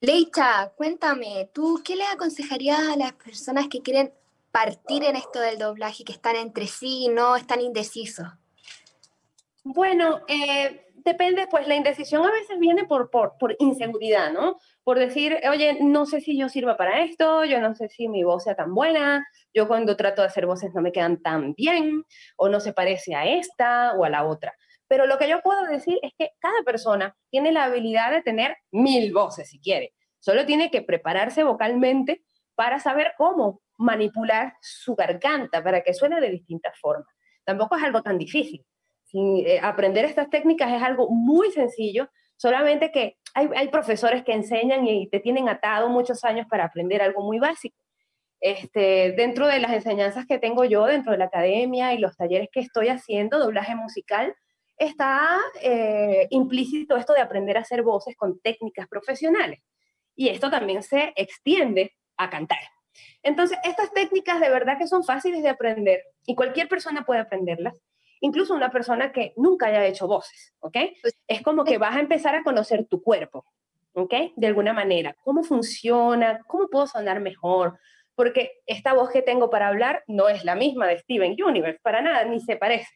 Leisha, 0.00 0.72
cuéntame, 0.74 1.50
¿tú 1.52 1.82
qué 1.84 1.96
le 1.96 2.04
aconsejarías 2.04 2.80
a 2.80 2.96
las 2.96 3.12
personas 3.12 3.68
que 3.68 3.82
quieren 3.82 4.10
partir 4.50 5.04
en 5.04 5.16
esto 5.16 5.40
del 5.40 5.58
doblaje, 5.58 6.04
que 6.04 6.12
están 6.12 6.36
entre 6.36 6.66
sí 6.66 7.04
y 7.04 7.08
no 7.08 7.36
están 7.36 7.60
indecisos? 7.60 8.26
Bueno, 9.64 10.20
eh, 10.28 10.88
depende, 11.04 11.46
pues 11.50 11.66
la 11.66 11.74
indecisión 11.74 12.24
a 12.24 12.30
veces 12.30 12.58
viene 12.58 12.84
por, 12.84 13.10
por, 13.10 13.36
por, 13.38 13.56
inseguridad, 13.58 14.32
¿no? 14.32 14.58
Por 14.84 14.98
decir, 14.98 15.38
oye, 15.50 15.78
no 15.80 16.06
sé 16.06 16.20
si 16.20 16.38
yo 16.38 16.48
sirva 16.48 16.76
para 16.76 17.02
esto, 17.02 17.44
yo 17.44 17.60
no 17.60 17.74
sé 17.74 17.88
si 17.88 18.08
mi 18.08 18.24
voz 18.24 18.44
sea 18.44 18.54
tan 18.54 18.74
buena, 18.74 19.26
yo 19.52 19.68
cuando 19.68 19.96
trato 19.96 20.22
de 20.22 20.28
hacer 20.28 20.46
voces 20.46 20.72
no 20.74 20.80
me 20.80 20.92
quedan 20.92 21.20
tan 21.20 21.54
bien, 21.54 22.04
o 22.36 22.48
no 22.48 22.60
se 22.60 22.72
parece 22.72 23.14
a 23.14 23.26
esta 23.26 23.92
o 23.94 24.04
a 24.04 24.10
la 24.10 24.24
otra. 24.24 24.54
Pero 24.86 25.06
lo 25.06 25.18
que 25.18 25.28
yo 25.28 25.42
puedo 25.42 25.64
decir 25.66 25.98
es 26.02 26.12
que 26.16 26.30
cada 26.40 26.62
persona 26.62 27.14
tiene 27.30 27.52
la 27.52 27.64
habilidad 27.64 28.10
de 28.10 28.22
tener 28.22 28.56
mil 28.70 29.12
voces 29.12 29.50
si 29.50 29.60
quiere. 29.60 29.92
Solo 30.18 30.46
tiene 30.46 30.70
que 30.70 30.82
prepararse 30.82 31.44
vocalmente 31.44 32.22
para 32.54 32.80
saber 32.80 33.12
cómo 33.16 33.60
manipular 33.78 34.54
su 34.60 34.94
garganta 34.94 35.62
para 35.62 35.82
que 35.82 35.94
suene 35.94 36.20
de 36.20 36.30
distintas 36.30 36.78
formas. 36.78 37.08
Tampoco 37.44 37.76
es 37.76 37.82
algo 37.82 38.02
tan 38.02 38.18
difícil. 38.18 38.64
Eh, 39.14 39.58
aprender 39.62 40.04
estas 40.04 40.28
técnicas 40.28 40.70
es 40.72 40.82
algo 40.82 41.08
muy 41.08 41.50
sencillo, 41.50 42.10
solamente 42.36 42.92
que 42.92 43.16
hay, 43.34 43.68
profesores 43.68 44.24
que 44.24 44.32
enseñan 44.32 44.86
y 44.86 45.08
te 45.08 45.20
tienen 45.20 45.48
atado 45.48 45.88
muchos 45.88 46.24
años 46.24 46.46
para 46.50 46.64
aprender 46.64 47.00
algo 47.00 47.22
muy 47.22 47.38
básico. 47.38 47.76
Este, 48.40 49.12
dentro 49.12 49.46
de 49.46 49.60
las 49.60 49.72
enseñanzas 49.72 50.26
que 50.26 50.38
tengo 50.38 50.64
yo, 50.64 50.86
dentro 50.86 51.12
de 51.12 51.18
la 51.18 51.26
academia 51.26 51.94
y 51.94 51.98
los 51.98 52.16
talleres 52.16 52.48
que 52.52 52.60
estoy 52.60 52.88
haciendo, 52.88 53.38
doblaje 53.38 53.74
musical, 53.74 54.34
está 54.76 55.38
eh, 55.62 56.26
implícito 56.30 56.96
esto 56.96 57.12
de 57.14 57.20
aprender 57.20 57.56
a 57.56 57.60
hacer 57.60 57.82
voces 57.82 58.16
con 58.16 58.40
técnicas 58.40 58.88
profesionales. 58.88 59.60
Y 60.14 60.28
esto 60.28 60.50
también 60.50 60.82
se 60.82 61.12
extiende 61.16 61.92
a 62.16 62.28
cantar. 62.28 62.58
Entonces, 63.22 63.58
estas 63.64 63.92
técnicas 63.92 64.40
de 64.40 64.50
verdad 64.50 64.78
que 64.78 64.86
son 64.86 65.04
fáciles 65.04 65.42
de 65.42 65.48
aprender 65.48 66.04
y 66.26 66.34
cualquier 66.34 66.68
persona 66.68 67.04
puede 67.04 67.20
aprenderlas 67.20 67.74
incluso 68.20 68.54
una 68.54 68.70
persona 68.70 69.12
que 69.12 69.32
nunca 69.36 69.66
haya 69.66 69.86
hecho 69.86 70.06
voces, 70.06 70.54
¿ok? 70.60 70.76
Pues, 71.02 71.18
es 71.26 71.42
como 71.42 71.64
que 71.64 71.78
vas 71.78 71.96
a 71.96 72.00
empezar 72.00 72.34
a 72.34 72.42
conocer 72.42 72.86
tu 72.86 73.02
cuerpo, 73.02 73.44
¿ok? 73.92 74.14
De 74.36 74.46
alguna 74.46 74.72
manera, 74.72 75.16
cómo 75.22 75.42
funciona, 75.42 76.40
cómo 76.46 76.68
puedo 76.68 76.86
sonar 76.86 77.20
mejor, 77.20 77.78
porque 78.14 78.60
esta 78.66 78.92
voz 78.94 79.10
que 79.10 79.22
tengo 79.22 79.50
para 79.50 79.68
hablar 79.68 80.02
no 80.06 80.28
es 80.28 80.44
la 80.44 80.54
misma 80.54 80.86
de 80.86 80.98
Steven 80.98 81.36
Universe, 81.42 81.80
para 81.82 82.02
nada, 82.02 82.24
ni 82.24 82.40
se 82.40 82.56
parece, 82.56 82.92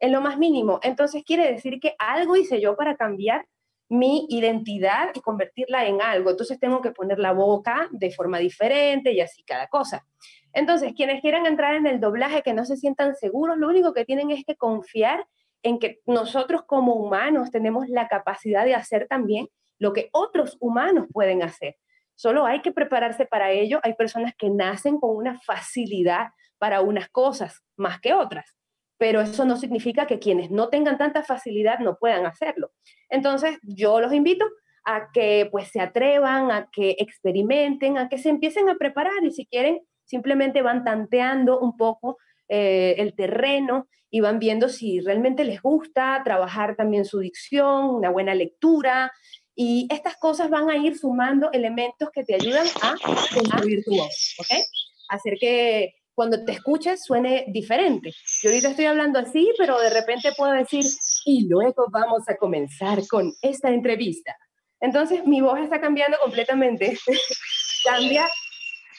en 0.00 0.12
lo 0.12 0.20
más 0.20 0.38
mínimo. 0.38 0.80
Entonces 0.82 1.22
quiere 1.24 1.52
decir 1.52 1.80
que 1.80 1.94
algo 1.98 2.36
hice 2.36 2.60
yo 2.60 2.76
para 2.76 2.96
cambiar 2.96 3.46
mi 3.88 4.26
identidad 4.30 5.10
y 5.14 5.20
convertirla 5.20 5.86
en 5.86 6.00
algo. 6.00 6.30
Entonces 6.30 6.58
tengo 6.58 6.80
que 6.80 6.90
poner 6.90 7.18
la 7.18 7.32
boca 7.32 7.88
de 7.92 8.10
forma 8.10 8.38
diferente 8.38 9.12
y 9.12 9.20
así 9.20 9.42
cada 9.44 9.66
cosa. 9.66 10.06
Entonces, 10.52 10.92
quienes 10.96 11.20
quieran 11.20 11.46
entrar 11.46 11.74
en 11.74 11.86
el 11.86 12.00
doblaje, 12.00 12.42
que 12.42 12.54
no 12.54 12.64
se 12.64 12.76
sientan 12.76 13.16
seguros, 13.16 13.58
lo 13.58 13.68
único 13.68 13.92
que 13.92 14.04
tienen 14.04 14.30
es 14.30 14.44
que 14.44 14.56
confiar 14.56 15.26
en 15.62 15.78
que 15.78 16.00
nosotros 16.06 16.62
como 16.66 16.94
humanos 16.94 17.50
tenemos 17.50 17.88
la 17.88 18.06
capacidad 18.06 18.64
de 18.64 18.74
hacer 18.74 19.06
también 19.08 19.48
lo 19.78 19.92
que 19.92 20.10
otros 20.12 20.56
humanos 20.60 21.06
pueden 21.12 21.42
hacer. 21.42 21.76
Solo 22.14 22.46
hay 22.46 22.62
que 22.62 22.70
prepararse 22.70 23.26
para 23.26 23.50
ello. 23.50 23.80
Hay 23.82 23.94
personas 23.94 24.34
que 24.36 24.48
nacen 24.48 25.00
con 25.00 25.16
una 25.16 25.40
facilidad 25.40 26.28
para 26.58 26.80
unas 26.80 27.08
cosas 27.08 27.64
más 27.76 28.00
que 28.00 28.14
otras, 28.14 28.56
pero 28.98 29.20
eso 29.20 29.44
no 29.44 29.56
significa 29.56 30.06
que 30.06 30.18
quienes 30.18 30.50
no 30.50 30.68
tengan 30.68 30.98
tanta 30.98 31.22
facilidad 31.22 31.78
no 31.80 31.96
puedan 31.98 32.26
hacerlo. 32.26 32.70
Entonces, 33.08 33.58
yo 33.62 34.00
los 34.00 34.12
invito 34.12 34.44
a 34.84 35.10
que 35.12 35.48
pues 35.50 35.68
se 35.68 35.80
atrevan, 35.80 36.50
a 36.50 36.68
que 36.70 36.96
experimenten, 36.98 37.98
a 37.98 38.08
que 38.08 38.18
se 38.18 38.28
empiecen 38.28 38.68
a 38.68 38.76
preparar 38.76 39.24
y 39.24 39.30
si 39.30 39.46
quieren 39.46 39.80
simplemente 40.04 40.62
van 40.62 40.84
tanteando 40.84 41.58
un 41.58 41.76
poco 41.76 42.18
eh, 42.48 42.96
el 42.98 43.14
terreno 43.14 43.88
y 44.10 44.20
van 44.20 44.38
viendo 44.38 44.68
si 44.68 45.00
realmente 45.00 45.44
les 45.44 45.60
gusta 45.60 46.20
trabajar 46.24 46.76
también 46.76 47.04
su 47.04 47.18
dicción, 47.18 47.86
una 47.86 48.10
buena 48.10 48.34
lectura, 48.34 49.10
y 49.56 49.88
estas 49.90 50.16
cosas 50.16 50.50
van 50.50 50.68
a 50.70 50.76
ir 50.76 50.96
sumando 50.98 51.50
elementos 51.52 52.10
que 52.12 52.24
te 52.24 52.34
ayudan 52.34 52.66
a 52.82 52.94
construir 53.34 53.84
tu 53.84 53.96
voz, 53.96 54.36
¿ok? 54.38 54.62
Hacer 55.08 55.34
que 55.40 55.94
cuando 56.14 56.44
te 56.44 56.52
escuches 56.52 57.04
suene 57.04 57.44
diferente. 57.48 58.12
Yo 58.42 58.50
ahorita 58.50 58.70
estoy 58.70 58.86
hablando 58.86 59.18
así, 59.18 59.52
pero 59.58 59.78
de 59.80 59.90
repente 59.90 60.32
puedo 60.36 60.52
decir, 60.52 60.84
y 61.24 61.48
luego 61.48 61.86
vamos 61.90 62.28
a 62.28 62.36
comenzar 62.36 63.06
con 63.08 63.32
esta 63.42 63.70
entrevista. 63.70 64.36
Entonces 64.80 65.26
mi 65.26 65.40
voz 65.40 65.60
está 65.60 65.80
cambiando 65.80 66.18
completamente. 66.22 66.98
Cambia 67.84 68.28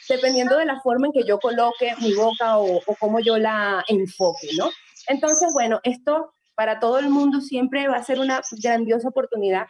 dependiendo 0.08 0.56
de 0.56 0.66
la 0.66 0.80
forma 0.80 1.08
en 1.08 1.12
que 1.12 1.26
yo 1.26 1.38
coloque 1.38 1.94
mi 2.00 2.12
boca 2.14 2.58
o, 2.58 2.76
o 2.76 2.96
cómo 3.00 3.18
yo 3.20 3.38
la 3.38 3.84
enfoque, 3.88 4.48
¿no? 4.56 4.70
Entonces, 5.08 5.50
bueno, 5.52 5.80
esto 5.82 6.32
para 6.54 6.78
todo 6.78 6.98
el 6.98 7.10
mundo 7.10 7.40
siempre 7.40 7.88
va 7.88 7.96
a 7.96 8.04
ser 8.04 8.18
una 8.18 8.40
grandiosa 8.62 9.08
oportunidad 9.08 9.66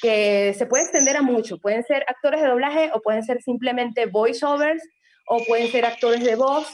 que 0.00 0.54
se 0.56 0.66
puede 0.66 0.84
extender 0.84 1.16
a 1.16 1.22
mucho. 1.22 1.58
Pueden 1.58 1.84
ser 1.84 2.04
actores 2.08 2.42
de 2.42 2.48
doblaje 2.48 2.90
o 2.92 3.00
pueden 3.00 3.22
ser 3.22 3.40
simplemente 3.42 4.06
voiceovers 4.06 4.82
o 5.26 5.44
pueden 5.44 5.70
ser 5.70 5.84
actores 5.84 6.24
de 6.24 6.36
voz 6.36 6.66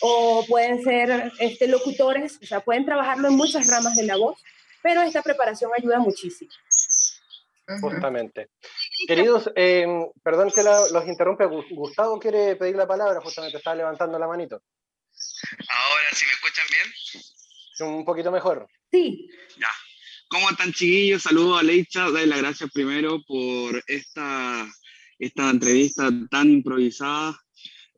o 0.00 0.44
pueden 0.48 0.82
ser 0.82 1.32
este, 1.38 1.66
locutores, 1.68 2.38
o 2.42 2.46
sea, 2.46 2.60
pueden 2.60 2.84
trabajarlo 2.84 3.28
en 3.28 3.36
muchas 3.36 3.68
ramas 3.70 3.96
de 3.96 4.04
la 4.04 4.16
voz, 4.16 4.38
pero 4.82 5.02
esta 5.02 5.22
preparación 5.22 5.70
ayuda 5.76 5.98
muchísimo. 5.98 6.50
Justamente. 7.80 8.48
Queridos, 9.06 9.50
eh, 9.54 9.86
perdón 10.22 10.50
que 10.50 10.62
los 10.62 11.06
interrumpe. 11.06 11.44
Gustavo 11.70 12.18
quiere 12.18 12.56
pedir 12.56 12.74
la 12.74 12.86
palabra, 12.86 13.20
justamente 13.20 13.58
estaba 13.58 13.76
levantando 13.76 14.18
la 14.18 14.26
manito. 14.26 14.60
Ahora, 15.68 16.06
si 16.12 16.26
me 16.26 16.32
escuchan 16.32 16.66
bien. 16.70 17.90
Un 17.96 18.04
poquito 18.04 18.30
mejor. 18.30 18.68
Sí. 18.90 19.30
Ya. 19.58 19.70
¿Cómo 20.28 20.50
están, 20.50 20.72
chiquillos? 20.72 21.22
Saludos 21.22 21.60
a 21.60 21.62
Leicha. 21.62 22.04
Darle 22.04 22.26
las 22.26 22.38
gracias 22.40 22.70
primero 22.72 23.22
por 23.26 23.82
esta, 23.86 24.66
esta 25.18 25.50
entrevista 25.50 26.10
tan 26.30 26.50
improvisada. 26.50 27.38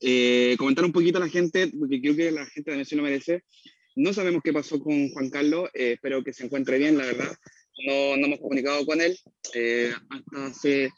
Eh, 0.04 0.56
comentar 0.58 0.84
un 0.84 0.90
poquito 0.90 1.18
a 1.18 1.20
la 1.20 1.28
gente, 1.28 1.68
porque 1.78 2.00
creo 2.00 2.16
que 2.16 2.32
la 2.32 2.44
gente 2.46 2.70
también 2.72 2.86
se 2.86 2.96
lo 2.96 3.04
merece. 3.04 3.44
No 3.94 4.12
sabemos 4.12 4.42
qué 4.42 4.52
pasó 4.52 4.80
con 4.80 5.10
Juan 5.10 5.30
Carlos, 5.30 5.68
eh, 5.74 5.92
espero 5.92 6.24
que 6.24 6.32
se 6.32 6.44
encuentre 6.44 6.78
bien, 6.78 6.98
la 6.98 7.06
verdad. 7.06 7.32
No, 7.86 8.16
no 8.16 8.26
hemos 8.26 8.40
comunicado 8.40 8.84
con 8.84 9.00
él. 9.00 9.16
Eh, 9.54 9.92
hasta 10.10 10.46
hace 10.46 10.90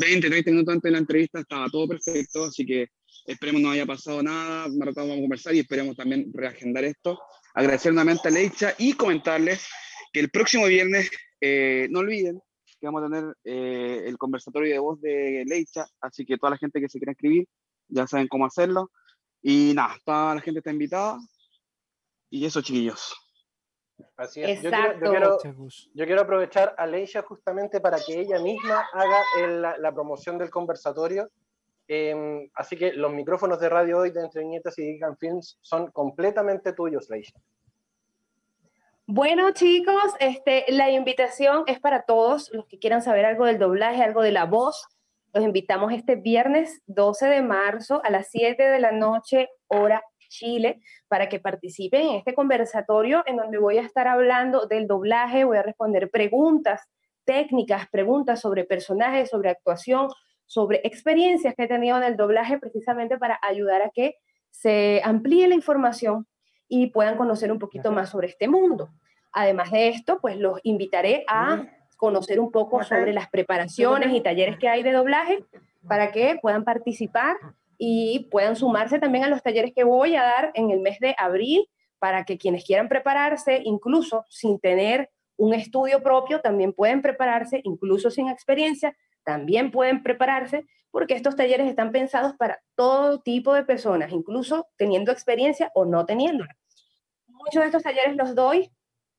20, 0.00 0.28
30 0.28 0.50
minutos 0.50 0.74
antes 0.74 0.88
de 0.88 0.92
la 0.92 0.98
entrevista 0.98 1.40
estaba 1.40 1.68
todo 1.68 1.88
perfecto, 1.88 2.44
así 2.44 2.64
que 2.64 2.88
esperemos 3.26 3.62
no 3.62 3.70
haya 3.70 3.86
pasado 3.86 4.22
nada. 4.22 4.68
Más 4.68 4.94
vamos 4.94 5.16
a 5.16 5.20
conversar 5.20 5.54
y 5.56 5.60
esperemos 5.60 5.96
también 5.96 6.30
reagendar 6.32 6.84
esto. 6.84 7.18
Agradecer 7.52 7.92
nuevamente 7.92 8.28
a 8.28 8.30
Leicha 8.30 8.74
y 8.78 8.92
comentarles 8.92 9.66
que 10.12 10.20
el 10.20 10.30
próximo 10.30 10.66
viernes, 10.66 11.10
eh, 11.40 11.88
no 11.90 12.00
olviden 12.00 12.40
que 12.80 12.86
vamos 12.86 13.02
a 13.02 13.08
tener 13.08 14.04
el 14.06 14.18
conversatorio 14.18 14.70
de 14.70 14.78
voz 14.78 15.00
de 15.00 15.42
Leicha, 15.46 15.86
así 16.00 16.26
que 16.26 16.36
toda 16.36 16.50
la 16.50 16.58
gente 16.58 16.80
que 16.80 16.88
se 16.88 16.98
quiera 16.98 17.12
escribir 17.12 17.46
ya 17.88 18.06
saben 18.06 18.28
cómo 18.28 18.46
hacerlo. 18.46 18.90
Y 19.42 19.72
nada, 19.74 19.96
toda 20.04 20.34
la 20.36 20.40
gente 20.40 20.60
está 20.60 20.70
invitada, 20.70 21.18
y 22.34 22.46
eso, 22.46 22.62
chiquillos. 22.62 23.14
Así 24.16 24.42
es. 24.42 24.60
Yo 24.60 24.70
quiero, 24.70 25.38
yo, 25.94 26.04
quiero, 26.04 26.22
aprovechar 26.22 26.74
a 26.76 26.84
Leisha 26.84 27.22
justamente 27.22 27.80
para 27.80 27.98
que 28.04 28.20
ella 28.20 28.40
misma 28.40 28.84
haga 28.92 29.76
la, 29.78 29.92
promoción 29.92 30.36
del 30.36 30.50
conversatorio. 30.50 31.30
Em, 31.86 32.50
así 32.54 32.76
que 32.76 32.92
los 32.92 33.12
micrófonos 33.12 33.60
de 33.60 33.68
radio 33.68 33.98
hoy 33.98 34.10
de 34.10 34.22
Entre 34.22 34.44
Nietas 34.44 34.76
y 34.78 34.82
Digan 34.82 35.16
Films 35.16 35.58
son 35.60 35.92
completamente 35.92 36.72
tuyos, 36.72 37.08
Leisha. 37.08 37.38
Bueno, 39.06 39.52
chicos, 39.52 40.14
este, 40.18 40.64
la 40.68 40.90
invitación 40.90 41.62
es 41.68 41.78
para 41.78 42.02
todos 42.02 42.50
los 42.52 42.66
que 42.66 42.80
quieran 42.80 43.02
saber 43.02 43.26
algo 43.26 43.44
del 43.44 43.60
doblaje, 43.60 44.02
algo 44.02 44.22
de 44.22 44.32
la 44.32 44.46
voz. 44.46 44.88
Los 45.34 45.42
invitamos 45.42 45.92
este 45.92 46.14
viernes 46.14 46.80
12 46.86 47.26
de 47.26 47.42
marzo 47.42 48.00
a 48.04 48.10
las 48.10 48.28
7 48.30 48.62
de 48.62 48.78
la 48.78 48.92
noche, 48.92 49.48
hora 49.66 50.00
Chile 50.28 50.80
para 51.08 51.28
que 51.28 51.40
participen 51.40 52.02
en 52.06 52.14
este 52.16 52.34
conversatorio 52.34 53.24
en 53.26 53.36
donde 53.36 53.58
voy 53.58 53.78
a 53.78 53.82
estar 53.82 54.06
hablando 54.06 54.66
del 54.66 54.86
doblaje, 54.86 55.42
voy 55.42 55.56
a 55.56 55.62
responder 55.62 56.08
preguntas 56.10 56.82
técnicas, 57.24 57.88
preguntas 57.90 58.40
sobre 58.40 58.64
personajes, 58.64 59.30
sobre 59.30 59.50
actuación, 59.50 60.08
sobre 60.46 60.80
experiencias 60.84 61.54
que 61.56 61.64
he 61.64 61.68
tenido 61.68 61.96
en 61.96 62.04
el 62.04 62.16
doblaje 62.16 62.58
precisamente 62.58 63.18
para 63.18 63.40
ayudar 63.42 63.82
a 63.82 63.90
que 63.90 64.14
se 64.50 65.00
amplíe 65.02 65.48
la 65.48 65.54
información 65.54 66.28
y 66.68 66.88
puedan 66.88 67.16
conocer 67.16 67.50
un 67.50 67.58
poquito 67.58 67.90
más 67.90 68.10
sobre 68.10 68.28
este 68.28 68.46
mundo. 68.46 68.90
Además 69.32 69.72
de 69.72 69.88
esto, 69.88 70.20
pues 70.20 70.36
los 70.38 70.60
invitaré 70.62 71.24
a 71.26 71.66
conocer 71.96 72.40
un 72.40 72.50
poco 72.50 72.82
sobre 72.82 73.12
las 73.12 73.28
preparaciones 73.28 74.12
y 74.12 74.20
talleres 74.20 74.58
que 74.58 74.68
hay 74.68 74.82
de 74.82 74.92
doblaje 74.92 75.44
para 75.86 76.12
que 76.12 76.38
puedan 76.40 76.64
participar 76.64 77.36
y 77.78 78.28
puedan 78.30 78.56
sumarse 78.56 78.98
también 78.98 79.24
a 79.24 79.28
los 79.28 79.42
talleres 79.42 79.72
que 79.74 79.84
voy 79.84 80.16
a 80.16 80.22
dar 80.22 80.50
en 80.54 80.70
el 80.70 80.80
mes 80.80 80.98
de 81.00 81.14
abril 81.18 81.68
para 81.98 82.24
que 82.24 82.38
quienes 82.38 82.64
quieran 82.64 82.88
prepararse, 82.88 83.62
incluso 83.64 84.24
sin 84.28 84.58
tener 84.58 85.10
un 85.36 85.54
estudio 85.54 86.02
propio, 86.02 86.40
también 86.40 86.72
pueden 86.72 87.02
prepararse, 87.02 87.60
incluso 87.64 88.10
sin 88.10 88.28
experiencia, 88.28 88.96
también 89.24 89.70
pueden 89.70 90.02
prepararse, 90.02 90.66
porque 90.90 91.14
estos 91.14 91.34
talleres 91.34 91.66
están 91.66 91.90
pensados 91.92 92.34
para 92.36 92.62
todo 92.74 93.20
tipo 93.20 93.52
de 93.54 93.64
personas, 93.64 94.12
incluso 94.12 94.68
teniendo 94.76 95.10
experiencia 95.10 95.70
o 95.74 95.84
no 95.84 96.06
teniéndola. 96.06 96.56
Muchos 97.26 97.62
de 97.62 97.66
estos 97.66 97.82
talleres 97.82 98.16
los 98.16 98.34
doy 98.34 98.70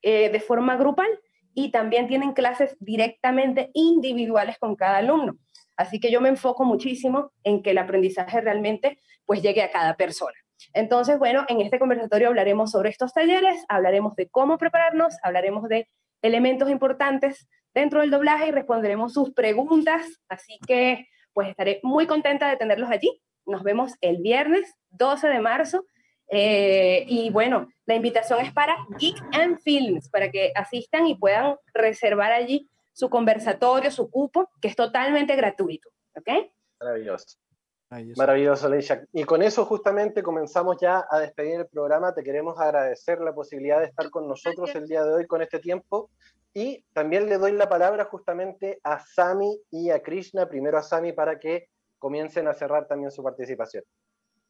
eh, 0.01 0.29
de 0.29 0.39
forma 0.39 0.77
grupal 0.77 1.09
y 1.55 1.71
también 1.71 2.07
tienen 2.07 2.33
clases 2.33 2.77
directamente 2.79 3.71
individuales 3.73 4.59
con 4.59 4.75
cada 4.75 4.97
alumno. 4.97 5.37
Así 5.77 5.99
que 5.99 6.11
yo 6.11 6.21
me 6.21 6.29
enfoco 6.29 6.63
muchísimo 6.63 7.31
en 7.43 7.63
que 7.63 7.71
el 7.71 7.79
aprendizaje 7.79 8.41
realmente 8.41 8.99
pues 9.25 9.41
llegue 9.41 9.63
a 9.63 9.71
cada 9.71 9.95
persona. 9.95 10.35
Entonces, 10.73 11.17
bueno, 11.17 11.45
en 11.47 11.61
este 11.61 11.79
conversatorio 11.79 12.27
hablaremos 12.27 12.71
sobre 12.71 12.89
estos 12.89 13.13
talleres, 13.13 13.63
hablaremos 13.67 14.15
de 14.15 14.29
cómo 14.29 14.57
prepararnos, 14.57 15.15
hablaremos 15.23 15.67
de 15.69 15.87
elementos 16.21 16.69
importantes 16.69 17.47
dentro 17.73 18.01
del 18.01 18.11
doblaje 18.11 18.47
y 18.47 18.51
responderemos 18.51 19.13
sus 19.13 19.33
preguntas. 19.33 20.21
Así 20.29 20.59
que, 20.67 21.07
pues 21.33 21.49
estaré 21.49 21.79
muy 21.83 22.07
contenta 22.07 22.49
de 22.49 22.57
tenerlos 22.57 22.89
allí. 22.89 23.21
Nos 23.45 23.63
vemos 23.63 23.93
el 24.01 24.17
viernes 24.17 24.73
12 24.91 25.27
de 25.27 25.39
marzo. 25.39 25.85
Eh, 26.29 27.05
y 27.07 27.29
bueno, 27.29 27.69
la 27.85 27.95
invitación 27.95 28.39
es 28.39 28.51
para 28.51 28.75
Geek 28.97 29.21
and 29.33 29.59
Films, 29.59 30.09
para 30.09 30.31
que 30.31 30.51
asistan 30.55 31.07
y 31.07 31.15
puedan 31.15 31.55
reservar 31.73 32.31
allí 32.31 32.69
su 32.93 33.09
conversatorio, 33.09 33.91
su 33.91 34.09
cupo, 34.09 34.49
que 34.61 34.69
es 34.69 34.75
totalmente 34.75 35.35
gratuito. 35.35 35.89
¿Ok? 36.15 36.49
Maravilloso. 36.79 37.37
Maravilloso, 38.17 38.67
Leisha. 38.67 39.05
Y 39.13 39.23
con 39.23 39.41
eso 39.41 39.65
justamente 39.65 40.23
comenzamos 40.23 40.77
ya 40.81 41.05
a 41.09 41.19
despedir 41.19 41.59
el 41.59 41.67
programa. 41.67 42.13
Te 42.13 42.23
queremos 42.23 42.59
agradecer 42.59 43.21
la 43.21 43.33
posibilidad 43.33 43.79
de 43.79 43.85
estar 43.85 44.09
con 44.09 44.27
nosotros 44.27 44.73
el 44.75 44.87
día 44.87 45.03
de 45.03 45.13
hoy 45.13 45.27
con 45.27 45.41
este 45.41 45.59
tiempo. 45.59 46.09
Y 46.53 46.83
también 46.93 47.29
le 47.29 47.37
doy 47.37 47.51
la 47.51 47.69
palabra 47.69 48.05
justamente 48.05 48.79
a 48.83 48.99
Sami 48.99 49.61
y 49.71 49.91
a 49.91 50.01
Krishna, 50.01 50.47
primero 50.47 50.77
a 50.77 50.83
Sami 50.83 51.13
para 51.13 51.39
que 51.39 51.67
comiencen 51.99 52.47
a 52.47 52.53
cerrar 52.53 52.87
también 52.87 53.11
su 53.11 53.21
participación. 53.21 53.83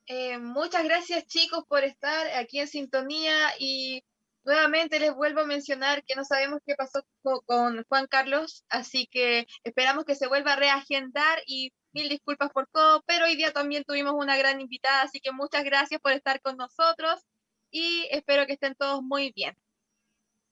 Eh, 0.07 0.37
muchas 0.37 0.83
gracias 0.83 1.25
chicos 1.25 1.63
por 1.67 1.83
estar 1.83 2.27
aquí 2.35 2.59
en 2.59 2.67
sintonía 2.67 3.53
y 3.59 4.03
Nuevamente 4.45 4.99
les 4.99 5.13
vuelvo 5.15 5.41
a 5.41 5.47
mencionar 5.47 6.03
que 6.03 6.13
no 6.13 6.23
sabemos 6.23 6.61
qué 6.63 6.75
pasó 6.75 7.03
con 7.23 7.83
Juan 7.89 8.05
Carlos, 8.05 8.63
así 8.69 9.07
que 9.07 9.47
esperamos 9.63 10.05
que 10.05 10.13
se 10.13 10.27
vuelva 10.27 10.53
a 10.53 10.55
reagendar 10.55 11.39
y 11.47 11.73
mil 11.93 12.09
disculpas 12.09 12.51
por 12.51 12.67
todo, 12.67 13.03
pero 13.07 13.25
hoy 13.25 13.35
día 13.35 13.51
también 13.51 13.83
tuvimos 13.83 14.13
una 14.13 14.37
gran 14.37 14.61
invitada, 14.61 15.01
así 15.01 15.19
que 15.19 15.31
muchas 15.31 15.63
gracias 15.63 15.99
por 15.99 16.11
estar 16.11 16.39
con 16.41 16.57
nosotros 16.57 17.25
y 17.71 18.07
espero 18.11 18.45
que 18.45 18.53
estén 18.53 18.75
todos 18.75 19.01
muy 19.01 19.31
bien. 19.31 19.57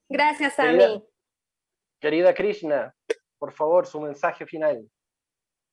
Gracias, 0.09 0.57
a 0.57 0.63
Querida, 0.63 1.01
querida 1.99 2.33
Krishna, 2.33 2.95
por 3.37 3.51
favor, 3.51 3.85
su 3.85 4.01
mensaje 4.01 4.47
final. 4.47 4.89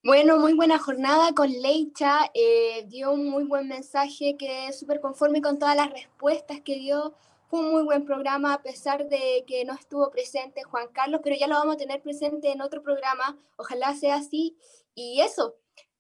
Bueno, 0.03 0.39
muy 0.39 0.55
buena 0.55 0.79
jornada 0.79 1.33
con 1.35 1.51
Leicha, 1.53 2.21
eh, 2.33 2.87
dio 2.87 3.13
un 3.13 3.29
muy 3.29 3.45
buen 3.45 3.69
mensaje 3.69 4.35
que 4.39 4.69
es 4.69 4.79
súper 4.79 4.99
conforme 4.99 5.43
con 5.43 5.59
todas 5.59 5.77
las 5.77 5.91
respuestas 5.91 6.63
que 6.63 6.77
dio 6.77 7.15
fue 7.51 7.61
un 7.61 7.73
muy 7.73 7.83
buen 7.83 8.07
programa 8.07 8.55
a 8.55 8.63
pesar 8.63 9.09
de 9.09 9.45
que 9.47 9.65
no 9.65 9.75
estuvo 9.75 10.09
presente 10.11 10.63
Juan 10.63 10.87
Carlos, 10.93 11.21
pero 11.23 11.37
ya 11.37 11.49
lo 11.49 11.57
vamos 11.57 11.75
a 11.75 11.79
tener 11.79 12.01
presente 12.01 12.51
en 12.53 12.63
otro 12.63 12.81
programa. 12.81 13.37
Ojalá 13.57 13.93
sea 13.93 14.15
así. 14.15 14.57
Y 14.95 15.21
eso, 15.21 15.57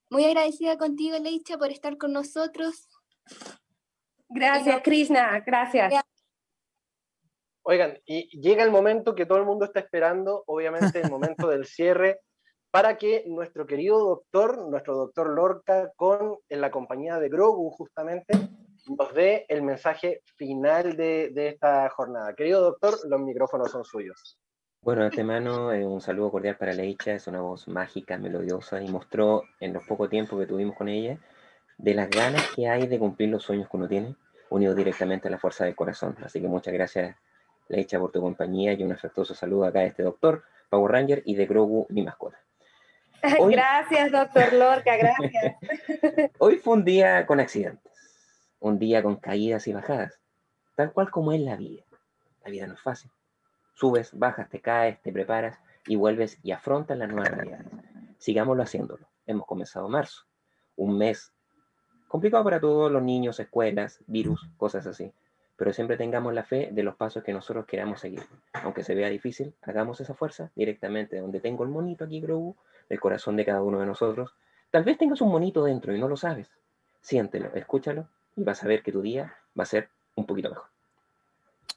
muy 0.09 0.25
agradecida 0.25 0.79
contigo, 0.79 1.19
Leicha, 1.19 1.59
por 1.59 1.71
estar 1.71 1.99
con 1.99 2.13
nosotros. 2.13 2.89
Gracias, 4.29 4.81
Krishna. 4.83 5.43
Gracias. 5.45 5.93
Oigan, 7.63 7.99
y 8.07 8.41
llega 8.41 8.63
el 8.63 8.71
momento 8.71 9.15
que 9.15 9.27
todo 9.27 9.39
el 9.39 9.45
mundo 9.45 9.65
está 9.65 9.81
esperando, 9.81 10.45
obviamente 10.47 11.01
el 11.01 11.11
momento 11.11 11.49
del 11.49 11.67
cierre, 11.67 12.21
para 12.71 12.97
que 12.97 13.25
nuestro 13.27 13.67
querido 13.67 13.99
doctor, 13.99 14.69
nuestro 14.69 14.95
doctor 14.95 15.31
Lorca, 15.31 15.91
con 15.97 16.37
en 16.49 16.61
la 16.61 16.71
compañía 16.71 17.19
de 17.19 17.29
Grogu 17.29 17.71
justamente, 17.71 18.35
nos 18.99 19.13
dé 19.15 19.45
el 19.49 19.63
mensaje 19.63 20.23
final 20.37 20.97
de, 20.97 21.33
esta 21.35 21.89
jornada. 21.91 22.35
Querido 22.35 22.61
doctor, 22.61 22.95
los 23.09 23.21
micrófonos 23.21 23.71
son 23.71 23.85
suyos. 23.85 24.39
Bueno, 24.83 25.03
de 25.03 25.09
antemano, 25.09 25.73
eh, 25.73 25.85
un 25.85 26.01
saludo 26.01 26.31
cordial 26.31 26.57
para 26.57 26.73
Leicha, 26.73 27.13
es 27.13 27.27
una 27.27 27.43
voz 27.43 27.69
mágica, 27.69 28.17
melodiosa 28.17 28.81
y 28.81 28.89
mostró 28.89 29.43
en 29.61 29.75
los 29.75 29.85
poco 29.85 30.09
tiempo 30.09 30.39
que 30.39 30.47
tuvimos 30.47 30.75
con 30.77 30.89
ella 30.89 31.19
de 31.77 31.95
las 31.95 32.09
ganas 32.09 32.51
que 32.55 32.67
hay 32.67 32.87
de 32.87 32.99
cumplir 32.99 33.29
los 33.29 33.43
sueños 33.43 33.69
que 33.69 33.77
uno 33.77 33.89
tiene, 33.89 34.17
unido 34.49 34.75
directamente 34.75 35.29
a 35.29 35.31
la 35.31 35.39
fuerza 35.39 35.65
del 35.65 35.75
corazón. 35.75 36.17
Así 36.23 36.41
que 36.41 36.49
muchas 36.49 36.73
gracias, 36.73 37.17
Leicha, 37.69 37.99
por 37.99 38.11
tu 38.11 38.23
compañía 38.23 38.73
y 38.73 38.83
un 38.83 38.93
afectuoso 38.93 39.35
saludo 39.35 39.67
acá 39.67 39.81
de 39.81 39.89
este 39.89 40.03
doctor, 40.03 40.45
Power 40.71 40.93
Ranger 40.93 41.23
y 41.27 41.35
de 41.35 41.47
Grogu, 41.47 41.87
mi 41.91 42.03
mascota. 42.03 42.39
Gracias, 43.51 44.13
doctor 44.13 44.53
Lorca, 44.53 44.97
gracias. 44.97 45.57
Hoy 46.39 46.57
fue 46.57 46.75
un 46.75 46.85
día 46.85 47.27
con 47.27 47.41
accidentes 47.41 47.91
un 48.61 48.79
día 48.79 49.03
con 49.03 49.17
caídas 49.17 49.67
y 49.67 49.73
bajadas, 49.73 50.21
tal 50.77 50.93
cual 50.93 51.11
como 51.11 51.33
es 51.33 51.41
la 51.41 51.57
vida. 51.57 51.83
La 52.45 52.51
vida 52.51 52.67
no 52.67 52.75
es 52.75 52.81
fácil. 52.81 53.11
Subes, 53.75 54.17
bajas, 54.17 54.49
te 54.51 54.61
caes, 54.61 55.01
te 55.01 55.13
preparas 55.13 55.59
y 55.87 55.97
vuelves 55.97 56.39
y 56.43 56.53
afrontas 56.53 56.97
las 56.99 57.09
nuevas 57.09 57.31
realidades. 57.31 57.67
Sigámoslo 58.19 58.63
haciéndolo. 58.63 59.09
Hemos 59.27 59.47
comenzado 59.47 59.89
marzo, 59.89 60.27
un 60.77 60.99
mes 60.99 61.33
complicado 62.09 62.45
para 62.45 62.61
todos 62.61 62.93
los 62.93 63.03
niños, 63.03 63.41
escuelas, 63.41 64.01
virus, 64.07 64.47
cosas 64.59 64.87
así. 64.87 65.13
Pero 65.57 65.73
siempre 65.73 65.97
tengamos 65.97 66.35
la 66.35 66.45
fe 66.45 66.71
de 66.73 66.83
los 66.83 66.97
pasos 66.97 67.23
que 67.23 67.33
nosotros 67.33 67.67
queramos 67.67 68.01
seguir. 68.01 68.23
Aunque 68.53 68.83
se 68.83 68.95
vea 68.95 69.09
difícil, 69.09 69.55
hagamos 69.63 70.01
esa 70.01 70.15
fuerza 70.15 70.51
directamente 70.55 71.19
donde 71.19 71.41
tengo 71.41 71.65
el 71.65 71.71
monito 71.71 72.05
aquí, 72.05 72.21
Grogu, 72.21 72.57
el 72.91 73.01
corazón 73.01 73.37
de 73.37 73.47
cada 73.47 73.63
uno 73.63 73.81
de 73.81 73.87
nosotros. 73.87 74.35
Tal 74.71 74.85
vez 74.85 74.99
tengas 74.99 75.23
un 75.23 75.31
monito 75.31 75.65
dentro 75.65 75.95
y 75.95 75.99
no 75.99 76.09
lo 76.09 76.17
sabes. 76.17 76.51
Siéntelo, 77.01 77.55
escúchalo 77.55 78.09
y 78.37 78.45
vas 78.45 78.63
a 78.63 78.69
ver 78.69 78.83
que 78.83 78.93
tu 78.93 79.01
día 79.01 79.35
va 79.59 79.63
a 79.63 79.67
ser 79.67 79.89
un 80.17 80.27
poquito 80.27 80.51
mejor. 80.51 80.67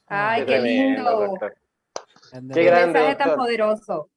Ay, 0.06 0.44
qué 0.44 0.58
lindo. 0.58 1.38
Qué 2.52 2.64
grande, 2.64 3.00
mensaje 3.00 3.14
tan 3.16 3.36
poderoso. 3.36 4.10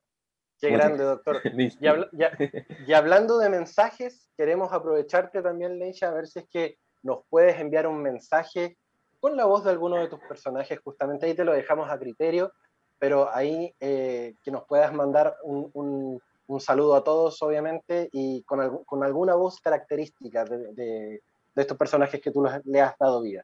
Qué 0.60 0.72
grande, 0.72 1.04
doctor. 1.04 1.41
Y, 2.88 2.93
hablando 2.93 3.38
de 3.38 3.50
mensajes, 3.50 4.30
queremos 4.36 4.74
aprovecharte 4.74 5.41
también, 5.41 5.78
Leisha, 5.78 6.10
a 6.10 6.14
ver 6.14 6.28
si 6.28 6.39
es 6.39 6.45
que 6.50 6.78
nos 7.04 7.20
puedes 7.30 7.60
enviar 7.60 7.88
un 7.88 8.02
mensaje 8.02 8.78
con 9.20 9.38
la 9.38 9.45
voz 9.45 9.64
de 9.64 9.72
alguno 9.72 9.98
de 9.98 10.08
tus 10.08 10.20
personajes. 10.22 10.80
Justamente 10.84 11.26
ahí 11.26 11.36
te 11.36 11.43
lo 11.43 11.54
dejamos 11.54 11.89
a 11.89 12.00
criterio, 12.00 12.52
pero 13.00 13.34
ahí 13.34 13.74
eh, 13.80 14.36
que 14.43 14.52
nos 14.52 14.66
puedas 14.66 14.91
mandar 14.93 15.36
un, 15.43 16.22
saludo 16.60 16.95
a 16.95 17.04
todos, 17.04 17.41
obviamente, 17.41 18.10
y 18.12 18.43
con, 18.43 18.84
con 18.86 19.04
alguna 19.04 19.36
voz 19.36 19.60
característica 19.60 20.45
de, 20.45 20.74
de, 20.74 21.22
estos 21.56 21.78
personajes 21.78 22.22
que 22.22 22.32
tú 22.32 22.45
le 22.66 22.82
has 22.82 22.98
dado 22.98 23.22
vida. 23.22 23.43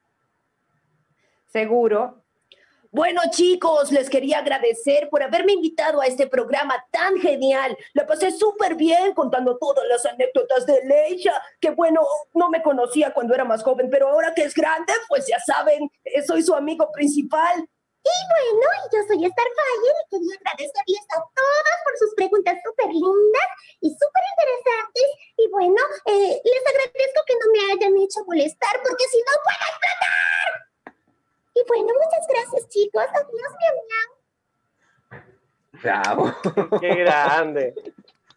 Seguro, 1.48 2.24
bueno, 2.94 3.22
chicos, 3.32 3.92
les 3.92 4.08
quería 4.08 4.38
agradecer 4.38 5.10
por 5.10 5.24
haberme 5.24 5.54
invitado 5.54 6.00
a 6.00 6.06
este 6.06 6.28
programa 6.28 6.76
tan 6.92 7.18
genial. 7.18 7.76
La 7.96 8.06
pasé 8.06 8.30
súper 8.30 8.76
bien 8.76 9.16
contando 9.16 9.58
todas 9.58 9.84
las 9.90 10.06
anécdotas 10.06 10.68
de 10.68 10.80
Leisha, 10.86 11.34
que 11.60 11.72
bueno, 11.72 12.02
no 12.36 12.52
me 12.52 12.62
conocía 12.62 13.12
cuando 13.12 13.34
era 13.34 13.46
más 13.46 13.64
joven, 13.64 13.90
pero 13.90 14.10
ahora 14.10 14.36
que 14.36 14.44
es 14.44 14.54
grande, 14.54 14.94
pues 15.08 15.26
ya 15.26 15.40
saben, 15.40 15.90
eh, 16.04 16.22
soy 16.22 16.44
su 16.44 16.54
amigo 16.54 16.92
principal. 16.92 17.68
Y 18.04 18.16
bueno, 18.28 18.68
yo 18.92 19.00
soy 19.08 19.24
Starfire 19.24 19.88
y 19.88 20.06
quería 20.12 20.36
agradecerles 20.44 21.06
a 21.16 21.24
todos 21.24 21.76
por 21.84 21.94
sus 21.98 22.12
preguntas 22.16 22.60
súper 22.64 22.92
lindas 22.92 23.50
y 23.80 23.90
súper 23.96 24.24
interesantes. 24.36 25.08
Y 25.38 25.48
bueno, 25.48 25.82
eh, 26.12 26.36
les 26.44 26.64
agradezco 26.68 27.22
que 27.26 27.36
no 27.40 27.48
me 27.52 27.60
hayan 27.72 27.96
hecho 28.04 28.20
molestar 28.28 28.76
porque 28.84 29.06
si 29.08 29.20
no 29.24 29.34
puedo 29.40 29.64
explotar. 29.72 30.50
Y 31.56 31.62
bueno, 31.68 31.94
muchas 31.96 32.28
gracias, 32.28 32.68
chicos. 32.70 33.08
Adiós, 33.08 33.52
mi 33.58 33.68
Bravo. 35.82 36.32
Qué 36.80 36.96
grande. 36.96 37.74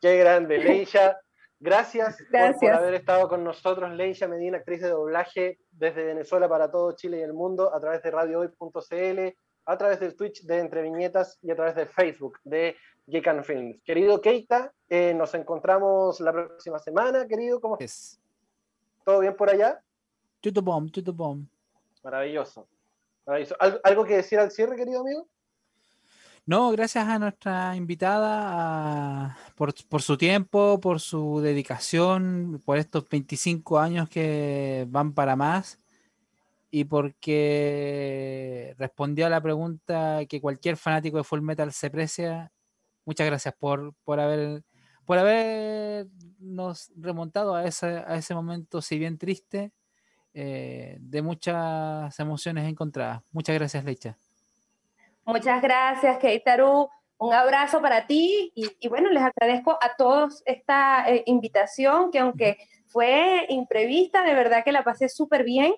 Qué 0.01 0.19
grande. 0.19 0.59
Leisha, 0.59 1.19
gracias, 1.59 2.17
Por, 2.31 2.71
haber 2.71 2.95
estado 2.95 3.29
con 3.29 3.43
nosotros. 3.43 3.91
Leisha 3.93 4.29
Medina, 4.29 4.59
actriz 4.59 4.83
de 4.83 4.89
doblaje 4.91 5.59
desde 5.71 6.05
Venezuela 6.05 6.49
para 6.49 6.71
todo 6.71 6.93
Chile 6.93 7.19
y 7.19 7.23
el 7.23 7.33
mundo, 7.33 7.75
a 7.75 7.81
través 7.81 8.03
de 8.03 8.11
radiohoy.cl, 8.11 9.37
a 9.67 9.77
través 9.77 10.01
del 10.01 10.15
Twitch 10.15 10.43
de 10.45 10.61
Entre 10.61 10.83
Viñetas 10.83 11.39
y 11.43 11.51
a 11.51 11.57
través 11.57 11.75
de 11.75 11.87
Facebook 11.87 12.39
de 12.45 12.77
Geek 13.07 13.45
Films. 13.45 13.83
Querido 13.85 14.21
Keita, 14.21 14.73
eh, 14.89 15.13
nos 15.15 15.35
encontramos 15.35 16.21
la 16.21 16.33
próxima 16.33 16.79
semana, 16.79 17.27
querido. 17.27 17.61
¿Cómo 17.61 17.77
es? 17.79 18.21
¿Todo 19.05 19.21
bien 19.21 19.37
por 19.37 19.51
allá? 19.51 19.81
To 20.41 20.53
the 20.53 20.61
bomb, 20.61 20.91
to 20.91 21.03
the 21.03 21.11
bomb. 21.11 21.47
Maravilloso. 22.03 22.69
¿Algo 23.83 24.05
que 24.05 24.17
decir 24.17 24.39
al 24.39 24.53
cierre, 24.53 24.77
querido 24.77 25.01
amigo? 25.01 25.27
No, 26.45 26.71
gracias 26.71 27.09
a 27.09 27.19
nuestra 27.19 27.75
invitada 27.75 29.37
por, 29.57 29.73
su 30.01 30.17
tiempo, 30.17 30.79
por 30.81 31.01
su 31.01 31.41
dedicación, 31.41 32.63
por 32.65 32.79
estos 32.79 33.09
25 33.09 33.81
años 33.81 34.09
que 34.09 34.87
van 34.89 35.13
para 35.13 35.35
más 35.35 35.81
y 36.77 36.85
porque 36.85 38.75
respondió 38.77 39.25
a 39.25 39.31
la 39.31 39.41
pregunta 39.41 40.27
que 40.29 40.43
cualquier 40.43 40.77
fanático 40.77 41.17
de 41.17 41.25
Full 41.25 41.41
Metal 41.41 41.73
se 41.73 41.89
precia. 41.89 42.53
Muchas 43.07 43.27
gracias 43.27 43.55
por, 43.59 43.95
por 44.05 44.21
haber 44.21 44.63
por 45.07 45.17
habernos 45.17 46.93
remontado 46.95 47.55
a 47.55 47.65
ese, 47.65 47.87
a 47.87 48.17
ese 48.17 48.35
momento, 48.35 48.83
si 48.83 48.99
bien 48.99 49.17
triste, 49.17 49.73
eh, 50.35 50.99
de 51.01 51.23
muchas 51.23 52.21
emociones 52.21 52.69
encontradas. 52.69 53.23
Muchas 53.33 53.55
gracias, 53.55 53.83
Leicha. 53.83 54.19
Muchas 55.25 55.63
gracias, 55.63 56.19
Keitaru. 56.19 56.91
Un 57.17 57.33
abrazo 57.33 57.81
para 57.81 58.07
ti 58.07 58.53
y, 58.55 58.87
bueno, 58.89 59.09
les 59.09 59.23
agradezco 59.23 59.79
a 59.81 59.97
todos 59.97 60.43
esta 60.45 61.09
eh, 61.09 61.23
invitación 61.25 62.11
que 62.11 62.19
aunque 62.19 62.59
fue 62.85 63.47
imprevista, 63.49 64.23
de 64.25 64.35
verdad 64.35 64.63
que 64.63 64.73
la 64.73 64.85
pasé 64.85 65.09
súper 65.09 65.43
bien 65.43 65.75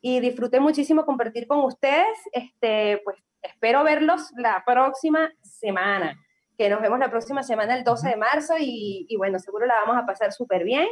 y 0.00 0.20
disfruté 0.20 0.60
muchísimo 0.60 1.04
compartir 1.04 1.46
con 1.46 1.60
ustedes. 1.60 2.18
Este, 2.32 3.00
pues 3.04 3.18
espero 3.42 3.84
verlos 3.84 4.32
la 4.36 4.62
próxima 4.66 5.32
semana, 5.42 6.18
que 6.56 6.68
nos 6.68 6.80
vemos 6.80 6.98
la 6.98 7.10
próxima 7.10 7.42
semana 7.42 7.76
el 7.76 7.84
12 7.84 8.10
de 8.10 8.16
marzo 8.16 8.54
y, 8.58 9.06
y 9.08 9.16
bueno, 9.16 9.38
seguro 9.38 9.66
la 9.66 9.74
vamos 9.74 9.96
a 10.02 10.06
pasar 10.06 10.32
súper 10.32 10.64
bien 10.64 10.88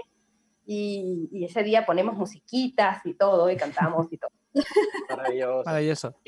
y, 0.71 1.45
ese 1.45 1.63
día 1.63 1.87
ponemos 1.87 2.15
musiquitas 2.15 3.05
y 3.07 3.15
todo 3.15 3.51
y 3.51 3.57
cantamos 3.57 4.07
y 4.13 4.19
todo. 4.19 4.31
Maravilloso. 5.09 5.63
Maravilloso. 5.65 6.21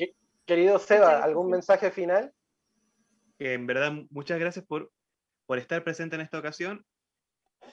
Querido 0.45 0.79
Seba, 0.79 1.23
¿algún 1.23 1.49
mensaje 1.49 1.91
final? 1.91 2.33
en 3.37 3.65
verdad, 3.65 3.91
muchas 4.11 4.39
gracias 4.39 4.63
por, 4.65 4.91
por 5.47 5.57
estar 5.57 5.83
presente 5.83 6.15
en 6.15 6.21
esta 6.21 6.37
ocasión, 6.37 6.85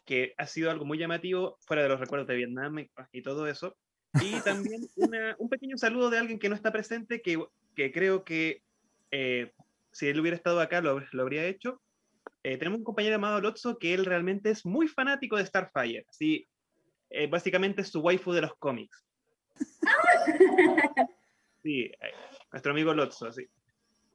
que 0.06 0.32
ha 0.38 0.46
sido 0.46 0.70
algo 0.70 0.86
muy 0.86 0.96
llamativo, 0.96 1.58
fuera 1.60 1.82
de 1.82 1.90
los 1.90 2.00
recuerdos 2.00 2.26
de 2.26 2.36
Vietnam 2.36 2.86
y, 3.12 3.22
todo 3.22 3.46
eso. 3.46 3.76
Y 4.14 4.40
también 4.40 4.88
un 5.38 5.48
pequeño 5.48 5.76
saludo 5.76 6.10
de 6.10 6.18
alguien 6.18 6.38
que 6.38 6.48
no 6.48 6.54
está 6.54 6.72
presente, 6.72 7.20
que, 7.20 7.44
que 7.74 7.92
creo 7.92 8.24
que 8.24 8.62
eh, 9.10 9.52
si 9.92 10.08
él 10.08 10.20
hubiera 10.20 10.36
estado 10.36 10.60
acá 10.60 10.80
lo, 10.80 11.00
lo 11.12 11.22
habría 11.22 11.46
hecho. 11.46 11.80
Eh, 12.42 12.56
tenemos 12.56 12.78
un 12.78 12.84
compañero 12.84 13.16
llamado 13.16 13.40
Lotso 13.40 13.78
que 13.78 13.94
él 13.94 14.04
realmente 14.04 14.50
es 14.50 14.64
muy 14.64 14.88
fanático 14.88 15.36
de 15.36 15.46
Starfire. 15.46 16.06
Así, 16.08 16.48
eh, 17.10 17.26
básicamente 17.26 17.82
es 17.82 17.88
su 17.88 18.00
waifu 18.00 18.32
de 18.32 18.42
los 18.42 18.54
cómics. 18.56 19.04
Sí, 21.62 21.90
nuestro 22.52 22.72
amigo 22.72 22.94
Lotso, 22.94 23.26
así. 23.26 23.46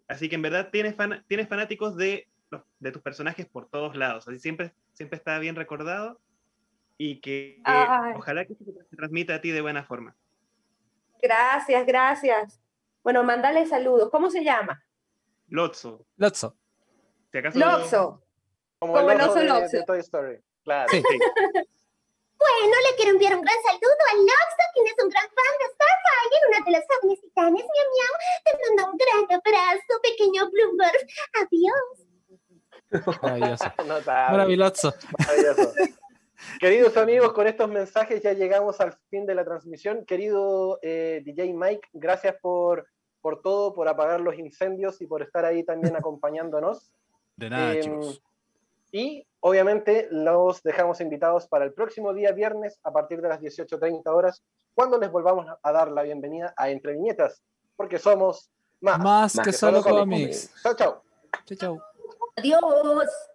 Así 0.08 0.30
que 0.30 0.36
en 0.36 0.41
verdad 0.41 0.70
tienes, 0.72 0.96
tienes 1.28 1.48
fanáticos 1.48 1.96
de, 1.98 2.28
de 2.80 2.91
tus 2.91 3.02
personajes 3.02 3.46
por 3.48 3.70
todos 3.70 3.96
lados. 3.96 4.28
Así 4.28 4.39
siempre, 4.39 4.74
siempre 4.94 5.18
está 5.18 5.38
bien 5.39 5.56
recordado 5.56 6.20
y 6.98 7.22
que, 7.22 7.62
ojalá 8.16 8.46
que 8.46 8.56
se 8.56 8.96
transmita 8.96 9.36
a 9.36 9.41
ti 9.41 9.52
de 9.52 9.62
buena 9.62 9.84
forma. 9.84 10.16
Gracias, 11.22 11.86
gracias. 11.86 12.62
Bueno, 13.04 13.24
mándale 13.24 13.66
saludos. 13.66 14.10
¿Cómo 14.10 14.30
se 14.30 14.44
llama? 14.44 14.84
Lotso. 15.48 16.06
Lotso. 16.18 16.56
Lotso. 17.32 18.22
Como, 18.80 19.00
el 19.00 19.22
oso 19.22 19.39
de, 19.39 19.84
Toy 19.86 20.00
Story. 20.00 20.39
Claro. 20.64 20.89
Sí. 20.91 21.04
Bueno, 22.44 22.76
le 22.89 22.96
quiero 22.98 23.12
enviar 23.12 23.36
un 23.36 23.41
gran 23.41 23.56
saludo 23.64 24.04
a 24.12 24.16
Loxo, 24.16 24.64
quien 24.74 24.88
es 24.88 24.96
un 25.02 25.10
gran 25.10 25.24
fan 25.24 25.54
de 25.60 25.66
Starfire, 25.74 26.38
una 26.50 26.60
de 26.66 26.72
las 26.72 26.84
jóvenes 26.89 27.22
titanes, 27.22 27.64
miau 27.64 27.88
miau. 27.96 28.14
Te 28.44 28.52
mando 28.60 28.91
un 28.91 28.98
gran 28.98 29.39
abrazo, 29.39 29.94
pequeño 30.02 30.50
Bloomberg. 30.52 31.08
Adiós. 31.39 31.96
Maravilloso. 33.22 33.72
Maravilloso. 33.88 34.94
Maravilloso. 35.18 35.74
Queridos 36.60 36.98
amigos, 36.98 37.34
con 37.34 37.48
estos 37.48 37.70
mensajes 37.70 38.22
ya 38.22 38.34
llegamos 38.34 38.80
al 38.80 38.94
fin 39.10 39.26
de 39.26 39.36
la 39.36 39.44
transmisión. 39.44 40.06
Querido 40.06 40.80
eh, 40.82 41.22
DJ 41.26 41.54
Mike, 41.54 41.89
gracias 41.94 42.36
por, 42.41 42.88
por 43.22 43.41
todo, 43.41 43.74
por 43.74 43.88
apagar 43.88 44.22
los 44.22 44.38
incendios 44.38 45.02
y 45.02 45.08
por 45.08 45.22
estar 45.22 45.46
ahí 45.46 45.64
también 45.64 45.96
acompañándonos. 45.96 46.91
De 47.36 47.50
nada, 47.50 47.74
em, 47.74 47.82
chicos. 47.82 48.24
Y 48.91 49.26
obviamente 49.39 50.08
los 50.12 50.62
dejamos 50.62 51.02
invitados 51.02 51.48
para 51.48 51.66
el 51.66 51.74
próximo 51.74 52.14
día 52.14 52.32
viernes 52.32 52.80
a 52.84 52.91
partir 52.91 53.22
de 53.22 53.30
las 53.30 53.41
18.30 53.41 54.08
horas, 54.14 54.44
cuando 54.76 55.00
les 55.00 55.12
volvamos 55.12 55.48
a 55.62 55.72
dar 55.72 55.91
la 55.91 56.04
bienvenida 56.04 56.54
a 56.56 56.70
Entre 56.70 56.94
Viñetas, 56.94 57.41
porque 57.76 57.98
somos 57.98 58.52
más, 58.82 59.00
más, 59.00 59.39
que, 59.44 59.52
solo 59.52 59.82
cómics. 59.82 60.54
Chao, 60.62 60.76
chao. 60.76 61.04
Chao, 61.46 61.58
chao. 61.58 61.82
Adiós. 62.36 63.30